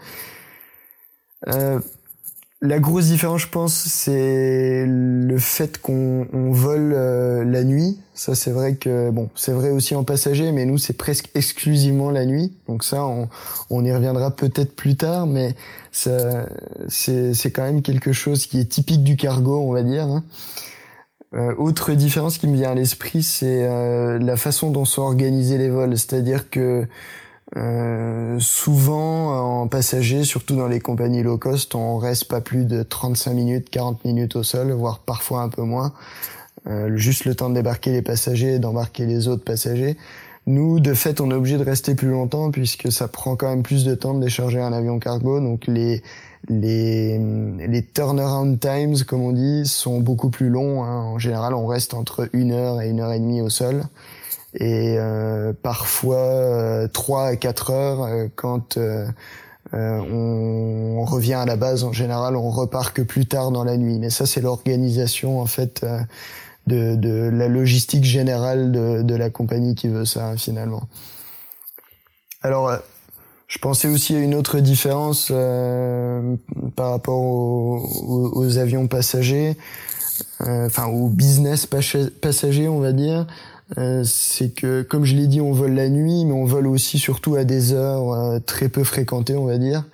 La 2.61 2.79
grosse 2.79 3.05
différence, 3.05 3.43
je 3.43 3.47
pense, 3.47 3.73
c'est 3.73 4.85
le 4.85 5.37
fait 5.37 5.77
qu'on 5.77 6.27
vole 6.51 6.91
euh, 6.93 7.45
la 7.45 7.63
nuit. 7.63 7.97
Ça, 8.13 8.35
c'est 8.35 8.51
vrai 8.51 8.75
que 8.75 9.11
bon, 9.11 9.29
c'est 9.33 9.53
vrai 9.53 9.69
aussi 9.69 9.95
en 9.95 10.03
passager, 10.03 10.51
mais 10.51 10.65
nous, 10.65 10.77
c'est 10.77 10.97
presque 10.97 11.29
exclusivement 11.35 12.11
la 12.11 12.25
nuit. 12.25 12.53
Donc 12.67 12.83
ça, 12.83 13.05
on, 13.05 13.29
on 13.69 13.85
y 13.85 13.93
reviendra 13.93 14.31
peut-être 14.31 14.75
plus 14.75 14.97
tard, 14.97 15.25
mais 15.25 15.55
ça, 15.93 16.47
c'est 16.89 17.51
quand 17.51 17.63
même 17.63 17.81
quelque 17.81 18.11
chose 18.11 18.45
qui 18.45 18.59
est 18.59 18.65
typique 18.65 19.05
du 19.05 19.15
cargo, 19.15 19.57
on 19.61 19.71
va 19.71 19.81
dire. 19.81 20.03
Hein. 20.03 20.25
Euh, 21.35 21.53
autre 21.57 21.93
différence 21.93 22.39
qui 22.39 22.47
me 22.47 22.55
vient 22.55 22.71
à 22.71 22.75
l'esprit, 22.75 23.21
c'est 23.21 23.67
euh, 23.67 24.17
la 24.17 24.35
façon 24.35 24.71
dont 24.71 24.83
sont 24.83 25.03
organisés 25.03 25.57
les 25.57 25.69
vols. 25.69 25.95
C'est-à-dire 25.97 26.49
que 26.49 26.87
euh, 27.57 28.37
souvent 28.39 29.61
en 29.61 29.67
passager, 29.67 30.23
surtout 30.23 30.55
dans 30.55 30.67
les 30.67 30.79
compagnies 30.79 31.23
low 31.23 31.37
cost, 31.37 31.73
on 31.73 31.97
reste 31.97 32.25
pas 32.25 32.41
plus 32.41 32.65
de 32.65 32.83
35 32.83 33.33
minutes, 33.33 33.69
40 33.69 34.05
minutes 34.05 34.35
au 34.35 34.43
sol, 34.43 34.71
voire 34.71 34.99
parfois 34.99 35.41
un 35.41 35.49
peu 35.49 35.63
moins. 35.63 35.93
Euh, 36.67 36.95
juste 36.97 37.25
le 37.25 37.35
temps 37.35 37.49
de 37.49 37.55
débarquer 37.55 37.91
les 37.91 38.01
passagers 38.01 38.55
et 38.55 38.59
d'embarquer 38.59 39.05
les 39.05 39.27
autres 39.27 39.43
passagers. 39.43 39.97
Nous, 40.45 40.79
de 40.79 40.93
fait, 40.93 41.21
on 41.21 41.31
est 41.31 41.33
obligé 41.33 41.57
de 41.57 41.63
rester 41.63 41.95
plus 41.95 42.09
longtemps 42.09 42.51
puisque 42.51 42.91
ça 42.91 43.07
prend 43.07 43.35
quand 43.35 43.49
même 43.49 43.63
plus 43.63 43.83
de 43.83 43.95
temps 43.95 44.13
de 44.13 44.21
décharger 44.21 44.59
un 44.59 44.73
avion 44.73 44.99
cargo. 44.99 45.39
Donc 45.39 45.65
les 45.67 46.01
les 46.47 47.19
les 47.67 47.83
turnaround 47.83 48.59
times, 48.59 49.03
comme 49.05 49.21
on 49.21 49.31
dit, 49.31 49.65
sont 49.65 49.99
beaucoup 49.99 50.29
plus 50.29 50.49
longs. 50.49 50.83
Hein. 50.83 51.03
En 51.03 51.19
général, 51.19 51.53
on 51.53 51.65
reste 51.65 51.93
entre 51.93 52.29
une 52.33 52.51
heure 52.51 52.81
et 52.81 52.89
une 52.89 52.99
heure 52.99 53.11
et 53.11 53.19
demie 53.19 53.41
au 53.41 53.49
sol 53.49 53.83
et 54.55 54.95
euh, 54.97 55.53
parfois 55.53 56.17
euh, 56.17 56.87
3 56.87 57.25
à 57.25 57.35
4 57.35 57.69
heures 57.69 58.03
euh, 58.03 58.27
quand 58.35 58.77
euh, 58.77 59.07
on, 59.73 61.05
revient 61.05 61.35
à 61.35 61.45
la 61.45 61.55
base 61.55 61.83
en 61.83 61.93
général 61.93 62.35
on 62.35 62.49
repart 62.49 62.93
que 62.93 63.01
plus 63.01 63.27
tard 63.27 63.51
dans 63.51 63.63
la 63.63 63.77
nuit. 63.77 63.99
Mais 63.99 64.09
ça 64.09 64.25
c'est 64.25 64.41
l'organisation 64.41 65.39
en 65.39 65.45
fait 65.45 65.85
de, 66.67 66.95
de, 66.95 67.29
la 67.31 67.47
logistique 67.47 68.03
générale 68.03 68.71
de, 68.71 69.01
de, 69.01 69.15
la 69.15 69.29
compagnie 69.29 69.75
qui 69.75 69.87
veut 69.87 70.05
ça 70.05 70.35
finalement. 70.37 70.83
Alors 72.41 72.71
je 73.47 73.57
pensais 73.59 73.87
aussi 73.87 74.15
à 74.15 74.19
une 74.19 74.35
autre 74.35 74.59
différence 74.59 75.31
par 76.75 76.91
rapport 76.91 77.21
aux, 77.21 78.31
aux, 78.33 78.57
avions 78.57 78.87
passagers 78.87 79.57
enfin 80.39 80.87
aux 80.87 81.09
business 81.09 81.65
passagers 81.65 82.67
on 82.67 82.79
va 82.79 82.91
dire 82.91 83.25
euh, 83.77 84.03
c'est 84.03 84.49
que, 84.49 84.81
comme 84.81 85.05
je 85.05 85.15
l'ai 85.15 85.27
dit, 85.27 85.41
on 85.41 85.51
vole 85.51 85.73
la 85.73 85.89
nuit, 85.89 86.25
mais 86.25 86.33
on 86.33 86.45
vole 86.45 86.67
aussi 86.67 86.97
surtout 86.97 87.35
à 87.35 87.43
des 87.43 87.73
heures 87.73 88.13
euh, 88.13 88.39
très 88.39 88.69
peu 88.69 88.83
fréquentées, 88.83 89.35
on 89.35 89.45
va 89.45 89.57
dire. 89.57 89.85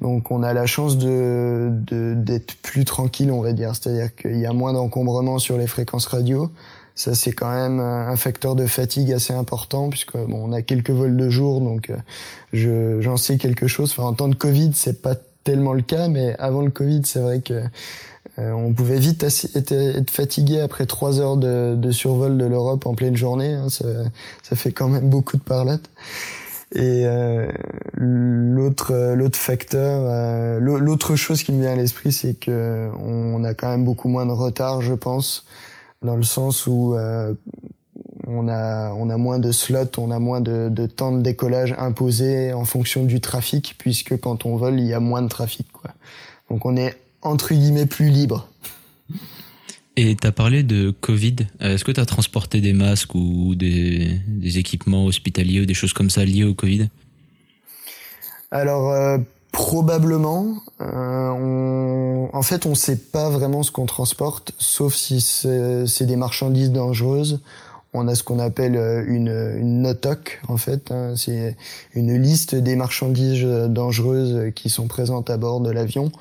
Donc 0.00 0.30
on 0.30 0.42
a 0.42 0.52
la 0.52 0.66
chance 0.66 0.96
de 0.96 1.70
d'être 2.14 2.54
plus 2.62 2.84
tranquille, 2.84 3.30
on 3.30 3.42
va 3.42 3.52
dire. 3.52 3.74
C'est-à-dire 3.74 4.14
qu'il 4.14 4.38
y 4.38 4.46
a 4.46 4.52
moins 4.52 4.72
d'encombrement 4.72 5.38
sur 5.38 5.58
les 5.58 5.66
fréquences 5.66 6.06
radio. 6.06 6.50
Ça 6.94 7.14
c'est 7.14 7.32
quand 7.32 7.50
même 7.50 7.80
un 7.80 8.16
facteur 8.16 8.54
de 8.56 8.66
fatigue 8.66 9.12
assez 9.12 9.32
important 9.32 9.88
puisque 9.88 10.16
bon, 10.16 10.48
on 10.48 10.52
a 10.52 10.62
quelques 10.62 10.90
vols 10.90 11.16
de 11.16 11.30
jour, 11.30 11.60
donc 11.60 11.90
euh, 11.90 11.96
je 12.52 13.00
j'en 13.00 13.16
sais 13.16 13.38
quelque 13.38 13.66
chose. 13.66 13.92
Enfin 13.92 14.08
en 14.08 14.12
temps 14.14 14.28
de 14.28 14.34
Covid 14.34 14.72
c'est 14.74 15.00
pas 15.00 15.14
tellement 15.44 15.72
le 15.72 15.82
cas, 15.82 16.08
mais 16.08 16.34
avant 16.38 16.62
le 16.62 16.70
Covid 16.70 17.02
c'est 17.04 17.20
vrai 17.20 17.40
que 17.40 17.62
euh, 18.40 18.52
on 18.52 18.72
pouvait 18.72 18.98
vite 18.98 19.22
être, 19.22 20.10
fatigué 20.10 20.60
après 20.60 20.86
trois 20.86 21.20
heures 21.20 21.36
de, 21.36 21.90
survol 21.90 22.38
de 22.38 22.44
l'Europe 22.44 22.86
en 22.86 22.94
pleine 22.94 23.16
journée. 23.16 23.54
Hein, 23.54 23.68
ça, 23.68 24.56
fait 24.56 24.72
quand 24.72 24.88
même 24.88 25.08
beaucoup 25.08 25.36
de 25.36 25.42
parlettes. 25.42 25.90
Et 26.72 27.02
euh, 27.04 27.50
l'autre 27.94 28.94
l'autre 29.14 29.38
facteur, 29.38 30.02
euh, 30.06 30.60
l'autre 30.60 31.16
chose 31.16 31.42
qui 31.42 31.52
me 31.52 31.60
vient 31.62 31.72
à 31.72 31.76
l'esprit, 31.76 32.12
c'est 32.12 32.34
que 32.34 32.88
on 32.96 33.42
a 33.42 33.54
quand 33.54 33.68
même 33.68 33.84
beaucoup 33.84 34.08
moins 34.08 34.24
de 34.24 34.30
retard, 34.30 34.80
je 34.80 34.94
pense, 34.94 35.44
dans 36.02 36.14
le 36.14 36.22
sens 36.22 36.68
où 36.68 36.94
on 38.28 38.48
a 38.48 38.92
on 38.92 39.10
a 39.10 39.16
moins 39.16 39.40
de 39.40 39.50
slots, 39.50 39.98
on 39.98 40.12
a 40.12 40.20
moins 40.20 40.40
de, 40.40 40.68
de 40.70 40.86
temps 40.86 41.10
de 41.10 41.22
décollage 41.22 41.74
imposé 41.76 42.52
en 42.52 42.64
fonction 42.64 43.04
du 43.04 43.20
trafic, 43.20 43.74
puisque 43.76 44.20
quand 44.20 44.46
on 44.46 44.54
vole, 44.54 44.78
il 44.78 44.86
y 44.86 44.94
a 44.94 45.00
moins 45.00 45.22
de 45.22 45.28
trafic. 45.28 45.66
Quoi. 45.72 45.90
Donc 46.50 46.66
on 46.66 46.76
est 46.76 46.94
entre 47.22 47.54
guillemets 47.54 47.86
plus 47.86 48.08
libre. 48.08 48.48
Et 49.96 50.16
tu 50.16 50.26
as 50.26 50.32
parlé 50.32 50.62
de 50.62 50.90
Covid. 50.90 51.36
Est-ce 51.60 51.84
que 51.84 51.92
tu 51.92 52.00
as 52.00 52.06
transporté 52.06 52.60
des 52.60 52.72
masques 52.72 53.14
ou 53.14 53.54
des, 53.54 54.20
équipements 54.56 55.04
hospitaliers 55.04 55.60
ou 55.60 55.66
des 55.66 55.74
choses 55.74 55.92
comme 55.92 56.10
ça 56.10 56.24
liées 56.24 56.44
au 56.44 56.54
Covid? 56.54 56.88
Alors, 58.50 58.90
euh, 58.90 59.18
probablement. 59.52 60.56
Euh, 60.80 62.26
en 62.32 62.42
fait, 62.42 62.66
on 62.66 62.70
ne 62.70 62.74
sait 62.74 62.96
pas 62.96 63.28
vraiment 63.28 63.62
ce 63.62 63.70
qu'on 63.70 63.86
transporte, 63.86 64.52
sauf 64.58 64.94
si 64.94 65.20
c'est 65.20 66.06
des 66.06 66.16
marchandises 66.16 66.70
dangereuses. 66.70 67.40
on 67.92 68.06
a 68.08 68.14
ce 68.14 68.22
qu'on 68.22 68.38
appelle 68.38 68.76
une, 69.08 69.28
une 69.58 69.82
notoc 69.82 70.40
en 70.48 70.56
fait. 70.56 70.92
Hein. 70.92 71.14
c'est 71.16 71.56
une 71.94 72.16
liste 72.16 72.54
des 72.54 72.76
marchandises 72.76 73.44
dangereuses 73.44 74.52
qui 74.54 74.70
sont 74.70 74.86
présentes 74.86 75.28
à 75.28 75.36
bord 75.36 75.60
de 75.60 75.70
l'avion 75.70 76.12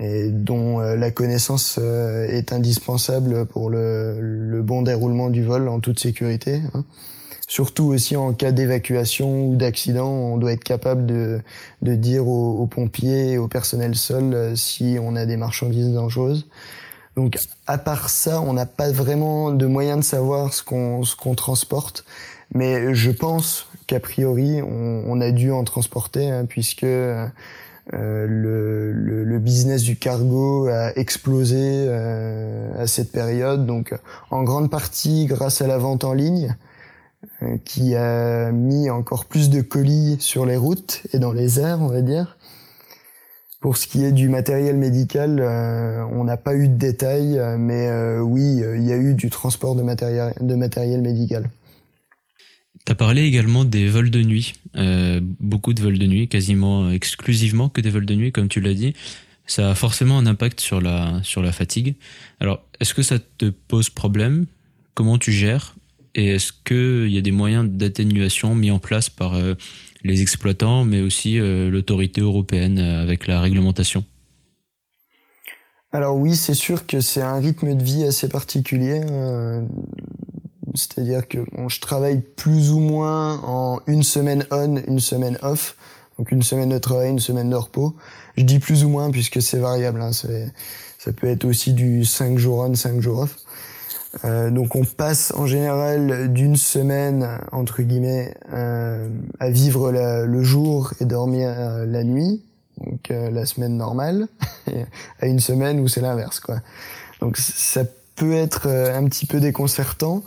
et 0.00 0.30
dont 0.30 0.80
la 0.80 1.10
connaissance 1.10 1.78
est 1.78 2.52
indispensable 2.52 3.46
pour 3.46 3.70
le, 3.70 4.18
le, 4.20 4.62
bon 4.62 4.82
déroulement 4.82 5.30
du 5.30 5.44
vol 5.44 5.68
en 5.68 5.78
toute 5.78 6.00
sécurité. 6.00 6.62
Hein. 6.74 6.84
Surtout 7.46 7.84
aussi 7.84 8.16
en 8.16 8.32
cas 8.32 8.52
d'évacuation 8.52 9.48
ou 9.48 9.56
d'accident, 9.56 10.08
on 10.08 10.38
doit 10.38 10.52
être 10.52 10.64
capable 10.64 11.04
de, 11.04 11.40
de 11.82 11.94
dire 11.94 12.26
aux, 12.26 12.66
pompiers 12.66 13.32
et 13.32 13.38
au 13.38 13.48
personnel 13.48 13.94
sol 13.96 14.32
euh, 14.34 14.56
si 14.56 14.96
on 15.00 15.14
a 15.14 15.26
des 15.26 15.36
marchandises 15.36 15.92
dangereuses. 15.92 16.48
Donc 17.16 17.38
à 17.66 17.76
part 17.78 18.08
ça, 18.08 18.40
on 18.40 18.54
n'a 18.54 18.66
pas 18.66 18.90
vraiment 18.90 19.50
de 19.52 19.66
moyen 19.66 19.98
de 19.98 20.02
savoir 20.02 20.54
ce 20.54 20.62
qu'on 20.62 21.04
ce 21.04 21.16
transporte, 21.36 22.04
mais 22.54 22.94
je 22.94 23.10
pense 23.10 23.66
qu'a 23.86 24.00
priori 24.00 24.62
on, 24.62 25.04
on, 25.06 25.20
a 25.20 25.30
dû 25.30 25.52
en 25.52 25.64
transporter 25.64 26.28
hein, 26.30 26.46
puisque 26.46 26.86
euh, 27.92 28.26
le, 28.26 28.92
le, 28.92 29.24
le, 29.24 29.38
business 29.38 29.82
du 29.82 29.96
cargo 29.96 30.68
a 30.68 30.96
explosé 30.96 31.58
euh, 31.60 32.82
à 32.82 32.86
cette 32.86 33.12
période, 33.12 33.66
donc 33.66 33.94
en 34.30 34.42
grande 34.42 34.70
partie 34.70 35.26
grâce 35.26 35.60
à 35.60 35.66
la 35.66 35.76
vente 35.76 36.04
en 36.04 36.14
ligne. 36.14 36.56
Euh, 37.42 37.56
qui 37.64 37.94
a 37.94 38.52
mis 38.52 38.90
encore 38.90 39.24
plus 39.24 39.48
de 39.48 39.62
colis 39.62 40.18
sur 40.20 40.44
les 40.44 40.58
routes 40.58 41.02
et 41.14 41.18
dans 41.18 41.32
les 41.32 41.58
airs, 41.58 41.80
on 41.80 41.86
va 41.86 42.02
dire. 42.02 42.36
Pour 43.60 43.78
ce 43.78 43.86
qui 43.86 44.04
est 44.04 44.12
du 44.12 44.28
matériel 44.28 44.76
médical, 44.76 45.40
euh, 45.40 46.04
on 46.12 46.24
n'a 46.24 46.36
pas 46.36 46.54
eu 46.54 46.68
de 46.68 46.76
détails, 46.76 47.40
mais 47.58 47.90
oui, 48.18 48.62
il 48.76 48.86
y 48.86 48.92
a 48.92 48.96
eu 48.96 49.14
du 49.14 49.30
transport 49.30 49.74
de 49.74 49.82
matériel, 49.82 50.34
de 50.38 50.54
matériel 50.54 51.00
médical. 51.00 51.48
Tu 52.86 52.92
as 52.92 52.94
parlé 52.94 53.22
également 53.22 53.64
des 53.64 53.88
vols 53.88 54.10
de 54.10 54.22
nuit, 54.22 54.54
beaucoup 55.40 55.72
de 55.72 55.80
vols 55.80 55.98
de 55.98 56.06
nuit, 56.06 56.28
quasiment 56.28 56.90
exclusivement 56.90 57.70
que 57.70 57.80
des 57.80 57.90
vols 57.90 58.04
de 58.04 58.14
nuit, 58.14 58.30
comme 58.30 58.48
tu 58.48 58.60
l'as 58.60 58.74
dit. 58.74 58.92
Ça 59.46 59.70
a 59.70 59.74
forcément 59.74 60.18
un 60.18 60.26
impact 60.26 60.60
sur 60.60 60.80
la, 60.80 61.20
sur 61.22 61.42
la 61.42 61.52
fatigue. 61.52 61.94
Alors, 62.40 62.62
est-ce 62.80 62.94
que 62.94 63.02
ça 63.02 63.18
te 63.18 63.46
pose 63.46 63.90
problème? 63.90 64.46
Comment 64.94 65.18
tu 65.18 65.32
gères? 65.32 65.74
Et 66.14 66.28
est-ce 66.28 66.52
qu'il 66.52 67.12
y 67.12 67.18
a 67.18 67.20
des 67.20 67.32
moyens 67.32 67.68
d'atténuation 67.68 68.54
mis 68.54 68.70
en 68.70 68.78
place 68.78 69.10
par 69.10 69.34
euh, 69.34 69.54
les 70.02 70.22
exploitants, 70.22 70.84
mais 70.84 71.00
aussi 71.00 71.38
euh, 71.38 71.70
l'autorité 71.70 72.20
européenne 72.20 72.78
euh, 72.78 73.02
avec 73.02 73.26
la 73.26 73.40
réglementation? 73.40 74.04
Alors 75.90 76.16
oui, 76.16 76.36
c'est 76.36 76.54
sûr 76.54 76.86
que 76.86 77.00
c'est 77.00 77.22
un 77.22 77.38
rythme 77.38 77.76
de 77.76 77.82
vie 77.82 78.04
assez 78.04 78.28
particulier. 78.28 79.00
C'est-à-dire 80.74 81.28
que 81.28 81.38
je 81.68 81.80
travaille 81.80 82.20
plus 82.20 82.72
ou 82.72 82.80
moins 82.80 83.40
en 83.44 83.80
une 83.86 84.02
semaine 84.02 84.44
on, 84.50 84.76
une 84.86 85.00
semaine 85.00 85.38
off. 85.42 85.76
Donc 86.18 86.30
une 86.30 86.42
semaine 86.42 86.68
de 86.68 86.78
travail, 86.78 87.10
une 87.10 87.20
semaine 87.20 87.50
de 87.50 87.56
repos. 87.56 87.94
Je 88.36 88.44
dis 88.44 88.58
plus 88.58 88.84
ou 88.84 88.88
moins 88.88 89.10
puisque 89.10 89.42
c'est 89.42 89.58
variable. 89.58 90.00
Hein. 90.00 90.12
Ça 90.12 91.12
peut 91.12 91.28
être 91.28 91.44
aussi 91.44 91.72
du 91.72 92.04
5 92.04 92.38
jours 92.38 92.60
on, 92.60 92.74
5 92.74 93.00
jours 93.00 93.20
off. 93.20 93.36
Euh, 94.24 94.50
donc 94.50 94.76
on 94.76 94.84
passe 94.84 95.32
en 95.34 95.46
général 95.46 96.32
d'une 96.32 96.56
semaine 96.56 97.38
entre 97.52 97.82
guillemets 97.82 98.34
euh, 98.52 99.08
à 99.40 99.50
vivre 99.50 99.90
le 99.90 100.42
jour 100.42 100.92
et 101.00 101.04
dormir 101.04 101.48
euh, 101.50 101.86
la 101.86 102.04
nuit, 102.04 102.44
donc 102.78 103.08
la 103.10 103.44
semaine 103.46 103.76
normale, 103.76 104.28
à 105.20 105.26
une 105.26 105.40
semaine 105.40 105.80
où 105.80 105.88
c'est 105.88 106.00
l'inverse 106.00 106.40
quoi. 106.40 106.60
Donc 107.20 107.36
ça 107.36 107.84
peut 108.16 108.34
être 108.34 108.68
un 108.68 109.04
petit 109.04 109.26
peu 109.26 109.40
déconcertant, 109.40 110.22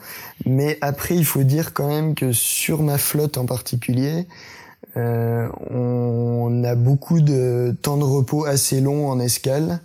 mais 0.45 0.77
après 0.81 1.15
il 1.15 1.25
faut 1.25 1.43
dire 1.43 1.73
quand 1.73 1.87
même 1.87 2.15
que 2.15 2.31
sur 2.31 2.83
ma 2.83 2.97
flotte 2.97 3.37
en 3.37 3.45
particulier, 3.45 4.27
on 4.95 6.63
a 6.65 6.75
beaucoup 6.75 7.21
de 7.21 7.75
temps 7.81 7.97
de 7.97 8.03
repos 8.03 8.45
assez 8.45 8.81
long 8.81 9.09
en 9.09 9.19
escale, 9.19 9.79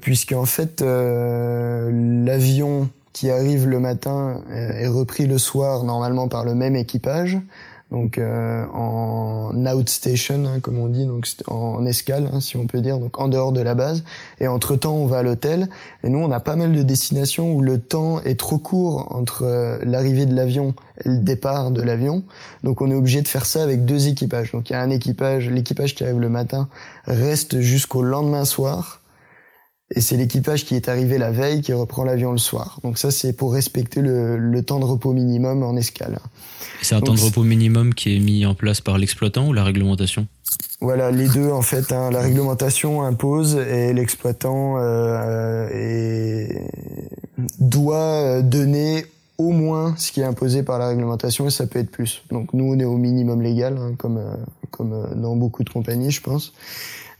puisque 0.00 0.32
en 0.32 0.44
fait 0.44 0.80
l'avion 0.80 2.88
qui 3.12 3.30
arrive 3.30 3.68
le 3.68 3.78
matin 3.78 4.42
euh, 4.50 4.72
est 4.72 4.88
repris 4.88 5.26
le 5.26 5.38
soir 5.38 5.84
normalement 5.84 6.28
par 6.28 6.44
le 6.44 6.54
même 6.54 6.76
équipage 6.76 7.38
donc 7.92 8.16
euh, 8.16 8.64
en 8.72 9.52
outstation 9.76 10.46
hein, 10.46 10.60
comme 10.60 10.78
on 10.78 10.88
dit 10.88 11.04
donc 11.04 11.26
en 11.46 11.84
escale 11.84 12.30
hein, 12.32 12.40
si 12.40 12.56
on 12.56 12.66
peut 12.66 12.80
dire 12.80 12.98
donc 12.98 13.20
en 13.20 13.28
dehors 13.28 13.52
de 13.52 13.60
la 13.60 13.74
base. 13.74 14.02
Et 14.40 14.48
entre 14.48 14.76
temps 14.76 14.94
on 14.94 15.06
va 15.06 15.18
à 15.18 15.22
l'hôtel. 15.22 15.68
Et 16.02 16.08
nous 16.08 16.18
on 16.18 16.30
a 16.30 16.40
pas 16.40 16.56
mal 16.56 16.72
de 16.72 16.82
destinations 16.82 17.52
où 17.52 17.60
le 17.60 17.78
temps 17.78 18.20
est 18.22 18.40
trop 18.40 18.58
court 18.58 19.14
entre 19.14 19.44
euh, 19.44 19.78
l'arrivée 19.84 20.24
de 20.24 20.34
l'avion 20.34 20.74
et 21.04 21.10
le 21.10 21.18
départ 21.18 21.70
de 21.70 21.82
l'avion. 21.82 22.24
Donc 22.64 22.80
on 22.80 22.90
est 22.90 22.94
obligé 22.94 23.20
de 23.20 23.28
faire 23.28 23.44
ça 23.44 23.62
avec 23.62 23.84
deux 23.84 24.08
équipages. 24.08 24.52
Donc 24.52 24.70
il 24.70 24.72
y 24.72 24.76
a 24.76 24.80
un 24.80 24.90
équipage 24.90 25.50
l'équipage 25.50 25.94
qui 25.94 26.02
arrive 26.02 26.18
le 26.18 26.30
matin 26.30 26.68
reste 27.04 27.60
jusqu'au 27.60 28.02
lendemain 28.02 28.46
soir 28.46 29.01
et 29.94 30.00
c'est 30.00 30.16
l'équipage 30.16 30.64
qui 30.64 30.74
est 30.74 30.88
arrivé 30.88 31.18
la 31.18 31.30
veille 31.30 31.60
qui 31.60 31.72
reprend 31.72 32.04
l'avion 32.04 32.32
le 32.32 32.38
soir. 32.38 32.78
Donc 32.82 32.98
ça, 32.98 33.10
c'est 33.10 33.32
pour 33.32 33.52
respecter 33.52 34.00
le, 34.00 34.38
le, 34.38 34.62
temps 34.62 34.80
de 34.80 34.84
repos 34.84 35.12
minimum 35.12 35.62
en 35.62 35.76
escale. 35.76 36.18
C'est 36.80 36.94
un 36.94 37.00
temps 37.00 37.14
de 37.14 37.20
repos 37.20 37.44
minimum 37.44 37.94
qui 37.94 38.16
est 38.16 38.20
mis 38.20 38.44
en 38.46 38.54
place 38.54 38.80
par 38.80 38.98
l'exploitant 38.98 39.48
ou 39.48 39.52
la 39.52 39.64
réglementation? 39.64 40.26
Voilà, 40.80 41.10
les 41.10 41.28
deux 41.28 41.50
en 41.50 41.62
fait. 41.62 41.92
Hein. 41.92 42.10
La 42.10 42.20
réglementation 42.20 43.02
impose 43.02 43.56
et 43.56 43.92
l'exploitant 43.92 44.76
euh, 44.78 46.48
doit 47.60 48.42
donner 48.42 49.06
au 49.38 49.50
moins 49.50 49.94
ce 49.96 50.12
qui 50.12 50.20
est 50.20 50.24
imposé 50.24 50.62
par 50.62 50.78
la 50.78 50.88
réglementation 50.88 51.46
et 51.46 51.50
ça 51.50 51.66
peut 51.66 51.78
être 51.78 51.90
plus. 51.90 52.22
Donc 52.30 52.52
nous, 52.52 52.64
on 52.64 52.78
est 52.78 52.84
au 52.84 52.96
minimum 52.96 53.42
légal, 53.42 53.76
hein, 53.78 53.94
comme, 53.96 54.18
euh, 54.18 54.34
comme 54.70 54.92
euh, 54.92 55.14
dans 55.14 55.36
beaucoup 55.36 55.64
de 55.64 55.70
compagnies, 55.70 56.10
je 56.10 56.20
pense. 56.20 56.52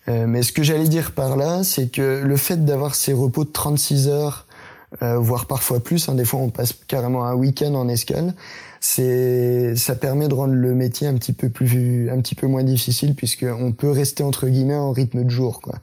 Euh, 0.09 0.27
mais 0.27 0.43
ce 0.43 0.53
que 0.53 0.63
j'allais 0.63 0.89
dire 0.89 1.13
par 1.13 1.37
là, 1.37 1.63
c'est 1.63 1.89
que 1.89 2.23
le 2.25 2.37
fait 2.37 2.65
d'avoir 2.65 2.95
ces 2.95 3.13
repos 3.13 3.45
de 3.45 3.51
36 3.51 4.09
heures, 4.09 4.47
euh, 5.03 5.19
voire 5.19 5.47
parfois 5.47 5.81
plus, 5.81 6.09
hein, 6.09 6.15
des 6.15 6.25
fois 6.25 6.41
on 6.41 6.51
passe 6.51 6.75
carrément 6.87 7.25
un 7.25 7.35
week-end 7.35 7.75
en 7.75 7.89
escale, 7.89 8.35
c'est 8.81 9.75
ça 9.77 9.95
permet 9.95 10.29
de 10.29 10.35
rendre 10.35 10.55
le 10.55 10.75
métier 10.75 11.07
un 11.07 11.15
petit 11.15 11.33
peu 11.33 11.49
plus 11.49 12.11
un 12.11 12.21
petit 12.21 12.35
peu 12.35 12.47
moins 12.47 12.65
difficile 12.65 13.15
puisque 13.15 13.47
on 13.49 13.73
peut 13.73 13.91
rester 13.91 14.23
entre 14.23 14.49
guillemets 14.49 14.75
en 14.75 14.93
rythme 14.93 15.25
de 15.25 15.31
jour 15.31 15.61
quoi. 15.63 15.77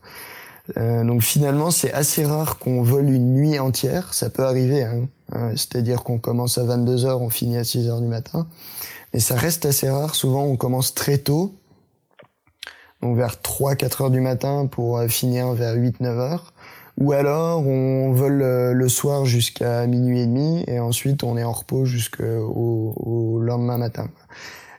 Euh, 0.78 1.03
donc 1.03 1.24
finalement 1.24 1.72
c'est 1.72 1.91
assez 1.93 2.24
rare 2.24 2.59
qu'on 2.59 2.84
vole 2.84 3.09
une 3.09 3.34
nuit 3.34 3.57
entière, 3.57 4.13
ça 4.13 4.30
peut 4.30 4.43
arriver, 4.43 4.84
hein. 4.84 5.07
Euh, 5.36 5.51
c'est-à-dire 5.51 6.03
qu'on 6.03 6.17
commence 6.20 6.57
à 6.57 6.63
22 6.63 7.05
heures, 7.05 7.22
on 7.22 7.30
finit 7.30 7.57
à 7.57 7.63
6 7.63 7.88
heures 7.88 8.01
du 8.01 8.07
matin, 8.07 8.47
mais 9.13 9.20
ça 9.20 9.36
reste 9.36 9.65
assez 9.65 9.89
rare. 9.89 10.13
Souvent 10.13 10.43
on 10.43 10.55
commence 10.55 10.93
très 10.93 11.17
tôt 11.17 11.55
donc 13.02 13.18
vers 13.18 13.36
3-4 13.36 14.04
heures 14.04 14.12
du 14.12 14.22
matin 14.22 14.68
pour 14.68 14.97
euh, 14.97 15.08
finir 15.08 15.54
vers 15.54 15.76
8-9 15.76 16.06
heures. 16.06 16.54
Ou 16.97 17.14
alors 17.14 17.66
on 17.66 18.12
vole 18.12 18.41
euh, 18.41 18.74
le 18.74 18.89
soir 18.89 19.26
jusqu'à 19.26 19.88
minuit 19.88 20.20
et 20.20 20.26
demi 20.26 20.64
et 20.68 20.80
ensuite 20.80 21.24
on 21.24 21.38
est 21.38 21.43
en 21.43 21.54
repos 21.54 21.86
jusqu'au 21.86 22.93
au 22.95 23.39
lendemain 23.39 23.78
matin. 23.78 24.10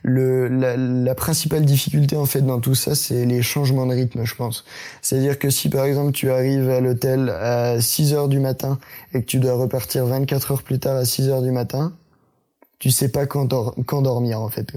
Le, 0.02 0.48
la, 0.48 0.78
la, 0.78 1.14
principale 1.14 1.66
difficulté 1.66 2.16
en 2.16 2.24
fait 2.24 2.40
dans 2.40 2.58
tout 2.58 2.74
ça, 2.74 2.94
c'est 2.94 3.26
les 3.26 3.42
changements 3.42 3.84
de 3.84 3.92
rythme, 3.92 4.24
je 4.24 4.34
pense. 4.34 4.64
C'est-à-dire 5.02 5.38
que 5.38 5.50
si 5.50 5.68
par 5.68 5.84
exemple 5.84 6.12
tu 6.12 6.30
arrives 6.30 6.70
à 6.70 6.80
l'hôtel 6.80 7.28
à 7.28 7.80
6 7.80 8.14
heures 8.14 8.28
du 8.28 8.38
matin 8.38 8.78
et 9.12 9.20
que 9.20 9.26
tu 9.26 9.38
dois 9.38 9.54
repartir 9.54 10.06
24 10.06 10.52
heures 10.52 10.62
plus 10.62 10.78
tard 10.78 10.96
à 10.96 11.04
6 11.04 11.28
heures 11.28 11.42
du 11.42 11.50
matin, 11.50 11.92
tu 12.78 12.90
sais 12.90 13.10
pas 13.10 13.26
quand, 13.26 13.48
quand 13.84 14.02
dormir 14.02 14.40
en 14.40 14.48
fait. 14.48 14.72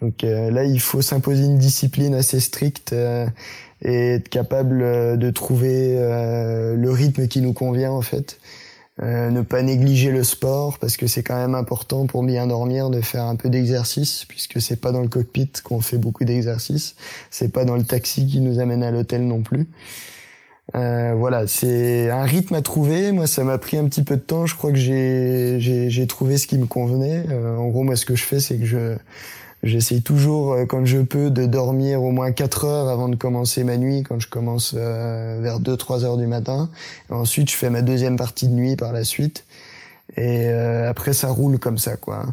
Donc 0.00 0.24
euh, 0.24 0.50
là, 0.50 0.64
il 0.64 0.80
faut 0.80 1.02
s'imposer 1.02 1.44
une 1.44 1.58
discipline 1.58 2.14
assez 2.14 2.40
stricte 2.40 2.92
euh, 2.92 3.26
et 3.82 4.14
être 4.14 4.28
capable 4.28 4.82
euh, 4.82 5.16
de 5.16 5.30
trouver 5.30 5.96
le 5.98 6.90
rythme 6.90 7.28
qui 7.28 7.40
nous 7.40 7.52
convient 7.52 7.92
en 7.92 8.02
fait. 8.02 8.38
ne 9.02 9.42
pas 9.42 9.62
négliger 9.62 10.10
le 10.10 10.24
sport 10.24 10.78
parce 10.78 10.96
que 10.96 11.06
c'est 11.06 11.22
quand 11.22 11.36
même 11.36 11.54
important 11.54 12.06
pour 12.06 12.22
bien 12.22 12.46
dormir 12.46 12.90
de 12.90 13.00
faire 13.00 13.24
un 13.24 13.36
peu 13.36 13.48
d'exercice 13.50 14.24
puisque 14.26 14.60
c'est 14.60 14.80
pas 14.80 14.92
dans 14.92 15.00
le 15.00 15.08
cockpit 15.08 15.50
qu'on 15.64 15.80
fait 15.80 15.98
beaucoup 15.98 16.24
d'exercice, 16.24 16.96
c'est 17.30 17.52
pas 17.52 17.64
dans 17.64 17.76
le 17.76 17.84
taxi 17.84 18.26
qui 18.26 18.40
nous 18.40 18.58
amène 18.58 18.82
à 18.82 18.90
l'hôtel 18.90 19.26
non 19.26 19.42
plus. 19.42 19.68
Euh, 20.76 21.14
voilà, 21.16 21.48
c'est 21.48 22.10
un 22.10 22.22
rythme 22.22 22.54
à 22.54 22.62
trouver. 22.62 23.10
Moi, 23.10 23.26
ça 23.26 23.42
m'a 23.42 23.58
pris 23.58 23.76
un 23.76 23.86
petit 23.86 24.04
peu 24.04 24.14
de 24.16 24.20
temps. 24.20 24.46
Je 24.46 24.54
crois 24.54 24.70
que 24.70 24.78
j'ai 24.78 25.56
j'ai 25.58 26.06
trouvé 26.06 26.38
ce 26.38 26.46
qui 26.46 26.56
me 26.58 26.66
convenait. 26.66 27.24
en 27.34 27.66
gros, 27.68 27.82
moi, 27.82 27.96
ce 27.96 28.06
que 28.06 28.14
je 28.14 28.22
fais, 28.22 28.38
c'est 28.38 28.56
que 28.56 28.66
je 28.66 28.96
J'essaye 29.62 30.00
toujours, 30.00 30.54
euh, 30.54 30.64
quand 30.64 30.86
je 30.86 30.98
peux, 30.98 31.30
de 31.30 31.44
dormir 31.44 32.02
au 32.02 32.12
moins 32.12 32.32
4 32.32 32.64
heures 32.64 32.88
avant 32.88 33.08
de 33.08 33.16
commencer 33.16 33.62
ma 33.62 33.76
nuit, 33.76 34.02
quand 34.02 34.18
je 34.18 34.28
commence 34.28 34.74
euh, 34.76 35.38
vers 35.42 35.60
2-3 35.60 36.04
heures 36.04 36.16
du 36.16 36.26
matin. 36.26 36.70
ensuite, 37.10 37.50
je 37.50 37.56
fais 37.56 37.68
ma 37.68 37.82
deuxième 37.82 38.16
partie 38.16 38.48
de 38.48 38.54
nuit 38.54 38.76
par 38.76 38.92
la 38.92 39.04
suite. 39.04 39.44
Et 40.16 40.48
euh, 40.48 40.88
après, 40.88 41.12
ça 41.12 41.28
roule 41.28 41.58
comme 41.58 41.78
ça, 41.78 41.96
quoi. 41.96 42.24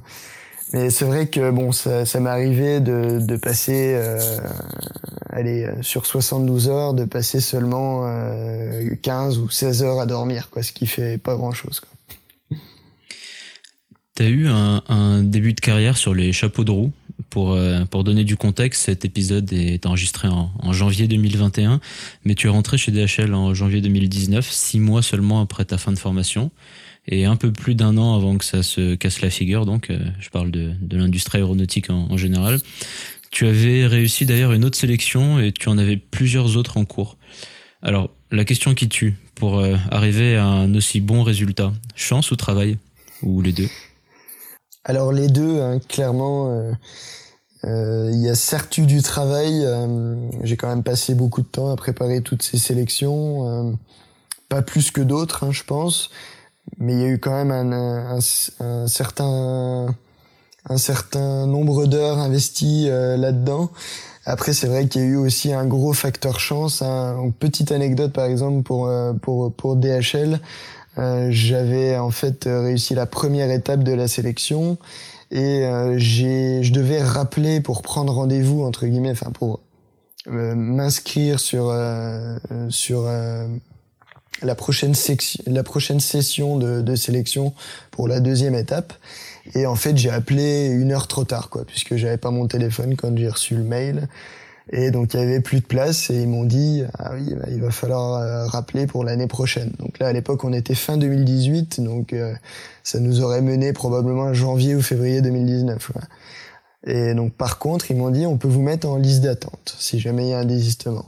Mais 0.74 0.90
c'est 0.90 1.06
vrai 1.06 1.28
que 1.28 1.52
bon, 1.52 1.72
ça, 1.72 2.06
ça 2.06 2.20
m'est 2.20 2.30
arrivé 2.30 2.80
de, 2.80 3.20
de 3.20 3.36
passer, 3.38 3.94
euh, 3.96 4.20
allez, 5.30 5.70
sur 5.82 6.06
72 6.06 6.68
heures, 6.70 6.94
de 6.94 7.06
passer 7.06 7.40
seulement 7.40 8.04
15 9.02 9.38
ou 9.38 9.50
16 9.50 9.84
heures 9.84 10.00
à 10.00 10.06
dormir, 10.06 10.50
quoi, 10.50 10.64
ce 10.64 10.74
qui 10.74 10.88
fait 10.88 11.18
pas 11.18 11.36
grand-chose. 11.36 11.80
Quoi. 11.80 11.90
Tu 14.18 14.24
as 14.24 14.30
eu 14.30 14.48
un, 14.48 14.82
un, 14.90 15.22
début 15.22 15.54
de 15.54 15.62
carrière 15.62 15.96
sur 15.96 16.16
les 16.16 16.34
chapeaux 16.34 16.64
de 16.64 16.72
roue? 16.72 16.92
Pour, 17.32 17.54
euh, 17.54 17.84
pour 17.86 18.04
donner 18.04 18.24
du 18.24 18.38
contexte, 18.38 18.84
cet 18.84 19.04
épisode 19.04 19.52
est 19.52 19.86
enregistré 19.88 20.28
en, 20.28 20.72
janvier 20.72 21.08
2021, 21.08 21.80
mais 22.26 22.36
tu 22.36 22.48
es 22.48 22.50
rentré 22.50 22.78
chez 22.78 22.92
DHL 22.92 23.34
en 23.34 23.54
janvier 23.56 23.82
2019, 23.82 24.48
six 24.50 24.80
mois 24.80 25.02
seulement 25.02 25.42
après 25.42 25.66
ta 25.66 25.80
fin 25.80 25.92
de 25.92 25.98
formation, 25.98 26.52
et 27.08 27.26
un 27.26 27.36
peu 27.36 27.52
plus 27.52 27.74
d'un 27.74 27.98
an 27.98 28.16
avant 28.16 28.38
que 28.38 28.46
ça 28.46 28.62
se 28.62 28.94
casse 28.96 29.22
la 29.22 29.32
figure, 29.32 29.66
donc 29.66 29.90
euh, 29.90 30.00
je 30.20 30.30
parle 30.30 30.52
de, 30.52 30.74
de 30.80 30.98
l'industrie 30.98 31.40
aéronautique 31.40 31.90
en, 31.90 32.08
en, 32.12 32.18
général. 32.18 32.60
Tu 33.32 33.48
avais 33.48 33.88
réussi 33.88 34.26
d'ailleurs 34.26 34.54
une 34.54 34.64
autre 34.64 34.78
sélection 34.78 35.40
et 35.40 35.52
tu 35.52 35.70
en 35.70 35.78
avais 35.80 35.98
plusieurs 35.98 36.56
autres 36.56 36.78
en 36.78 36.86
cours. 36.86 37.18
Alors, 37.82 38.12
la 38.32 38.46
question 38.46 38.74
qui 38.74 38.90
tue, 38.90 39.16
pour 39.36 39.60
euh, 39.60 39.76
arriver 39.92 40.36
à 40.36 40.46
un 40.46 40.74
aussi 40.76 41.00
bon 41.00 41.24
résultat, 41.24 41.72
chance 41.96 42.32
ou 42.32 42.36
travail 42.36 42.78
Ou 43.22 43.42
les 43.42 43.54
deux? 43.54 43.70
Alors 44.88 45.12
les 45.12 45.28
deux, 45.28 45.62
hein, 45.62 45.80
clairement, 45.80 46.50
euh, 46.50 46.72
euh, 47.66 48.10
il 48.14 48.22
y 48.22 48.30
a 48.30 48.36
certes 48.36 48.80
du 48.80 49.02
travail. 49.02 49.66
Euh, 49.66 50.16
j'ai 50.44 50.56
quand 50.56 50.70
même 50.70 50.84
passé 50.84 51.14
beaucoup 51.14 51.42
de 51.42 51.48
temps 51.48 51.70
à 51.70 51.76
préparer 51.76 52.22
toutes 52.22 52.42
ces 52.42 52.58
sélections, 52.58 53.78
pas 54.48 54.62
plus 54.62 54.92
que 54.92 55.02
d'autres, 55.02 55.44
hein, 55.44 55.52
je 55.52 55.64
pense. 55.64 56.10
Mais 56.78 56.94
il 56.94 57.02
y 57.02 57.04
a 57.04 57.08
eu 57.08 57.20
quand 57.20 57.44
même 57.44 57.52
un, 57.52 58.20
certain 58.88 59.94
un 60.70 60.78
certain 60.78 61.48
nombre 61.48 61.86
d'heures 61.86 62.20
investies 62.20 62.88
là-dedans. 62.90 63.72
Après, 64.26 64.54
c'est 64.54 64.68
vrai 64.68 64.88
qu'il 64.88 65.02
y 65.02 65.06
a 65.06 65.08
eu 65.08 65.16
aussi 65.18 65.54
un 65.54 65.66
gros 65.66 65.94
facteur 65.94 66.40
chance. 66.40 66.82
Hein. 66.82 67.18
Une 67.24 67.34
petite 67.34 67.74
anecdote, 67.74 68.14
par 68.14 68.26
exemple, 68.26 68.64
pour 68.64 68.90
pour 69.22 69.54
pour 69.54 69.76
DHL. 69.76 70.40
Euh, 70.98 71.28
j'avais 71.30 71.98
en 71.98 72.12
fait 72.12 72.46
réussi 72.46 72.96
la 72.96 73.06
première 73.06 73.52
étape 73.52 73.84
de 73.84 73.94
la 73.94 74.08
sélection 74.08 74.78
et 75.32 75.66
euh, 75.66 75.98
j'ai, 75.98 76.64
je 76.64 76.74
devais 76.74 77.02
rappeler 77.02 77.62
pour 77.62 77.82
prendre 77.82 78.14
rendez-vous 78.14 78.64
entre 78.64 78.86
guillemets, 78.88 79.12
enfin 79.12 79.32
pour 79.32 79.60
euh, 80.28 80.56
m'inscrire 80.56 81.40
sur 81.40 81.74
sur 82.70 83.10
la 84.44 84.56
prochaine 84.56 84.94
section, 84.94 85.44
la 85.48 85.64
prochaine 85.64 86.00
session 86.00 86.58
de, 86.58 86.82
de, 86.82 86.96
sélection 86.96 87.54
pour 87.92 88.08
la 88.08 88.20
deuxième 88.20 88.56
étape. 88.56 88.94
Et 89.56 89.66
en 89.66 89.76
fait, 89.76 89.98
j'ai 89.98 90.10
appelé 90.10 90.68
une 90.68 90.92
heure 90.92 91.08
trop 91.08 91.24
tard, 91.24 91.50
quoi, 91.50 91.66
puisque 91.66 91.96
j'avais 91.96 92.18
pas 92.18 92.32
mon 92.32 92.48
téléphone 92.48 92.96
quand 92.96 93.18
j'ai 93.18 93.30
reçu 93.30 93.56
le 93.56 93.64
mail. 93.64 94.08
Et 94.70 94.92
donc 94.92 95.14
il 95.14 95.20
y 95.20 95.24
avait 95.24 95.40
plus 95.40 95.62
de 95.62 95.66
place 95.66 96.10
et 96.10 96.22
ils 96.22 96.28
m'ont 96.28 96.44
dit 96.44 96.84
ah 96.98 97.12
oui 97.16 97.34
bah, 97.36 97.46
il 97.50 97.62
va 97.62 97.72
falloir 97.72 98.16
euh, 98.16 98.46
rappeler 98.48 98.86
pour 98.86 99.04
l'année 99.04 99.28
prochaine. 99.28 99.72
Donc 99.80 100.00
là 100.00 100.08
à 100.08 100.14
l'époque 100.14 100.44
on 100.44 100.52
était 100.52 100.76
fin 100.76 100.98
2018 100.98 101.82
donc 101.82 102.12
euh, 102.14 102.34
ça 102.84 103.00
nous 103.00 103.22
aurait 103.22 103.42
mené 103.42 103.72
probablement 103.72 104.26
à 104.26 104.34
janvier 104.34 104.76
ou 104.76 104.82
février 104.82 105.22
2019. 105.22 105.92
Et 106.86 107.14
donc 107.14 107.34
par 107.34 107.60
contre 107.60 107.92
ils 107.92 107.98
m'ont 107.98 108.10
dit 108.10 108.26
on 108.26 108.38
peut 108.38 108.50
vous 108.50 108.62
mettre 108.62 108.88
en 108.88 108.98
liste 108.98 109.22
d'attente 109.22 109.76
si 109.80 110.00
jamais 110.00 110.26
il 110.26 110.30
y 110.30 110.34
a 110.34 110.40
un 110.40 110.46
désistement. 110.46 111.06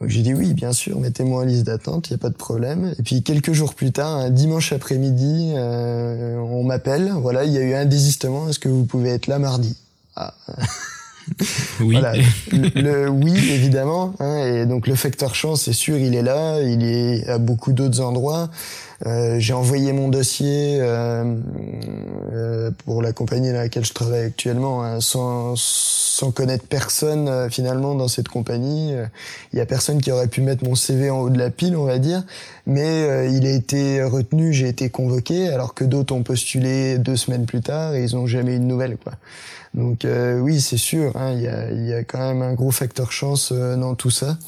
Donc 0.00 0.10
j'ai 0.10 0.22
dit 0.22 0.34
oui 0.34 0.52
bien 0.52 0.72
sûr 0.72 0.98
mettez-moi 0.98 1.42
en 1.42 1.44
liste 1.44 1.66
d'attente 1.66 2.08
il 2.08 2.14
y 2.14 2.16
a 2.16 2.18
pas 2.18 2.30
de 2.30 2.34
problème. 2.34 2.92
Et 2.98 3.02
puis 3.04 3.22
quelques 3.22 3.52
jours 3.52 3.74
plus 3.74 3.92
tard 3.92 4.16
un 4.16 4.30
dimanche 4.30 4.72
après-midi 4.72 5.52
euh, 5.54 6.38
on 6.38 6.64
m'appelle 6.64 7.12
voilà 7.20 7.44
il 7.44 7.52
y 7.52 7.58
a 7.58 7.62
eu 7.62 7.74
un 7.74 7.84
désistement 7.84 8.48
est-ce 8.48 8.58
que 8.58 8.68
vous 8.68 8.84
pouvez 8.84 9.10
être 9.10 9.28
là 9.28 9.38
mardi? 9.38 9.76
Ah. 10.16 10.34
Oui. 11.80 11.98
Voilà. 11.98 12.12
Le, 12.52 13.08
oui, 13.08 13.32
évidemment. 13.50 14.14
Hein, 14.20 14.44
et 14.44 14.66
donc 14.66 14.86
le 14.86 14.94
facteur 14.94 15.34
chance, 15.34 15.62
c'est 15.62 15.72
sûr, 15.72 15.96
il 15.96 16.14
est 16.14 16.22
là. 16.22 16.60
Il 16.62 16.84
est 16.84 17.26
à 17.28 17.38
beaucoup 17.38 17.72
d'autres 17.72 18.00
endroits. 18.00 18.50
Euh, 19.06 19.38
j'ai 19.38 19.52
envoyé 19.52 19.92
mon 19.92 20.08
dossier 20.08 20.78
euh, 20.80 21.34
euh, 22.32 22.70
pour 22.84 23.02
la 23.02 23.12
compagnie 23.12 23.50
dans 23.50 23.58
laquelle 23.58 23.84
je 23.84 23.92
travaille 23.92 24.24
actuellement, 24.24 24.82
hein, 24.82 25.00
sans, 25.00 25.54
sans 25.56 26.30
connaître 26.30 26.66
personne 26.66 27.28
euh, 27.28 27.50
finalement 27.50 27.94
dans 27.94 28.08
cette 28.08 28.28
compagnie. 28.28 28.92
Il 29.52 29.58
y 29.58 29.62
a 29.62 29.66
personne 29.66 30.00
qui 30.00 30.10
aurait 30.12 30.28
pu 30.28 30.40
mettre 30.40 30.64
mon 30.64 30.74
CV 30.74 31.10
en 31.10 31.20
haut 31.20 31.30
de 31.30 31.38
la 31.38 31.50
pile, 31.50 31.76
on 31.76 31.84
va 31.84 31.98
dire. 31.98 32.22
Mais 32.66 33.30
il 33.30 33.46
a 33.46 33.50
été 33.50 34.02
retenu, 34.02 34.52
j'ai 34.54 34.68
été 34.68 34.88
convoqué, 34.88 35.48
alors 35.48 35.74
que 35.74 35.84
d'autres 35.84 36.14
ont 36.14 36.22
postulé 36.22 36.96
deux 36.96 37.16
semaines 37.16 37.44
plus 37.44 37.60
tard 37.60 37.94
et 37.94 38.04
ils 38.04 38.14
n'ont 38.14 38.26
jamais 38.26 38.54
eu 38.54 38.58
de 38.58 38.64
nouvelles, 38.64 38.96
quoi. 38.96 39.12
Donc 39.74 40.06
oui, 40.40 40.60
c'est 40.60 40.78
sûr, 40.78 41.14
hein, 41.16 41.32
il 41.32 41.42
y, 41.42 41.48
a, 41.48 41.70
y, 41.70 41.92
a, 41.92 42.04
quand 42.04 42.18
même 42.18 42.40
un 42.40 42.54
gros 42.54 42.70
facteur 42.70 43.12
chance 43.12 43.52
dans 43.52 43.94
tout 43.94 44.10
ça. 44.10 44.38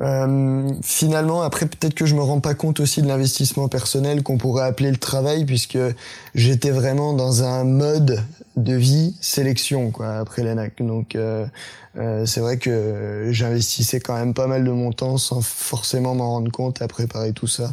Euh, 0.00 0.72
finalement, 0.82 1.42
après, 1.42 1.66
peut-être 1.66 1.94
que 1.94 2.04
je 2.04 2.14
me 2.14 2.20
rends 2.20 2.40
pas 2.40 2.54
compte 2.54 2.80
aussi 2.80 3.00
de 3.00 3.08
l'investissement 3.08 3.68
personnel 3.68 4.22
qu'on 4.22 4.36
pourrait 4.36 4.64
appeler 4.64 4.90
le 4.90 4.98
travail, 4.98 5.44
puisque 5.46 5.78
j'étais 6.34 6.70
vraiment 6.70 7.14
dans 7.14 7.42
un 7.44 7.64
mode 7.64 8.22
de 8.56 8.74
vie 8.74 9.16
sélection, 9.20 9.90
quoi, 9.90 10.18
après 10.18 10.42
l'ENAC. 10.42 10.82
Donc, 10.82 11.16
euh, 11.16 11.46
euh, 11.98 12.26
c'est 12.26 12.40
vrai 12.40 12.58
que 12.58 13.28
j'investissais 13.30 14.00
quand 14.00 14.14
même 14.14 14.34
pas 14.34 14.46
mal 14.46 14.64
de 14.64 14.70
mon 14.70 14.92
temps 14.92 15.16
sans 15.16 15.40
forcément 15.40 16.14
m'en 16.14 16.30
rendre 16.30 16.50
compte 16.52 16.82
à 16.82 16.88
préparer 16.88 17.32
tout 17.32 17.46
ça. 17.46 17.72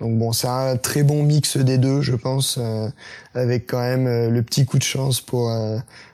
Donc 0.00 0.18
bon, 0.18 0.32
c'est 0.32 0.48
un 0.48 0.76
très 0.76 1.02
bon 1.02 1.22
mix 1.22 1.56
des 1.56 1.78
deux, 1.78 2.00
je 2.00 2.16
pense, 2.16 2.56
euh, 2.58 2.88
avec 3.34 3.66
quand 3.66 3.80
même 3.80 4.06
euh, 4.06 4.30
le 4.30 4.42
petit 4.42 4.64
coup 4.64 4.78
de 4.78 4.82
chance 4.82 5.20
pour 5.20 5.52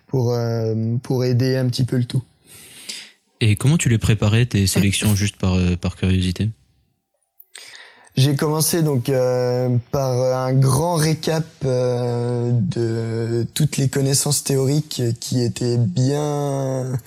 pour 0.07 0.37
pour 1.03 1.25
aider 1.25 1.57
un 1.57 1.67
petit 1.67 1.85
peu 1.85 1.97
le 1.97 2.05
tout. 2.05 2.23
Et 3.41 3.57
comment 3.57 3.77
tu 3.77 3.89
les 3.89 3.99
préparais 3.99 4.47
tes 4.47 4.67
sélections 4.67 5.15
juste 5.17 5.37
par 5.37 5.55
euh, 5.55 5.77
par 5.77 5.97
curiosité? 5.97 6.51
J'ai 8.17 8.35
commencé 8.35 8.83
donc 8.83 9.11
euh, 9.11 9.69
par 9.91 10.13
un 10.13 10.55
grand 10.55 10.95
récap 10.95 11.45
euh, 11.67 12.51
de 12.51 13.47
toutes 13.53 13.77
les 13.77 13.91
connaissances 13.91 14.43
théoriques 14.43 15.03
qui 15.21 15.43
étaient 15.43 15.77
bien 15.77 16.99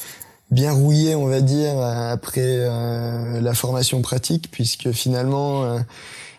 bien 0.52 0.72
rouillées, 0.72 1.16
on 1.16 1.26
va 1.26 1.42
dire, 1.42 1.80
après 1.80 2.42
euh, 2.46 3.42
la 3.42 3.54
formation 3.56 4.02
pratique, 4.04 4.50
puisque 4.52 4.92
finalement 4.92 5.64
euh, 5.64 5.80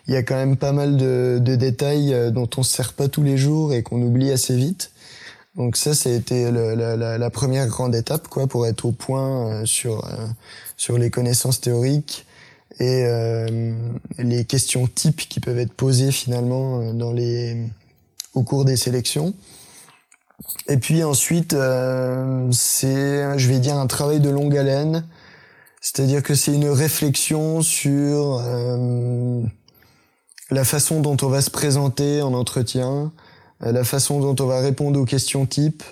il 0.07 0.13
y 0.13 0.17
a 0.17 0.23
quand 0.23 0.35
même 0.35 0.55
pas 0.55 0.71
mal 0.71 0.95
de, 0.95 1.39
de 1.41 1.55
détails 1.55 2.31
dont 2.31 2.49
on 2.55 2.63
se 2.63 2.73
sert 2.73 2.93
pas 2.93 3.09
tous 3.09 3.23
les 3.23 3.37
jours 3.37 3.73
et 3.73 3.83
qu'on 3.83 4.01
oublie 4.01 4.31
assez 4.31 4.55
vite. 4.55 4.91
Donc 5.55 5.75
ça, 5.75 5.91
le, 6.05 6.75
la, 6.75 7.17
la, 7.17 7.29
première 7.29 7.67
grande 7.67 7.93
étape, 7.93 8.29
quoi, 8.29 8.47
pour 8.47 8.65
être 8.67 8.85
au 8.85 8.93
point 8.93 9.49
euh, 9.49 9.65
sur 9.65 10.05
euh, 10.05 10.27
sur 10.77 10.97
les 10.97 11.09
connaissances 11.09 11.59
théoriques 11.59 12.25
et 12.79 13.03
euh, 13.05 13.75
les 14.17 14.45
questions 14.45 14.87
types 14.87 15.27
qui 15.27 15.41
peuvent 15.41 15.59
être 15.59 15.73
posées 15.73 16.11
finalement 16.11 16.93
dans 16.93 17.11
les 17.11 17.67
au 18.33 18.43
cours 18.43 18.63
des 18.63 18.77
sélections. 18.77 19.33
Et 20.67 20.77
puis 20.77 21.03
ensuite, 21.03 21.51
c'est, 21.51 23.37
je 23.37 23.47
vais 23.47 23.59
dire, 23.59 23.75
un 23.75 23.87
travail 23.87 24.21
de 24.21 24.29
longue 24.29 24.57
haleine, 24.57 25.05
c'est-à-dire 25.81 26.23
que 26.23 26.33
c'est 26.33 26.53
une 26.53 26.69
réflexion 26.69 27.61
sur 27.61 28.41
la 30.49 30.63
façon 30.63 31.01
dont 31.01 31.17
on 31.21 31.27
va 31.27 31.41
se 31.41 31.51
présenter 31.51 32.21
en 32.21 32.33
entretien, 32.33 33.11
la 33.61 33.83
façon 33.83 34.19
dont 34.19 34.43
on 34.43 34.47
va 34.47 34.59
répondre 34.59 34.99
aux 34.99 35.05
questions 35.05 35.45
type, 35.45 35.83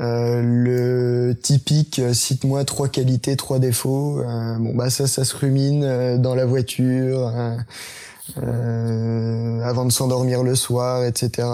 euh, 0.00 0.42
le 0.42 1.34
typique 1.40 2.00
euh, 2.00 2.12
cite-moi 2.12 2.64
trois 2.64 2.88
qualités, 2.88 3.36
trois 3.36 3.60
défauts. 3.60 4.20
bon 4.58 4.74
bah 4.74 4.90
ça, 4.90 5.06
ça 5.06 5.24
se 5.24 5.36
rumine 5.36 6.18
dans 6.20 6.34
la 6.34 6.46
voiture, 6.46 7.32
avant 8.36 9.84
de 9.84 9.92
s'endormir 9.92 10.42
le 10.42 10.56
soir, 10.56 11.04
etc. 11.04 11.46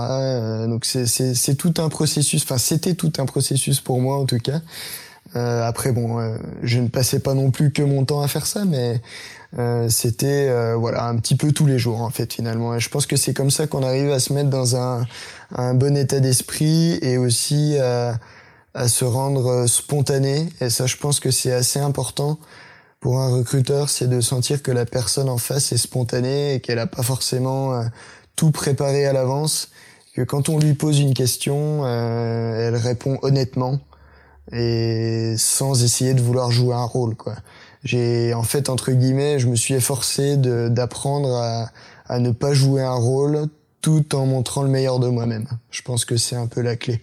donc 0.69 0.87
c'est 0.87 1.07
c'est 1.07 1.55
tout 1.55 1.75
un 1.79 1.89
processus. 1.89 2.43
Enfin 2.45 2.59
c'était 2.59 2.95
tout 2.95 3.13
un 3.19 3.27
processus 3.27 3.81
pour 3.81 4.01
moi 4.01 4.19
en 4.19 4.25
tout 4.25 4.39
cas. 4.39 4.61
après 5.35 5.93
bon, 5.93 6.19
je 6.63 6.79
ne 6.79 6.89
passais 6.89 7.21
pas 7.21 7.35
non 7.35 7.51
plus 7.51 7.73
que 7.73 7.83
mon 7.83 8.05
temps 8.07 8.23
à 8.23 8.29
faire 8.29 8.47
ça, 8.47 8.65
mais 8.65 9.03
euh, 9.59 9.88
c'était 9.88 10.48
euh, 10.48 10.76
voilà 10.76 11.07
un 11.07 11.16
petit 11.16 11.34
peu 11.34 11.51
tous 11.53 11.66
les 11.66 11.78
jours 11.78 12.03
en 12.03 12.11
fait 12.11 12.32
finalement. 12.32 12.74
Et 12.74 12.80
je 12.80 12.88
pense 12.88 13.07
que 13.07 13.16
c'est 13.16 13.34
comme 13.34 13.51
ça 13.51 13.66
qu'on 13.66 13.82
arrive 13.82 14.11
à 14.11 14.20
se 14.20 14.32
mettre 14.32 14.51
dans 14.51 14.76
un, 14.76 15.07
un 15.55 15.74
bon 15.74 15.96
état 15.96 16.20
d'esprit 16.20 16.98
et 17.03 17.18
aussi 17.18 17.76
à, 17.78 18.18
à 18.74 18.88
se 18.88 19.05
rendre 19.05 19.66
spontané. 19.66 20.48
Et 20.61 20.70
ça, 20.70 20.86
je 20.86 20.96
pense 20.96 21.20
que 21.20 21.30
c'est 21.30 21.53
assez 21.53 21.80
important 21.80 22.38
pour 23.01 23.20
un 23.20 23.28
recruteur, 23.34 23.88
c'est 23.88 24.09
de 24.09 24.20
sentir 24.20 24.62
que 24.62 24.70
la 24.70 24.84
personne 24.84 25.30
en 25.30 25.38
face 25.38 25.72
est 25.72 25.78
spontanée 25.78 26.55
et 26.55 26.61
qu'elle 26.61 26.78
a 26.78 26.86
pas 26.86 27.03
forcément 27.03 27.74
euh, 27.74 27.84
tout 28.36 28.51
préparé 28.51 29.07
à 29.07 29.12
l'avance. 29.12 29.70
Que 30.14 30.22
quand 30.22 30.48
on 30.48 30.59
lui 30.59 30.74
pose 30.74 30.98
une 30.98 31.14
question, 31.14 31.86
elle 31.86 32.74
répond 32.74 33.18
honnêtement 33.22 33.78
et 34.53 35.36
sans 35.38 35.84
essayer 35.84 36.14
de 36.14 36.20
vouloir 36.20 36.51
jouer 36.51 36.74
un 36.74 36.84
rôle 36.84 37.14
quoi 37.14 37.36
j'ai 37.85 38.35
en 38.35 38.43
fait 38.43 38.68
entre 38.68 38.93
guillemets, 38.93 39.39
je 39.39 39.47
me 39.47 39.57
suis 39.57 39.74
efforcé 39.74 40.37
d'apprendre 40.37 41.35
à, 41.37 41.70
à 42.07 42.18
ne 42.18 42.31
pas 42.31 42.55
jouer 42.55 42.83
un 42.83 42.95
rôle 42.95 43.47
tout 43.81 44.14
en 44.14 44.26
montrant 44.26 44.62
le 44.62 44.68
meilleur 44.68 44.99
de 45.01 45.09
moi-même. 45.09 45.47
Je 45.70 45.83
pense 45.83 46.05
que 46.05 46.16
c'est 46.16 46.37
un 46.37 46.47
peu 46.47 46.61
la 46.61 46.76
clé. 46.76 47.01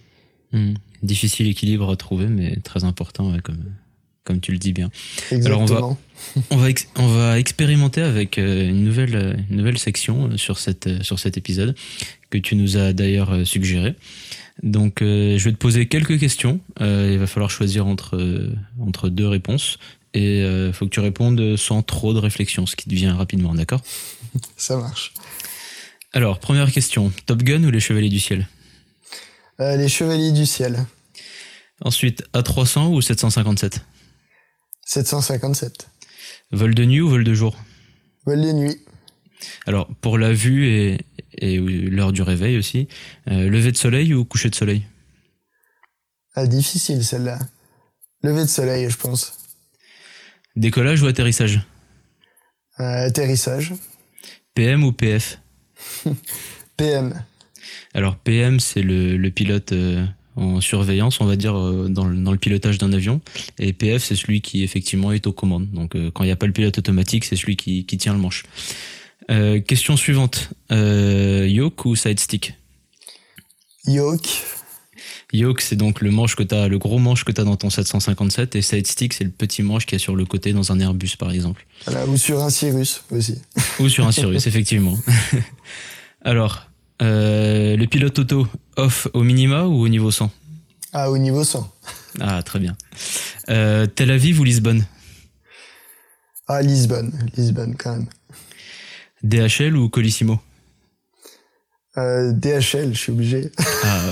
Mmh. 0.53 0.73
Difficile 1.03 1.47
équilibre 1.47 1.91
à 1.91 1.95
trouver, 1.95 2.27
mais 2.27 2.55
très 2.63 2.83
important 2.83 3.31
ouais, 3.31 3.39
comme 3.41 3.63
comme 4.23 4.41
tu 4.41 4.51
le 4.51 4.57
dis 4.57 4.73
bien. 4.73 4.89
Exactement. 5.31 5.65
Alors, 5.65 5.95
on 6.31 6.35
va, 6.35 6.41
on 6.51 6.57
va, 6.57 6.69
ex- 6.69 6.87
on 6.97 7.07
va 7.07 7.39
expérimenter 7.39 8.01
avec 8.01 8.37
euh, 8.37 8.67
une 8.67 8.83
nouvelle, 8.83 9.45
une 9.49 9.55
nouvelle 9.55 9.77
section 9.77 10.27
euh, 10.27 10.35
sur, 10.37 10.59
cette, 10.59 10.87
euh, 10.87 11.01
sur 11.01 11.17
cet 11.17 11.37
épisode 11.37 11.75
que 12.29 12.37
tu 12.37 12.57
nous 12.57 12.75
as 12.75 12.91
d'ailleurs 12.91 13.47
suggéré. 13.47 13.95
Donc, 14.63 15.01
euh, 15.01 15.37
je 15.37 15.45
vais 15.45 15.53
te 15.53 15.57
poser 15.57 15.87
quelques 15.87 16.19
questions. 16.19 16.59
Euh, 16.81 17.09
il 17.13 17.19
va 17.19 17.25
falloir 17.27 17.49
choisir 17.49 17.87
entre, 17.87 18.51
entre 18.81 19.07
deux 19.07 19.27
réponses. 19.29 19.77
Et 20.17 20.39
il 20.67 20.73
faut 20.73 20.85
que 20.85 20.91
tu 20.91 20.99
répondes 20.99 21.57
sans 21.57 21.83
trop 21.83 22.13
de 22.13 22.19
réflexion, 22.19 22.65
ce 22.65 22.75
qui 22.75 22.89
devient 22.89 23.11
rapidement, 23.11 23.53
d'accord? 23.53 23.81
Ça 24.57 24.77
marche. 24.77 25.13
Alors, 26.13 26.39
première 26.39 26.71
question. 26.71 27.11
Top 27.27 27.43
Gun 27.43 27.63
ou 27.63 27.69
les 27.69 27.79
Chevaliers 27.79 28.09
du 28.09 28.19
Ciel? 28.19 28.47
Euh, 29.59 29.75
les 29.75 29.89
Chevaliers 29.89 30.31
du 30.31 30.45
Ciel. 30.47 30.85
Ensuite, 31.81 32.23
A300 32.33 32.87
ou 32.87 33.01
757 33.01 33.81
757. 34.85 35.87
Vol 36.51 36.73
de 36.73 36.85
nuit 36.85 37.01
ou 37.01 37.09
vol 37.09 37.23
de 37.23 37.33
jour? 37.33 37.55
Vol 38.25 38.41
de 38.41 38.51
nuit. 38.51 38.79
Alors, 39.67 39.87
pour 40.01 40.17
la 40.17 40.33
vue 40.33 40.67
et, 40.67 41.01
et 41.37 41.59
l'heure 41.59 42.13
du 42.13 42.23
réveil 42.23 42.57
aussi, 42.57 42.87
euh, 43.27 43.49
lever 43.49 43.71
de 43.71 43.77
soleil 43.77 44.13
ou 44.13 44.25
coucher 44.25 44.49
de 44.49 44.55
soleil? 44.55 44.83
Ah, 46.33 46.47
difficile 46.47 47.03
celle-là. 47.03 47.37
Lever 48.23 48.41
de 48.41 48.49
soleil, 48.49 48.89
je 48.89 48.97
pense. 48.97 49.37
Décollage 50.57 51.03
ou 51.03 51.07
atterrissage 51.07 51.61
Euh, 52.79 53.07
atterrissage. 53.07 53.73
PM 54.55 54.83
ou 54.83 54.91
PF 54.91 55.39
PM. 56.77 57.23
Alors, 57.93 58.15
PM, 58.17 58.59
c'est 58.59 58.81
le, 58.81 59.17
le 59.17 59.31
pilote 59.31 59.71
euh, 59.71 60.05
en 60.35 60.59
surveillance, 60.61 61.21
on 61.21 61.25
va 61.25 61.35
dire, 61.35 61.55
euh, 61.55 61.87
dans, 61.89 62.05
le, 62.05 62.15
dans 62.17 62.31
le 62.31 62.37
pilotage 62.37 62.77
d'un 62.79 62.91
avion. 62.93 63.21
Et 63.59 63.71
PF, 63.73 64.03
c'est 64.03 64.15
celui 64.15 64.41
qui, 64.41 64.63
effectivement, 64.63 65.11
est 65.11 65.27
aux 65.27 65.33
commandes. 65.33 65.69
Donc, 65.71 65.95
quand 66.13 66.23
il 66.23 66.27
n'y 66.27 66.31
a 66.31 66.35
pas 66.35 66.47
le 66.47 66.53
pilote 66.53 66.77
automatique, 66.77 67.25
c'est 67.25 67.35
celui 67.35 67.55
qui, 67.55 67.85
qui 67.85 67.97
tient 67.97 68.13
le 68.13 68.19
manche. 68.19 68.43
Question 69.67 69.97
suivante. 69.97 70.49
Yoke 70.71 71.85
ou 71.85 71.95
side 71.95 72.19
stick 72.19 72.53
Yoke. 73.85 74.43
Yoke, 75.33 75.61
c'est 75.61 75.75
donc 75.75 76.01
le 76.01 76.09
manche 76.09 76.35
que 76.35 76.43
t'as, 76.43 76.67
le 76.69 76.77
gros 76.77 76.99
manche 76.99 77.25
que 77.25 77.33
t'as 77.33 77.43
dans 77.43 77.57
ton 77.57 77.69
757, 77.69 78.55
et 78.55 78.61
side 78.61 78.87
stick, 78.87 79.13
c'est 79.13 79.25
le 79.25 79.29
petit 79.29 79.61
manche 79.61 79.85
qui 79.85 79.95
est 79.95 79.99
sur 79.99 80.15
le 80.15 80.25
côté 80.25 80.53
dans 80.53 80.71
un 80.71 80.79
Airbus, 80.79 81.17
par 81.19 81.31
exemple. 81.31 81.65
Voilà, 81.85 82.05
ou 82.05 82.15
sur 82.17 82.41
un 82.41 82.49
Cyrus 82.49 83.03
aussi. 83.11 83.41
Ou 83.79 83.89
sur 83.89 84.07
un 84.07 84.13
Cirrus, 84.13 84.47
effectivement. 84.47 84.97
Alors, 86.21 86.67
euh, 87.01 87.75
le 87.75 87.85
pilote 87.87 88.17
auto, 88.19 88.47
off 88.77 89.07
au 89.13 89.23
minima 89.23 89.65
ou 89.65 89.81
au 89.81 89.89
niveau 89.89 90.11
100 90.11 90.31
Ah, 90.93 91.11
au 91.11 91.17
niveau 91.17 91.43
100. 91.43 91.69
Ah, 92.21 92.41
très 92.41 92.59
bien. 92.59 92.77
Euh, 93.49 93.85
Tel 93.85 94.11
Aviv 94.11 94.39
ou 94.39 94.43
Lisbonne 94.45 94.85
Ah, 96.47 96.61
Lisbonne. 96.61 97.29
Lisbonne, 97.35 97.75
quand 97.75 97.91
même. 97.97 98.07
DHL 99.23 99.75
ou 99.75 99.89
Colissimo 99.89 100.39
Euh, 101.97 102.31
DHL, 102.31 102.93
je 102.93 102.97
suis 102.97 103.11
obligé. 103.11 103.51
Ah. 103.83 104.11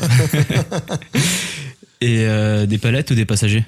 Et 2.01 2.25
euh, 2.25 2.65
des 2.65 2.77
palettes 2.77 3.11
ou 3.11 3.15
des 3.15 3.25
passagers? 3.25 3.63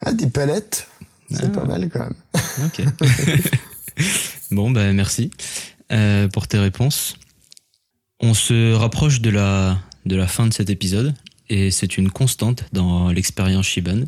Ah, 0.00 0.12
des 0.12 0.26
palettes. 0.28 0.88
C'est 1.30 1.44
Ah. 1.44 1.48
pas 1.48 1.64
mal, 1.64 1.88
quand 1.90 2.00
même. 2.00 2.14
Ok. 2.64 2.82
bon, 4.50 4.70
ben 4.70 4.92
merci 4.94 5.30
euh, 5.92 6.28
pour 6.28 6.48
tes 6.48 6.58
réponses. 6.58 7.16
On 8.20 8.34
se 8.34 8.72
rapproche 8.72 9.20
de 9.20 9.30
la, 9.30 9.78
de 10.06 10.16
la 10.16 10.26
fin 10.26 10.46
de 10.46 10.52
cet 10.54 10.70
épisode 10.70 11.14
et 11.50 11.70
c'est 11.70 11.98
une 11.98 12.10
constante 12.10 12.64
dans 12.72 13.10
l'expérience 13.10 13.66
Shiban. 13.66 14.04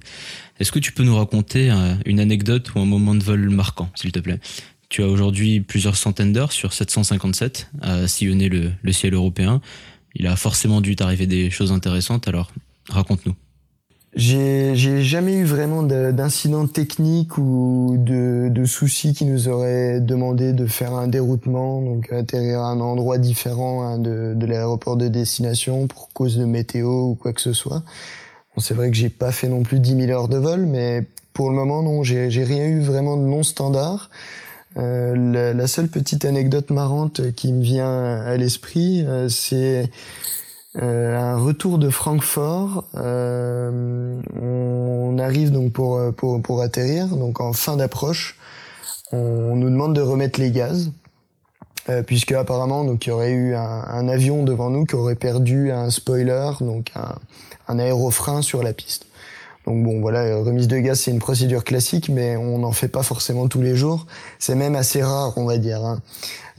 Est-ce 0.58 0.72
que 0.72 0.78
tu 0.78 0.92
peux 0.92 1.02
nous 1.02 1.16
raconter 1.16 1.70
une 2.06 2.20
anecdote 2.20 2.74
ou 2.74 2.80
un 2.80 2.86
moment 2.86 3.14
de 3.14 3.22
vol 3.22 3.50
marquant, 3.50 3.90
s'il 3.94 4.12
te 4.12 4.20
plaît? 4.20 4.40
Tu 4.88 5.02
as 5.02 5.06
aujourd'hui 5.08 5.60
plusieurs 5.60 5.96
centaines 5.96 6.32
d'heures 6.32 6.52
sur 6.52 6.72
757 6.72 7.68
à 7.82 8.06
sillonner 8.08 8.48
le, 8.48 8.70
le 8.82 8.92
ciel 8.92 9.14
européen. 9.14 9.60
Il 10.14 10.26
a 10.26 10.36
forcément 10.36 10.80
dû 10.80 10.96
t'arriver 10.96 11.26
des 11.26 11.50
choses 11.50 11.72
intéressantes, 11.72 12.28
alors 12.28 12.52
raconte-nous. 12.88 13.34
J'ai 14.14 14.74
jamais 15.02 15.34
eu 15.34 15.44
vraiment 15.44 15.82
de- 15.82 16.10
d'incident 16.10 16.66
technique 16.66 17.36
ou 17.36 17.96
de, 17.98 18.48
de 18.50 18.64
soucis 18.64 19.12
qui 19.12 19.26
nous 19.26 19.48
auraient 19.48 20.00
demandé 20.00 20.54
de 20.54 20.64
faire 20.66 20.94
un 20.94 21.06
déroutement, 21.06 21.82
donc 21.82 22.10
atterrir 22.10 22.60
à 22.60 22.68
un 22.70 22.80
endroit 22.80 23.18
différent 23.18 23.82
hein, 23.82 23.98
de, 23.98 24.34
l'aéroport 24.46 24.96
de 24.96 25.08
destination 25.08 25.86
pour 25.86 26.08
cause 26.14 26.38
de 26.38 26.46
météo 26.46 27.10
ou 27.10 27.14
quoi 27.14 27.34
que 27.34 27.42
ce 27.42 27.52
soit. 27.52 27.82
C'est 28.56 28.72
vrai 28.72 28.90
que 28.90 28.96
j'ai 28.96 29.10
pas 29.10 29.32
fait 29.32 29.48
non 29.48 29.62
plus 29.62 29.80
10 29.80 30.06
000 30.06 30.10
heures 30.12 30.28
de 30.28 30.38
vol, 30.38 30.64
mais 30.64 31.04
pour 31.34 31.50
le 31.50 31.56
moment 31.56 31.82
non, 31.82 32.02
j'ai 32.02 32.28
rien 32.28 32.66
eu 32.68 32.80
vraiment 32.80 33.18
de 33.18 33.22
non 33.22 33.42
standard. 33.42 34.08
Euh, 34.76 35.54
la, 35.54 35.66
seule 35.66 35.88
petite 35.88 36.24
anecdote 36.24 36.70
marrante 36.70 37.32
qui 37.32 37.52
me 37.52 37.62
vient 37.62 38.20
à 38.20 38.36
l'esprit, 38.36 39.04
euh, 39.06 39.28
c'est 39.28 39.90
euh, 40.76 41.18
un 41.18 41.38
retour 41.38 41.78
de 41.78 41.88
Francfort. 41.88 42.84
On 42.94 44.22
arrive 45.18 45.50
donc 45.50 45.72
pour, 45.72 46.00
pour, 46.14 46.42
pour 46.42 46.60
atterrir, 46.60 47.08
donc 47.08 47.40
en 47.40 47.52
fin 47.52 47.76
d'approche. 47.76 48.38
On 49.12 49.56
nous 49.56 49.70
demande 49.70 49.94
de 49.94 50.02
remettre 50.02 50.40
les 50.40 50.50
gaz. 50.50 50.90
Puisque 52.08 52.32
apparemment 52.32 52.82
donc 52.82 53.06
il 53.06 53.10
y 53.10 53.12
aurait 53.12 53.30
eu 53.30 53.54
un, 53.54 53.62
un 53.62 54.08
avion 54.08 54.42
devant 54.42 54.70
nous 54.70 54.86
qui 54.86 54.96
aurait 54.96 55.14
perdu 55.14 55.70
un 55.70 55.88
spoiler 55.88 56.50
donc 56.60 56.90
un, 56.96 57.14
un 57.68 57.78
aérofrein 57.78 58.42
sur 58.42 58.64
la 58.64 58.72
piste. 58.72 59.06
Donc 59.66 59.82
bon 59.82 60.00
voilà 60.00 60.20
euh, 60.20 60.42
remise 60.42 60.68
de 60.68 60.78
gaz 60.78 61.00
c'est 61.00 61.10
une 61.10 61.18
procédure 61.18 61.64
classique 61.64 62.08
mais 62.08 62.36
on 62.36 62.58
n'en 62.58 62.70
fait 62.72 62.88
pas 62.88 63.02
forcément 63.02 63.48
tous 63.48 63.60
les 63.62 63.74
jours. 63.74 64.06
C'est 64.38 64.54
même 64.54 64.76
assez 64.76 65.02
rare 65.02 65.32
on 65.36 65.44
va 65.44 65.58
dire. 65.58 65.84
hein. 65.84 66.00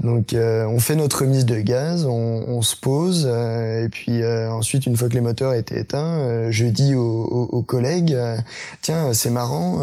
Donc 0.03 0.33
euh, 0.33 0.65
on 0.67 0.79
fait 0.79 0.95
notre 0.95 1.21
remise 1.21 1.45
de 1.45 1.59
gaz, 1.59 2.05
on, 2.05 2.11
on 2.47 2.61
se 2.61 2.75
pose 2.75 3.25
euh, 3.27 3.85
et 3.85 3.89
puis 3.89 4.21
euh, 4.21 4.51
ensuite 4.51 4.85
une 4.85 4.95
fois 4.97 5.07
que 5.09 5.13
les 5.15 5.21
moteurs 5.21 5.53
étaient 5.53 5.79
éteints, 5.79 6.19
euh, 6.19 6.47
je 6.51 6.65
dis 6.65 6.93
aux, 6.95 7.01
aux- 7.01 7.49
aux 7.57 7.63
collègues 7.63 8.13
euh, 8.13 8.37
tiens 8.81 9.13
c'est 9.13 9.31
marrant, 9.31 9.79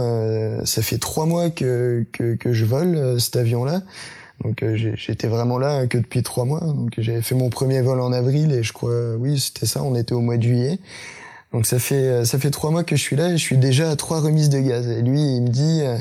ça 0.64 0.83
fait 0.83 0.99
trois 0.99 1.27
mois 1.27 1.51
que 1.51 2.05
que, 2.12 2.35
que 2.35 2.53
je 2.53 2.64
vole 2.64 3.18
cet 3.20 3.37
avion 3.37 3.64
là. 3.64 3.81
Donc 4.45 4.62
j'étais 4.97 5.29
vraiment 5.29 5.59
là 5.59 5.87
que 5.87 5.97
depuis 5.97 6.22
trois 6.22 6.45
mois. 6.45 6.61
Donc 6.61 6.93
j'avais 6.99 7.22
fait 7.22 7.35
mon 7.35 7.49
premier 7.51 7.81
vol 7.81 8.01
en 8.01 8.12
avril 8.12 8.53
et 8.53 8.62
je 8.62 8.72
crois 8.72 9.14
oui 9.18 9.41
c'était 9.41 9.66
ça, 9.66 9.83
on 9.83 9.95
était 9.95 10.12
au 10.12 10.20
mois 10.20 10.37
de 10.37 10.43
juillet. 10.43 10.79
Donc 11.55 11.64
ça 11.66 11.78
fait 11.78 11.94
euh, 11.94 12.24
ça 12.26 12.38
fait 12.38 12.50
trois 12.50 12.70
mois 12.70 12.84
que 12.84 12.96
je 12.96 13.00
suis 13.00 13.16
là 13.16 13.28
et 13.30 13.38
je 13.38 13.42
suis 13.42 13.57
déjà 13.57 13.90
à 13.90 13.96
trois 13.96 14.20
remises 14.20 14.50
de 14.50 14.59
gaz. 14.59 14.86
Et 14.88 15.00
lui 15.00 15.20
il 15.36 15.42
me 15.42 15.48
dit 15.48 15.80
euh, 15.82 15.96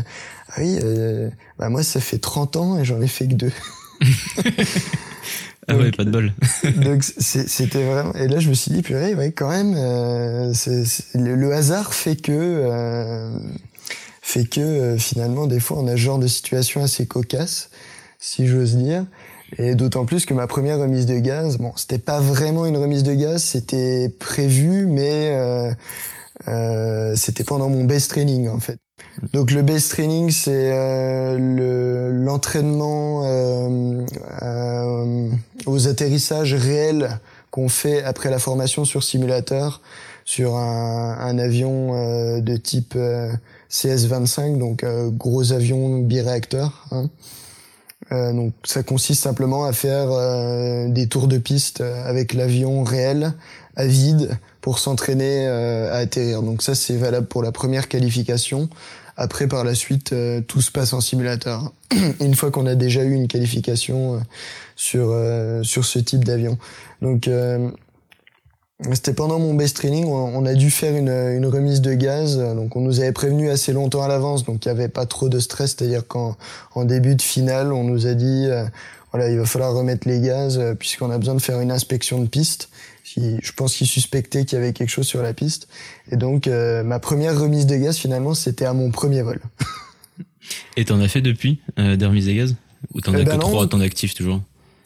ah 0.50 0.54
oui 0.58 0.80
euh, 0.84 1.30
bah 1.60 1.70
moi 1.70 1.84
ça 1.84 2.02
fait 2.02 2.18
30 2.18 2.56
ans 2.58 2.80
et 2.80 2.84
j'en 2.86 3.00
ai 3.02 3.08
fait 3.08 3.28
que 3.28 3.36
deux. 3.36 3.52
Ah 5.70 5.78
ouais, 5.78 5.86
Donc, 5.86 5.96
pas 5.98 6.04
de 6.04 6.12
bol. 6.12 6.34
Donc 6.76 7.04
c'est- 7.04 7.48
c'était 7.48 7.84
vraiment 7.86 8.14
et 8.16 8.28
là 8.28 8.40
je 8.40 8.50
me 8.50 8.54
suis 8.54 8.72
dit 8.72 8.82
purée 8.82 9.16
ouais 9.16 9.32
quand 9.32 9.50
même 9.50 9.76
euh, 9.78 10.54
c'est- 10.54 10.84
c'est- 10.86 11.18
le, 11.18 11.36
le 11.36 11.54
hasard 11.54 11.94
fait 11.94 12.18
que 12.18 12.32
euh, 12.34 13.30
fait 14.22 14.44
que 14.46 14.60
euh, 14.60 14.98
finalement 14.98 15.48
des 15.48 15.62
fois 15.62 15.78
on 15.80 15.88
a 15.88 15.92
ce 15.92 15.98
genre 15.98 16.20
de 16.20 16.28
situation 16.28 16.84
assez 16.84 17.06
cocasse 17.06 17.70
si 18.20 18.46
j'ose 18.48 18.76
dire 18.76 19.06
et 19.58 19.76
d'autant 19.76 20.06
plus 20.06 20.26
que 20.26 20.34
ma 20.34 20.48
première 20.48 20.80
remise 20.80 21.06
de 21.06 21.18
gaz 21.20 21.58
bon 21.58 21.72
c'était 21.76 22.00
pas 22.00 22.20
vraiment 22.20 22.66
une 22.66 22.78
remise 22.78 23.04
de 23.04 23.14
gaz 23.14 23.44
c'était 23.44 24.10
prévu 24.20 24.86
mais 24.86 25.32
euh, 25.32 25.72
euh, 26.48 27.16
c'était 27.16 27.44
pendant 27.44 27.70
mon 27.70 27.84
base 27.84 28.08
training 28.08 28.50
en 28.50 28.60
fait 28.60 28.78
donc 29.34 29.52
le 29.52 29.62
base 29.62 29.90
training 29.90 30.32
c'est 30.32 30.72
euh, 30.72 31.38
le 31.38 32.12
l'entraînement 32.12 33.24
euh, 33.26 34.06
euh, 34.42 35.30
aux 35.66 35.88
atterrissages 35.88 36.54
réels 36.54 37.20
qu'on 37.52 37.70
fait 37.70 38.04
après 38.04 38.30
la 38.30 38.40
formation 38.40 38.86
sur 38.86 39.04
simulateur 39.04 39.82
sur 40.26 40.56
un, 40.56 41.18
un 41.20 41.38
avion 41.38 41.96
euh, 41.96 42.40
de 42.40 42.56
type 42.56 42.94
euh, 42.96 43.32
CS-25, 43.70 44.58
donc 44.58 44.86
gros 45.18 45.52
avion 45.52 46.00
biréacteur. 46.00 46.86
Hein. 46.92 47.10
Euh, 48.12 48.34
donc 48.34 48.54
ça 48.64 48.84
consiste 48.84 49.24
simplement 49.24 49.66
à 49.66 49.74
faire 49.74 50.12
euh, 50.12 50.88
des 50.90 51.08
tours 51.08 51.28
de 51.28 51.38
piste 51.38 51.82
euh, 51.82 52.06
avec 52.06 52.34
l'avion 52.34 52.84
réel 52.84 53.34
à 53.76 53.86
vide 53.86 54.38
pour 54.62 54.80
s'entraîner 54.80 55.48
euh, 55.48 55.94
à 55.94 55.98
atterrir. 55.98 56.42
Donc 56.42 56.62
ça 56.62 56.76
c'est 56.76 56.98
valable 56.98 57.28
pour 57.28 57.44
la 57.44 57.52
première 57.52 57.88
qualification. 57.88 58.70
Après 59.16 59.48
par 59.48 59.64
la 59.64 59.76
suite 59.76 60.14
euh, 60.14 60.42
tout 60.42 60.62
se 60.62 60.72
passe 60.72 60.94
en 60.94 61.02
simulateur. 61.02 61.72
Une 62.20 62.36
fois 62.36 62.52
qu'on 62.52 62.66
a 62.66 62.76
déjà 62.76 63.04
eu 63.04 63.14
une 63.14 63.28
qualification 63.28 64.16
euh, 64.16 64.20
sur 64.76 65.16
sur 65.66 65.86
ce 65.86 66.00
type 66.00 66.24
d'avion. 66.24 66.58
Donc 67.02 67.30
C'était 68.92 69.14
pendant 69.14 69.40
mon 69.40 69.54
best 69.54 69.78
training, 69.78 70.06
on 70.06 70.46
a 70.46 70.56
dû 70.56 70.72
faire 70.72 70.96
une, 70.96 71.10
une, 71.10 71.46
remise 71.46 71.80
de 71.80 71.94
gaz, 71.94 72.38
donc 72.38 72.76
on 72.76 72.82
nous 72.82 73.00
avait 73.00 73.12
prévenu 73.12 73.50
assez 73.50 73.72
longtemps 73.72 74.02
à 74.02 74.08
l'avance, 74.08 74.44
donc 74.44 74.66
il 74.66 74.68
n'y 74.68 74.72
avait 74.72 74.90
pas 74.90 75.06
trop 75.06 75.30
de 75.30 75.40
stress, 75.40 75.76
c'est-à-dire 75.78 76.08
qu'en 76.08 76.36
en 76.74 76.84
début 76.84 77.16
de 77.16 77.22
finale, 77.22 77.72
on 77.72 77.84
nous 77.84 78.08
a 78.08 78.14
dit, 78.14 78.46
euh, 78.48 78.66
voilà, 79.12 79.30
il 79.30 79.38
va 79.38 79.46
falloir 79.46 79.74
remettre 79.74 80.08
les 80.08 80.20
gaz 80.20 80.58
euh, 80.58 80.74
puisqu'on 80.74 81.12
a 81.12 81.18
besoin 81.18 81.36
de 81.36 81.42
faire 81.42 81.62
une 81.62 81.72
inspection 81.72 82.20
de 82.20 82.28
piste. 82.28 82.70
Je 83.16 83.52
pense 83.56 83.76
qu'ils 83.76 83.88
suspectaient 83.88 84.44
qu'il 84.44 84.58
y 84.58 84.62
avait 84.62 84.74
quelque 84.74 84.90
chose 84.90 85.08
sur 85.08 85.22
la 85.22 85.34
piste, 85.34 85.68
et 86.12 86.18
donc 86.18 86.48
euh, 86.48 86.84
ma 86.84 87.00
première 87.00 87.40
remise 87.40 87.68
de 87.68 87.78
gaz 87.78 87.98
finalement, 87.98 88.34
c'était 88.34 88.66
à 88.66 88.74
mon 88.74 88.90
premier 88.90 89.22
vol. 89.22 89.40
et 90.78 90.84
t'en 90.84 91.00
as 91.00 91.08
fait 91.08 91.22
depuis 91.22 91.62
des 91.78 92.06
remises 92.06 92.26
de 92.26 92.34
gaz? 92.34 92.56
Ou 92.94 93.02
t'en 93.02 93.14
as 93.14 93.20
eh 93.20 93.24
que 93.24 93.30
ben 93.30 93.40
trois 93.40 93.66
à 93.66 93.68
ton 93.68 93.80
actif 93.82 94.14
toujours? 94.16 94.42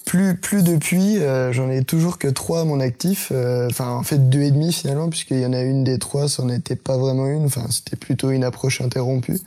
Plus 0.08 0.38
plus 0.38 0.64
depuis 0.64 1.18
euh, 1.18 1.52
j'en 1.52 1.70
ai 1.70 1.84
toujours 1.84 2.18
que 2.18 2.30
trois 2.30 2.62
à 2.62 2.64
mon 2.64 2.80
actif 2.80 3.28
euh, 3.34 3.68
enfin 3.70 3.90
en 3.90 4.04
fait 4.04 4.30
deux 4.30 4.42
et 4.42 4.52
demi 4.52 4.72
finalement 4.72 5.10
puisqu'il 5.10 5.40
y 5.40 5.46
en 5.46 5.52
a 5.52 5.62
une 5.62 5.84
des 5.84 6.00
trois 6.00 6.30
ça 6.30 6.44
n'était 6.44 6.78
pas 6.78 6.98
vraiment 6.98 7.28
une. 7.28 7.44
Enfin 7.44 7.66
c'était 7.70 7.98
plutôt 7.98 8.32
une 8.32 8.46
approche 8.46 8.80
interrompue. 8.80 9.38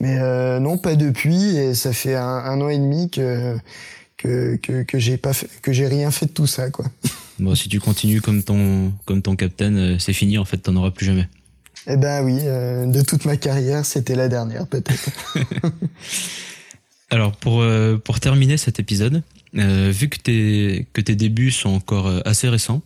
Mais 0.00 0.18
euh, 0.18 0.58
non 0.58 0.78
pas 0.78 0.96
depuis 0.96 1.56
et 1.56 1.74
ça 1.74 1.92
fait 1.92 2.16
un, 2.16 2.24
un, 2.24 2.60
an 2.60 2.68
et 2.68 2.78
demi 2.78 3.08
que 3.08 3.56
que 4.16 4.56
que, 4.56 4.82
que 4.82 4.98
j'ai 4.98 5.16
pas 5.16 5.32
fait, 5.32 5.48
que 5.62 5.72
j'ai 5.72 5.86
rien 5.86 6.10
fait 6.10 6.26
de 6.26 6.32
tout 6.32 6.48
ça 6.48 6.70
quoi. 6.70 6.86
Bon 7.38 7.54
si 7.54 7.68
tu 7.68 7.78
continues 7.78 8.20
comme 8.20 8.42
ton 8.42 8.92
comme 9.04 9.22
ton 9.22 9.36
capitaine 9.36 9.98
c'est 10.00 10.12
fini 10.12 10.38
en 10.38 10.44
fait 10.44 10.58
t'en 10.58 10.74
auras 10.74 10.90
plus 10.90 11.06
jamais. 11.06 11.28
Eh 11.86 11.96
ben 11.96 12.24
oui 12.24 12.34
de 12.34 13.02
toute 13.02 13.26
ma 13.26 13.36
carrière 13.36 13.86
c'était 13.86 14.16
la 14.16 14.28
dernière 14.28 14.66
peut-être. 14.66 15.08
Alors 17.10 17.30
pour 17.36 17.64
pour 18.04 18.18
terminer 18.18 18.56
cet 18.56 18.80
épisode 18.80 19.22
euh, 19.56 19.90
vu 19.90 20.08
que 20.08 20.18
tes, 20.18 20.86
que 20.92 21.00
tes 21.00 21.16
débuts 21.16 21.50
sont 21.50 21.70
encore 21.70 22.06
euh, 22.06 22.20
assez 22.24 22.48
récents, 22.48 22.82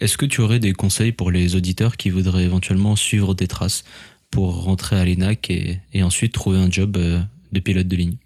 est-ce 0.00 0.18
que 0.18 0.26
tu 0.26 0.40
aurais 0.40 0.58
des 0.58 0.72
conseils 0.72 1.12
pour 1.12 1.30
les 1.30 1.56
auditeurs 1.56 1.96
qui 1.96 2.10
voudraient 2.10 2.44
éventuellement 2.44 2.96
suivre 2.96 3.34
tes 3.34 3.46
traces 3.46 3.84
pour 4.30 4.64
rentrer 4.64 4.96
à 4.96 5.04
l'ENAC 5.04 5.50
et, 5.50 5.80
et 5.92 6.02
ensuite 6.02 6.32
trouver 6.32 6.58
un 6.58 6.70
job 6.70 6.96
euh, 6.96 7.20
de 7.52 7.60
pilote 7.60 7.88
de 7.88 7.96
ligne? 7.96 8.16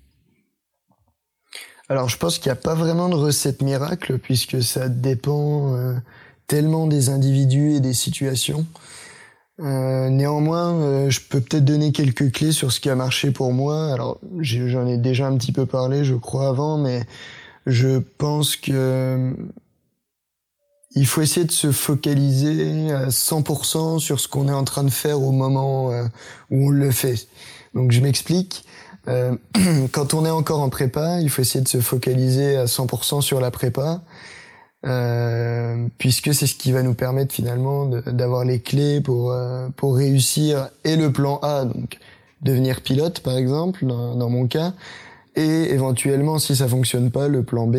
Alors 1.88 2.08
je 2.08 2.16
pense 2.18 2.38
qu'il 2.38 2.48
n'y 2.48 2.58
a 2.58 2.60
pas 2.60 2.74
vraiment 2.74 3.08
de 3.08 3.14
recette 3.14 3.62
miracle 3.62 4.18
puisque 4.18 4.62
ça 4.62 4.90
dépend 4.90 5.74
tellement 6.46 6.86
des 6.86 7.08
individus 7.08 7.76
et 7.76 7.80
des 7.80 7.94
situations. 7.94 8.66
Néanmoins, 9.58 11.08
je 11.08 11.20
peux 11.20 11.40
peut-être 11.40 11.64
donner 11.64 11.92
quelques 11.92 12.30
clés 12.30 12.52
sur 12.52 12.72
ce 12.72 12.80
qui 12.80 12.90
a 12.90 12.94
marché 12.94 13.30
pour 13.30 13.54
moi. 13.54 13.90
Alors, 13.90 14.20
j'en 14.40 14.86
ai 14.86 14.98
déjà 14.98 15.28
un 15.28 15.38
petit 15.38 15.50
peu 15.50 15.64
parlé, 15.64 16.04
je 16.04 16.14
crois, 16.14 16.48
avant, 16.48 16.76
mais 16.76 17.06
je 17.68 17.98
pense 17.98 18.56
que 18.56 19.34
il 20.92 21.06
faut 21.06 21.20
essayer 21.20 21.46
de 21.46 21.52
se 21.52 21.70
focaliser 21.70 22.90
à 22.92 23.08
100% 23.08 23.98
sur 23.98 24.18
ce 24.18 24.26
qu'on 24.26 24.48
est 24.48 24.52
en 24.52 24.64
train 24.64 24.84
de 24.84 24.90
faire 24.90 25.20
au 25.20 25.32
moment 25.32 25.92
euh, 25.92 26.04
où 26.50 26.68
on 26.68 26.70
le 26.70 26.90
fait. 26.90 27.28
Donc 27.74 27.92
je 27.92 28.00
m'explique. 28.00 28.64
Euh, 29.06 29.36
quand 29.92 30.14
on 30.14 30.24
est 30.24 30.30
encore 30.30 30.60
en 30.60 30.70
prépa, 30.70 31.20
il 31.20 31.28
faut 31.28 31.42
essayer 31.42 31.62
de 31.62 31.68
se 31.68 31.80
focaliser 31.80 32.56
à 32.56 32.64
100% 32.64 33.20
sur 33.20 33.40
la 33.40 33.50
prépa, 33.50 34.00
euh, 34.86 35.86
puisque 35.98 36.32
c'est 36.32 36.46
ce 36.46 36.54
qui 36.54 36.72
va 36.72 36.82
nous 36.82 36.94
permettre 36.94 37.34
finalement 37.34 37.86
d'avoir 37.86 38.44
les 38.44 38.60
clés 38.60 39.00
pour 39.02 39.36
pour 39.76 39.96
réussir 39.96 40.70
et 40.84 40.96
le 40.96 41.12
plan 41.12 41.38
A, 41.42 41.64
donc 41.66 41.98
devenir 42.42 42.80
pilote 42.80 43.20
par 43.20 43.36
exemple 43.36 43.84
dans 43.86 44.30
mon 44.30 44.46
cas, 44.46 44.72
et 45.38 45.72
éventuellement 45.72 46.38
si 46.38 46.56
ça 46.56 46.66
fonctionne 46.66 47.10
pas 47.10 47.28
le 47.28 47.42
plan 47.42 47.66
B 47.66 47.76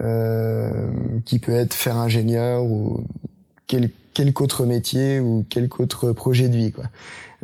euh, 0.00 0.70
qui 1.24 1.38
peut 1.38 1.54
être 1.54 1.74
faire 1.74 1.96
ingénieur 1.96 2.62
ou 2.62 3.04
quel, 3.66 3.90
quelque 4.14 4.42
autre 4.42 4.64
métier 4.64 5.18
ou 5.18 5.44
quelque 5.48 5.82
autre 5.82 6.12
projet 6.12 6.48
de 6.48 6.56
vie 6.56 6.72
quoi. 6.72 6.84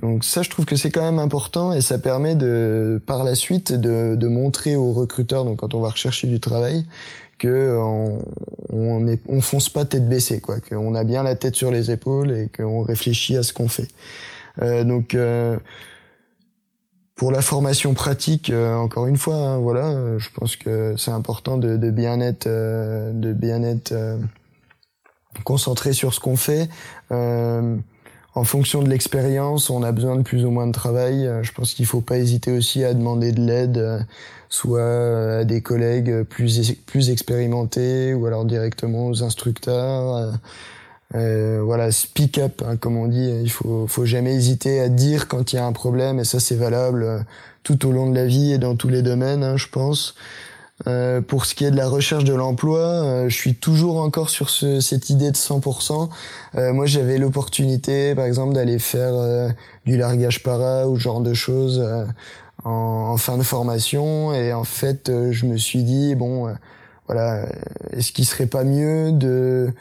Donc 0.01 0.25
ça 0.25 0.43
je 0.43 0.51
trouve 0.51 0.65
que 0.65 0.77
c'est 0.77 0.91
quand 0.91 1.03
même 1.03 1.19
important 1.19 1.73
et 1.73 1.81
ça 1.81 1.99
permet 1.99 2.35
de 2.37 3.03
par 3.05 3.25
la 3.25 3.35
suite 3.35 3.73
de, 3.73 4.15
de 4.15 4.29
montrer 4.29 4.77
aux 4.77 4.93
recruteurs 4.93 5.45
donc 5.45 5.59
quand 5.59 5.75
on 5.75 5.81
va 5.81 5.91
rechercher 5.91 6.29
du 6.29 6.39
travail 6.39 6.87
que 7.39 7.77
on, 7.77 8.25
on, 8.71 9.09
est, 9.09 9.21
on 9.29 9.41
fonce 9.41 9.69
pas 9.69 9.85
tête 9.85 10.09
baissée 10.09 10.41
quoi, 10.41 10.61
qu'on 10.61 10.95
a 10.95 11.03
bien 11.03 11.25
la 11.25 11.35
tête 11.35 11.57
sur 11.57 11.73
les 11.73 11.91
épaules 11.91 12.31
et 12.31 12.49
qu'on 12.57 12.83
réfléchit 12.83 13.37
à 13.37 13.43
ce 13.43 13.53
qu'on 13.53 13.69
fait. 13.69 13.89
Euh, 14.61 14.85
donc 14.85 15.15
euh, 15.15 15.57
pour 17.15 17.31
la 17.31 17.43
formation 17.43 17.95
pratique, 17.95 18.51
euh, 18.51 18.75
encore 18.75 19.07
une 19.07 19.19
fois, 19.19 19.37
hein, 19.37 19.59
voilà, 19.59 20.19
je 20.19 20.29
pense 20.35 20.57
que 20.57 20.95
c'est 20.97 21.11
important 21.11 21.59
de, 21.59 21.77
de, 21.77 21.91
bien 21.91 22.21
être, 22.21 22.47
euh, 22.47 23.13
de 23.13 23.33
bien 23.33 23.63
être 23.63 23.93
euh, 23.93 24.17
concentré 25.45 25.93
sur 25.93 26.15
ce 26.15 26.21
qu'on 26.21 26.37
fait. 26.37 26.69
en 27.11 28.45
fonction 28.45 28.83
de 28.83 28.89
l'expérience, 28.89 29.69
on 29.69 29.83
a 29.83 29.93
besoin 29.93 30.17
de 30.17 30.23
plus 30.23 30.47
ou 30.47 30.51
moins 30.51 30.67
de 30.67 30.73
travail. 30.73 31.29
Je 31.43 31.53
pense 31.53 31.75
qu'il 31.75 31.85
faut 31.85 32.01
pas 32.01 32.17
hésiter 32.17 32.51
aussi 32.51 32.83
à 32.83 32.95
demander 32.95 33.33
de 33.33 33.41
l'aide, 33.41 34.07
soit 34.49 35.41
à 35.41 35.45
des 35.45 35.61
collègues 35.61 36.23
plus 36.23 36.75
plus 36.87 37.11
expérimentés 37.11 38.15
ou 38.15 38.25
alors 38.27 38.47
directement 38.47 39.07
aux 39.07 39.23
instructeurs. 39.23 40.33
Euh, 41.15 41.61
voilà, 41.63 41.93
speak 41.93 42.39
up, 42.39 42.63
hein, 42.67 42.77
comme 42.77 42.97
on 42.97 43.09
dit. 43.09 43.31
Il 43.43 43.51
faut, 43.51 43.87
faut 43.87 44.07
jamais 44.07 44.35
hésiter 44.35 44.81
à 44.81 44.89
dire 44.89 45.29
quand 45.29 45.53
il 45.53 45.57
y 45.57 45.59
a 45.59 45.67
un 45.67 45.73
problème, 45.73 46.19
et 46.19 46.25
ça 46.25 46.41
c'est 46.41 46.57
valable 46.57 47.03
euh, 47.03 47.19
tout 47.63 47.87
au 47.87 47.93
long 47.93 48.11
de 48.11 48.15
la 48.15 48.27
vie 48.27 48.53
et 48.53 48.59
dans 48.59 48.77
tous 48.77 48.89
les 48.89 49.03
domaines, 49.03 49.45
hein, 49.45 49.57
je 49.57 49.69
pense. 49.69 50.15
Euh, 50.89 51.21
pour 51.21 51.47
ce 51.47 51.55
qui 51.55 51.65
est 51.65 51.71
de 51.71 51.77
la 51.77 51.89
recherche 51.89 52.25
de 52.25 52.35
l'emploi, 52.35 52.81
euh, 52.81 53.29
je 53.29 53.37
suis 53.37 53.55
toujours 53.55 54.01
encore 54.01 54.31
sur 54.31 54.51
ce, 54.51 54.81
cette 54.81 55.11
idée 55.11 55.31
de 55.31 55.37
100%. 55.37 56.09
Euh, 56.57 56.73
moi, 56.73 56.87
j'avais 56.87 57.19
l'opportunité, 57.19 58.15
par 58.15 58.25
exemple, 58.25 58.55
d'aller 58.55 58.79
faire 58.79 59.13
du 59.87 59.97
largage 59.97 60.43
para 60.43 60.89
ou 60.89 60.97
ce 60.97 61.03
genre 61.03 61.21
de 61.21 61.35
choses 61.35 61.87
en, 62.65 62.71
en, 62.71 63.17
fin 63.17 63.39
de 63.39 63.43
formation, 63.43 64.33
et 64.35 64.53
en 64.53 64.65
fait, 64.65 65.11
je 65.31 65.47
me 65.47 65.57
suis 65.57 65.83
dit 65.85 66.15
bon, 66.15 66.53
voilà, 67.07 67.47
est-ce 67.93 68.13
qu'il 68.13 68.25
serait 68.25 68.47
pas 68.47 68.65
mieux 68.65 69.13
de 69.13 69.73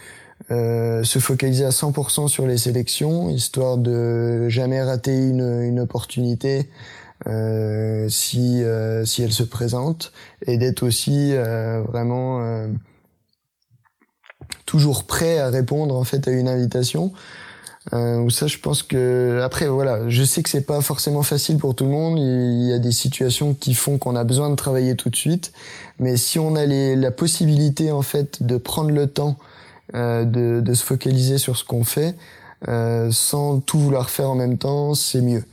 euh, 0.52 1.04
se 1.04 1.20
focaliser 1.20 1.66
à 1.66 1.70
100% 1.70 2.28
sur 2.28 2.46
les 2.46 2.58
sélections, 2.58 3.30
histoire 3.30 3.78
de 3.78 4.50
jamais 4.50 4.82
rater 4.84 5.16
une, 5.16 5.62
une 5.64 5.80
opportunité 5.80 6.70
euh, 7.28 8.10
si 8.10 8.64
euh, 8.64 9.06
si 9.06 9.24
elle 9.24 9.32
se 9.32 9.44
présente, 9.44 10.12
et 10.46 10.58
d'être 10.58 10.84
aussi 10.84 11.34
euh, 11.34 11.82
vraiment 11.84 12.42
euh, 12.42 12.68
toujours 14.66 15.06
prêt 15.06 15.38
à 15.40 15.50
répondre 15.50 15.96
en 15.96 16.04
fait 16.04 16.28
à 16.28 16.32
une 16.32 16.48
invitation. 16.48 17.14
Euh, 17.94 18.30
ça, 18.30 18.46
je 18.46 18.60
pense 18.60 18.84
que 18.84 19.42
après, 19.44 19.68
voilà, 19.68 20.08
je 20.08 20.24
sais 20.24 20.44
que 20.44 20.50
c'est 20.50 20.66
pas 20.66 20.82
forcément 20.82 21.24
facile 21.24 21.58
pour 21.58 21.76
tout 21.76 21.86
le 21.86 21.90
monde. 21.90 22.20
Il 22.20 22.70
y 22.70 22.74
a 22.74 22.80
des 22.80 22.92
situations 22.92 23.56
qui 23.56 23.74
font 23.74 23.98
qu'on 23.98 24.16
a 24.16 24.24
besoin 24.24 24.50
de 24.50 24.56
travailler 24.56 24.96
tout 24.96 25.10
de 25.10 25.16
suite, 25.16 25.52
mais 25.98 26.16
si 26.16 26.38
on 26.38 26.56
a 26.56 26.66
les, 26.66 26.96
la 26.96 27.12
possibilité 27.12 27.92
en 27.92 28.04
fait 28.04 28.44
de 28.44 28.58
prendre 28.58 28.92
le 28.92 29.08
temps 29.08 29.38
de, 29.94 30.62
de, 30.62 30.74
se 30.74 30.84
focaliser 30.84 31.38
sur 31.38 31.58
ce 31.58 31.64
qu'on 31.64 31.84
fait 31.84 32.16
euh, 32.68 33.10
sans 33.12 33.60
tout 33.60 33.80
vouloir 33.80 34.10
faire 34.10 34.30
en 34.30 34.36
même 34.36 34.58
temps, 34.58 34.94
c'est 34.94 35.22
mieux. 35.22 35.44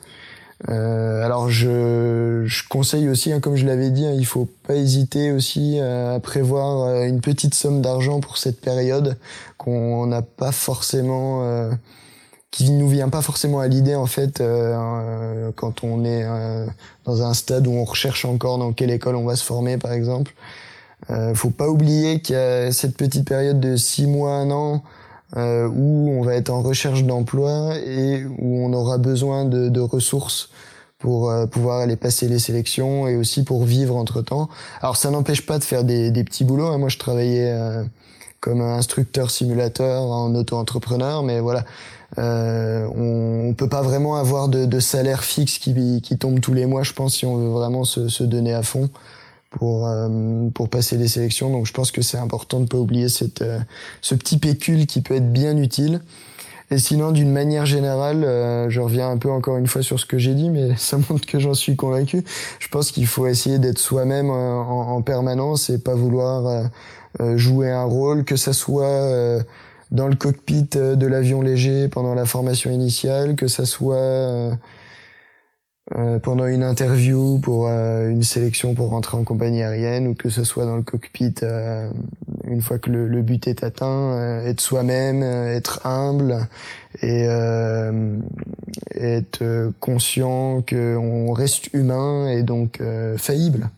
Euh, 0.69 1.25
alors 1.25 1.49
je, 1.49 2.43
je, 2.47 2.69
conseille 2.69 3.09
aussi, 3.09 3.33
hein, 3.33 3.41
comme 3.41 3.57
je 3.57 3.65
l'avais 3.65 3.91
dit, 3.91 4.05
hein, 4.05 4.13
il 4.13 4.27
faut 4.27 4.49
pas 4.67 4.75
hésiter 4.75 5.31
aussi 5.31 5.79
à 5.81 6.19
prévoir 6.21 6.83
euh, 6.83 7.05
une 7.05 7.21
petite 7.21 7.55
somme 7.55 7.81
d'argent 7.81 8.21
pour 8.21 8.39
cette 8.39 8.61
période 8.61 9.17
qu'on 9.57 10.07
n'a 10.07 10.21
pas 10.21 10.53
forcément, 10.53 11.45
euh, 11.45 11.71
qui 12.51 12.71
nous 12.71 12.89
vient 12.89 13.09
pas 13.09 13.23
forcément 13.23 13.61
à 13.61 13.69
l'idée 13.69 13.95
en 13.95 14.07
fait 14.07 14.41
euh, 14.41 15.51
quand 15.55 15.85
on 15.85 16.05
est 16.05 16.27
dans 17.05 17.23
un 17.23 17.35
stade 17.35 17.67
où 17.67 17.73
on 17.73 17.85
recherche 17.85 18.25
encore 18.25 18.59
dans 18.59 18.73
quelle 18.73 18.91
école 18.91 19.17
on 19.17 19.25
va 19.25 19.37
se 19.37 19.45
former 19.45 19.79
par 19.79 19.93
exemple. 19.93 20.35
Euh, 21.11 21.35
faut 21.35 21.51
pas 21.51 21.69
oublier 21.69 22.21
qu'il 22.21 22.37
y 22.37 22.39
a 22.39 22.73
cette 22.73 22.97
petite 22.97 23.27
période 23.27 23.61
de 23.61 23.77
six 23.77 24.07
mois, 24.07 24.33
un 24.33 24.51
an, 24.51 24.83
euh, 25.37 25.69
où 25.69 26.11
on 26.11 26.23
va 26.23 26.35
être 26.35 26.51
en 26.51 26.63
recherche 26.63 27.05
d'emploi 27.05 27.77
et 27.79 28.25
où 28.39 28.65
on 28.65 28.73
aura 28.73 28.99
besoin 28.99 29.45
de, 29.45 29.69
de 29.69 29.81
ressources 29.81 30.51
pour 30.99 31.31
euh, 31.31 31.47
pouvoir 31.47 31.81
aller 31.81 31.97
passer 31.97 32.29
les 32.29 32.39
sélections 32.39 33.07
et 33.07 33.17
aussi 33.17 33.45
pour 33.45 33.65
vivre 33.65 33.97
entre 33.97 34.23
temps. 34.23 34.49
Alors 34.81 34.97
ça 34.97 35.11
n'empêche 35.11 35.47
pas 35.47 35.59
de 35.59 35.65
faire 35.65 35.85
des, 35.85 36.11
des 36.11 36.25
petits 36.25 36.45
boulots. 36.45 36.67
Hein. 36.67 36.79
Moi 36.79 36.89
je 36.89 36.99
travaillais 36.99 37.53
euh, 37.53 37.85
comme 38.41 38.61
instructeur 38.61 39.31
simulateur 39.31 40.03
en 40.03 40.35
auto-entrepreneur, 40.35 41.23
mais 41.23 41.41
voilà, 41.41 41.65
euh, 42.19 42.87
on, 42.97 43.51
on 43.51 43.55
peut 43.55 43.69
pas 43.69 43.83
vraiment 43.83 44.17
avoir 44.17 44.49
de, 44.49 44.65
de, 44.65 44.81
salaire 44.81 45.25
fixe 45.25 45.59
qui, 45.59 46.01
qui 46.01 46.19
tombe 46.19 46.41
tous 46.41 46.55
les 46.55 46.67
mois, 46.67 46.83
je 46.83 46.93
pense, 46.93 47.17
si 47.17 47.27
on 47.27 47.37
veut 47.37 47.49
vraiment 47.49 47.85
se, 47.85 48.09
se 48.09 48.25
donner 48.25 48.55
à 48.55 48.63
fond 48.63 48.89
pour 49.51 49.87
euh, 49.87 50.49
pour 50.55 50.69
passer 50.69 50.97
les 50.97 51.09
sélections. 51.09 51.51
Donc 51.51 51.67
je 51.67 51.73
pense 51.73 51.91
que 51.91 52.03
c'est 52.03 52.19
important 52.19 52.61
de 52.61 52.67
pas 52.67 52.79
oublier 52.79 53.09
cette 53.09 53.43
euh, 53.43 53.59
ce 54.01 54.15
petit 54.15 54.39
pécule 54.39 54.87
qui 54.87 55.01
peut 55.01 55.15
être 55.15 55.33
bien 55.33 55.57
utile. 55.57 56.01
Et 56.71 56.79
sinon, 56.79 57.13
d'une 57.13 57.33
manière 57.33 57.65
générale, 57.65 58.25
euh, 58.25 58.69
je 58.69 58.81
reviens 58.81 59.09
un 59.09 59.17
peu 59.17 59.31
encore 59.31 59.57
une 59.57 59.67
fois 59.67 59.83
sur 59.83 59.99
ce 59.99 60.05
que 60.05 60.19
j'ai 60.19 60.35
dit, 60.35 60.51
mais 60.51 60.71
ça 60.77 60.99
montre 60.99 61.27
que 61.27 61.39
j'en 61.39 61.55
suis 61.55 61.77
convaincu. 61.77 62.25
Je 62.59 62.69
pense 62.69 62.91
qu'il 62.91 63.07
faut 63.07 63.27
essayer 63.27 63.59
d'être 63.59 63.79
soi-même 63.79 64.29
en, 64.29 64.97
en, 64.97 65.03
permanence 65.03 65.71
et 65.71 65.79
pas 65.79 65.95
vouloir 65.95 66.69
jouer 67.37 67.71
un 67.71 67.85
rôle, 67.85 68.25
que 68.25 68.37
ça 68.37 68.53
soit 68.53 69.43
dans 69.91 70.09
le 70.09 70.15
cockpit 70.15 70.69
de 70.73 71.07
l'avion 71.07 71.41
léger 71.41 71.89
pendant 71.89 72.15
la 72.15 72.27
formation 72.27 72.71
initiale, 72.71 73.35
que 73.35 73.49
ça 73.49 73.65
soit 73.65 74.53
euh, 75.97 76.19
pendant 76.19 76.47
une 76.47 76.63
interview 76.63 77.39
pour 77.39 77.67
euh, 77.67 78.11
une 78.11 78.23
sélection 78.23 78.75
pour 78.75 78.91
rentrer 78.91 79.17
en 79.17 79.25
compagnie 79.25 79.63
aérienne 79.63 80.07
ou 80.07 80.15
que 80.15 80.29
ce 80.29 80.45
soit 80.45 80.67
dans 80.67 80.77
le 80.77 80.83
cockpit 80.83 81.37
euh, 81.43 81.89
une 82.47 82.61
fois 82.61 82.79
que 82.79 82.91
le, 82.91 83.23
but 83.23 83.49
est 83.49 83.65
atteint, 83.65 84.43
être 84.45 84.61
soi-même, 84.61 85.23
être 85.23 85.87
humble 85.87 86.47
et 87.03 87.25
être 88.95 89.73
conscient 89.81 90.63
qu'on 90.63 91.33
reste 91.33 91.71
humain 91.75 92.29
et 92.31 92.43
donc 92.43 92.83
faillible. 93.19 93.69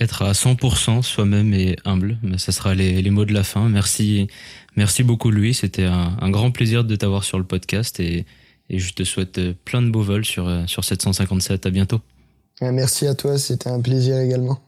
Être 0.00 0.22
à 0.22 0.32
100% 0.32 1.02
soi-même 1.02 1.54
et 1.54 1.76
humble, 1.84 2.18
mais 2.24 2.38
ça 2.38 2.50
sera 2.50 2.74
les, 2.74 3.00
les, 3.00 3.10
mots 3.10 3.24
de 3.24 3.32
la 3.32 3.44
fin. 3.44 3.68
Merci, 3.68 4.26
merci 4.74 5.04
beaucoup 5.04 5.30
Louis, 5.30 5.54
c'était 5.54 5.84
un, 5.84 6.16
un 6.20 6.30
grand 6.30 6.50
plaisir 6.50 6.82
de 6.82 6.96
t'avoir 6.96 7.22
sur 7.22 7.38
le 7.38 7.44
podcast 7.44 8.00
et 8.00 8.26
et 8.70 8.78
je 8.78 8.92
te 8.94 9.04
souhaite 9.04 9.38
euh, 9.38 9.54
plein 9.64 9.82
de 9.82 9.90
beaux 9.90 10.02
vols 10.02 10.24
sur, 10.24 10.48
euh, 10.48 10.66
sur 10.66 10.84
757. 10.84 11.66
À 11.66 11.70
bientôt. 11.70 12.00
Merci 12.60 13.06
à 13.06 13.14
toi, 13.14 13.36
c'était 13.38 13.68
un 13.68 13.80
plaisir 13.80 14.18
également. 14.18 14.60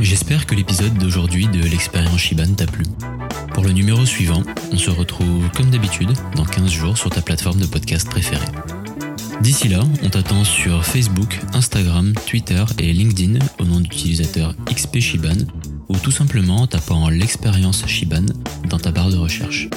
J'espère 0.00 0.46
que 0.46 0.54
l'épisode 0.54 0.94
d'aujourd'hui 0.94 1.46
de 1.48 1.62
l'expérience 1.62 2.20
Shiban 2.20 2.54
t'a 2.54 2.66
plu. 2.66 2.84
Pour 3.52 3.64
le 3.64 3.72
numéro 3.72 4.06
suivant, 4.06 4.42
on 4.72 4.78
se 4.78 4.90
retrouve 4.90 5.50
comme 5.56 5.70
d'habitude 5.70 6.10
dans 6.34 6.44
15 6.44 6.70
jours 6.70 6.98
sur 6.98 7.10
ta 7.10 7.20
plateforme 7.20 7.60
de 7.60 7.66
podcast 7.66 8.08
préférée. 8.08 8.46
D'ici 9.40 9.68
là, 9.68 9.80
on 10.02 10.08
t'attend 10.08 10.44
sur 10.44 10.84
Facebook, 10.84 11.38
Instagram, 11.54 12.12
Twitter 12.26 12.64
et 12.78 12.92
LinkedIn 12.92 13.38
au 13.60 13.64
nom 13.64 13.80
d'utilisateur 13.80 14.54
XP 14.66 14.98
Shiban 14.98 15.36
ou 15.88 15.96
tout 15.96 16.10
simplement 16.10 16.62
en 16.62 16.66
tapant 16.66 17.08
l'expérience 17.08 17.86
Shiban 17.86 18.26
dans 18.68 18.78
ta 18.78 18.90
barre 18.90 19.10
de 19.10 19.16
recherche. 19.16 19.68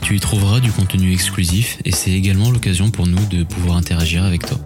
Tu 0.00 0.16
y 0.16 0.20
trouveras 0.20 0.60
du 0.60 0.72
contenu 0.72 1.12
exclusif 1.12 1.78
et 1.84 1.92
c'est 1.92 2.12
également 2.12 2.50
l'occasion 2.50 2.90
pour 2.90 3.06
nous 3.06 3.24
de 3.26 3.44
pouvoir 3.44 3.76
interagir 3.76 4.24
avec 4.24 4.46
toi. 4.46 4.58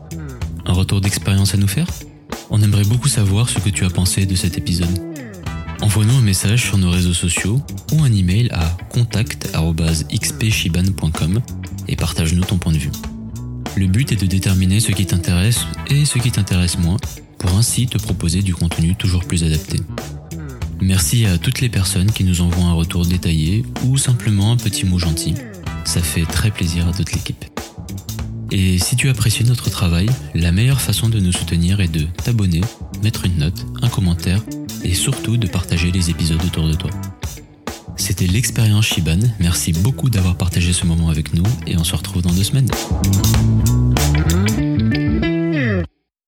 Un 0.66 0.72
retour 0.72 1.00
d'expérience 1.00 1.54
à 1.54 1.56
nous 1.56 1.68
faire? 1.68 1.88
On 2.50 2.62
aimerait 2.62 2.84
beaucoup 2.84 3.08
savoir 3.08 3.48
ce 3.48 3.58
que 3.58 3.70
tu 3.70 3.84
as 3.84 3.90
pensé 3.90 4.24
de 4.24 4.36
cet 4.36 4.56
épisode. 4.56 5.02
Envoie-nous 5.80 6.14
un 6.14 6.22
message 6.22 6.64
sur 6.64 6.78
nos 6.78 6.90
réseaux 6.90 7.14
sociaux 7.14 7.60
ou 7.92 8.02
un 8.02 8.12
email 8.12 8.48
à 8.52 8.76
contact.xpshiban.com 8.90 11.40
et 11.88 11.96
partage-nous 11.96 12.44
ton 12.44 12.58
point 12.58 12.72
de 12.72 12.78
vue. 12.78 12.92
Le 13.78 13.86
but 13.86 14.10
est 14.10 14.16
de 14.16 14.26
déterminer 14.26 14.80
ce 14.80 14.90
qui 14.90 15.06
t'intéresse 15.06 15.60
et 15.86 16.04
ce 16.04 16.18
qui 16.18 16.32
t'intéresse 16.32 16.78
moins 16.78 16.96
pour 17.38 17.54
ainsi 17.54 17.86
te 17.86 17.96
proposer 17.96 18.42
du 18.42 18.52
contenu 18.52 18.96
toujours 18.96 19.24
plus 19.24 19.44
adapté. 19.44 19.78
Merci 20.80 21.26
à 21.26 21.38
toutes 21.38 21.60
les 21.60 21.68
personnes 21.68 22.10
qui 22.10 22.24
nous 22.24 22.40
envoient 22.40 22.64
un 22.64 22.72
retour 22.72 23.06
détaillé 23.06 23.64
ou 23.84 23.96
simplement 23.96 24.50
un 24.50 24.56
petit 24.56 24.84
mot 24.84 24.98
gentil. 24.98 25.36
Ça 25.84 26.02
fait 26.02 26.24
très 26.24 26.50
plaisir 26.50 26.88
à 26.88 26.92
toute 26.92 27.12
l'équipe. 27.12 27.44
Et 28.50 28.78
si 28.78 28.96
tu 28.96 29.10
apprécies 29.10 29.44
notre 29.44 29.70
travail, 29.70 30.10
la 30.34 30.50
meilleure 30.50 30.80
façon 30.80 31.08
de 31.08 31.20
nous 31.20 31.32
soutenir 31.32 31.80
est 31.80 31.86
de 31.86 32.08
t'abonner, 32.24 32.62
mettre 33.04 33.26
une 33.26 33.36
note, 33.36 33.64
un 33.80 33.88
commentaire 33.88 34.42
et 34.82 34.94
surtout 34.94 35.36
de 35.36 35.46
partager 35.46 35.92
les 35.92 36.10
épisodes 36.10 36.42
autour 36.44 36.66
de 36.66 36.74
toi. 36.74 36.90
C'était 37.98 38.26
l'expérience 38.26 38.86
Shiban. 38.86 39.18
Merci 39.38 39.72
beaucoup 39.72 40.08
d'avoir 40.08 40.36
partagé 40.36 40.72
ce 40.72 40.86
moment 40.86 41.10
avec 41.10 41.34
nous 41.34 41.44
et 41.66 41.76
on 41.76 41.84
se 41.84 41.94
retrouve 41.94 42.22
dans 42.22 42.32
deux 42.32 42.44
semaines. 42.44 42.70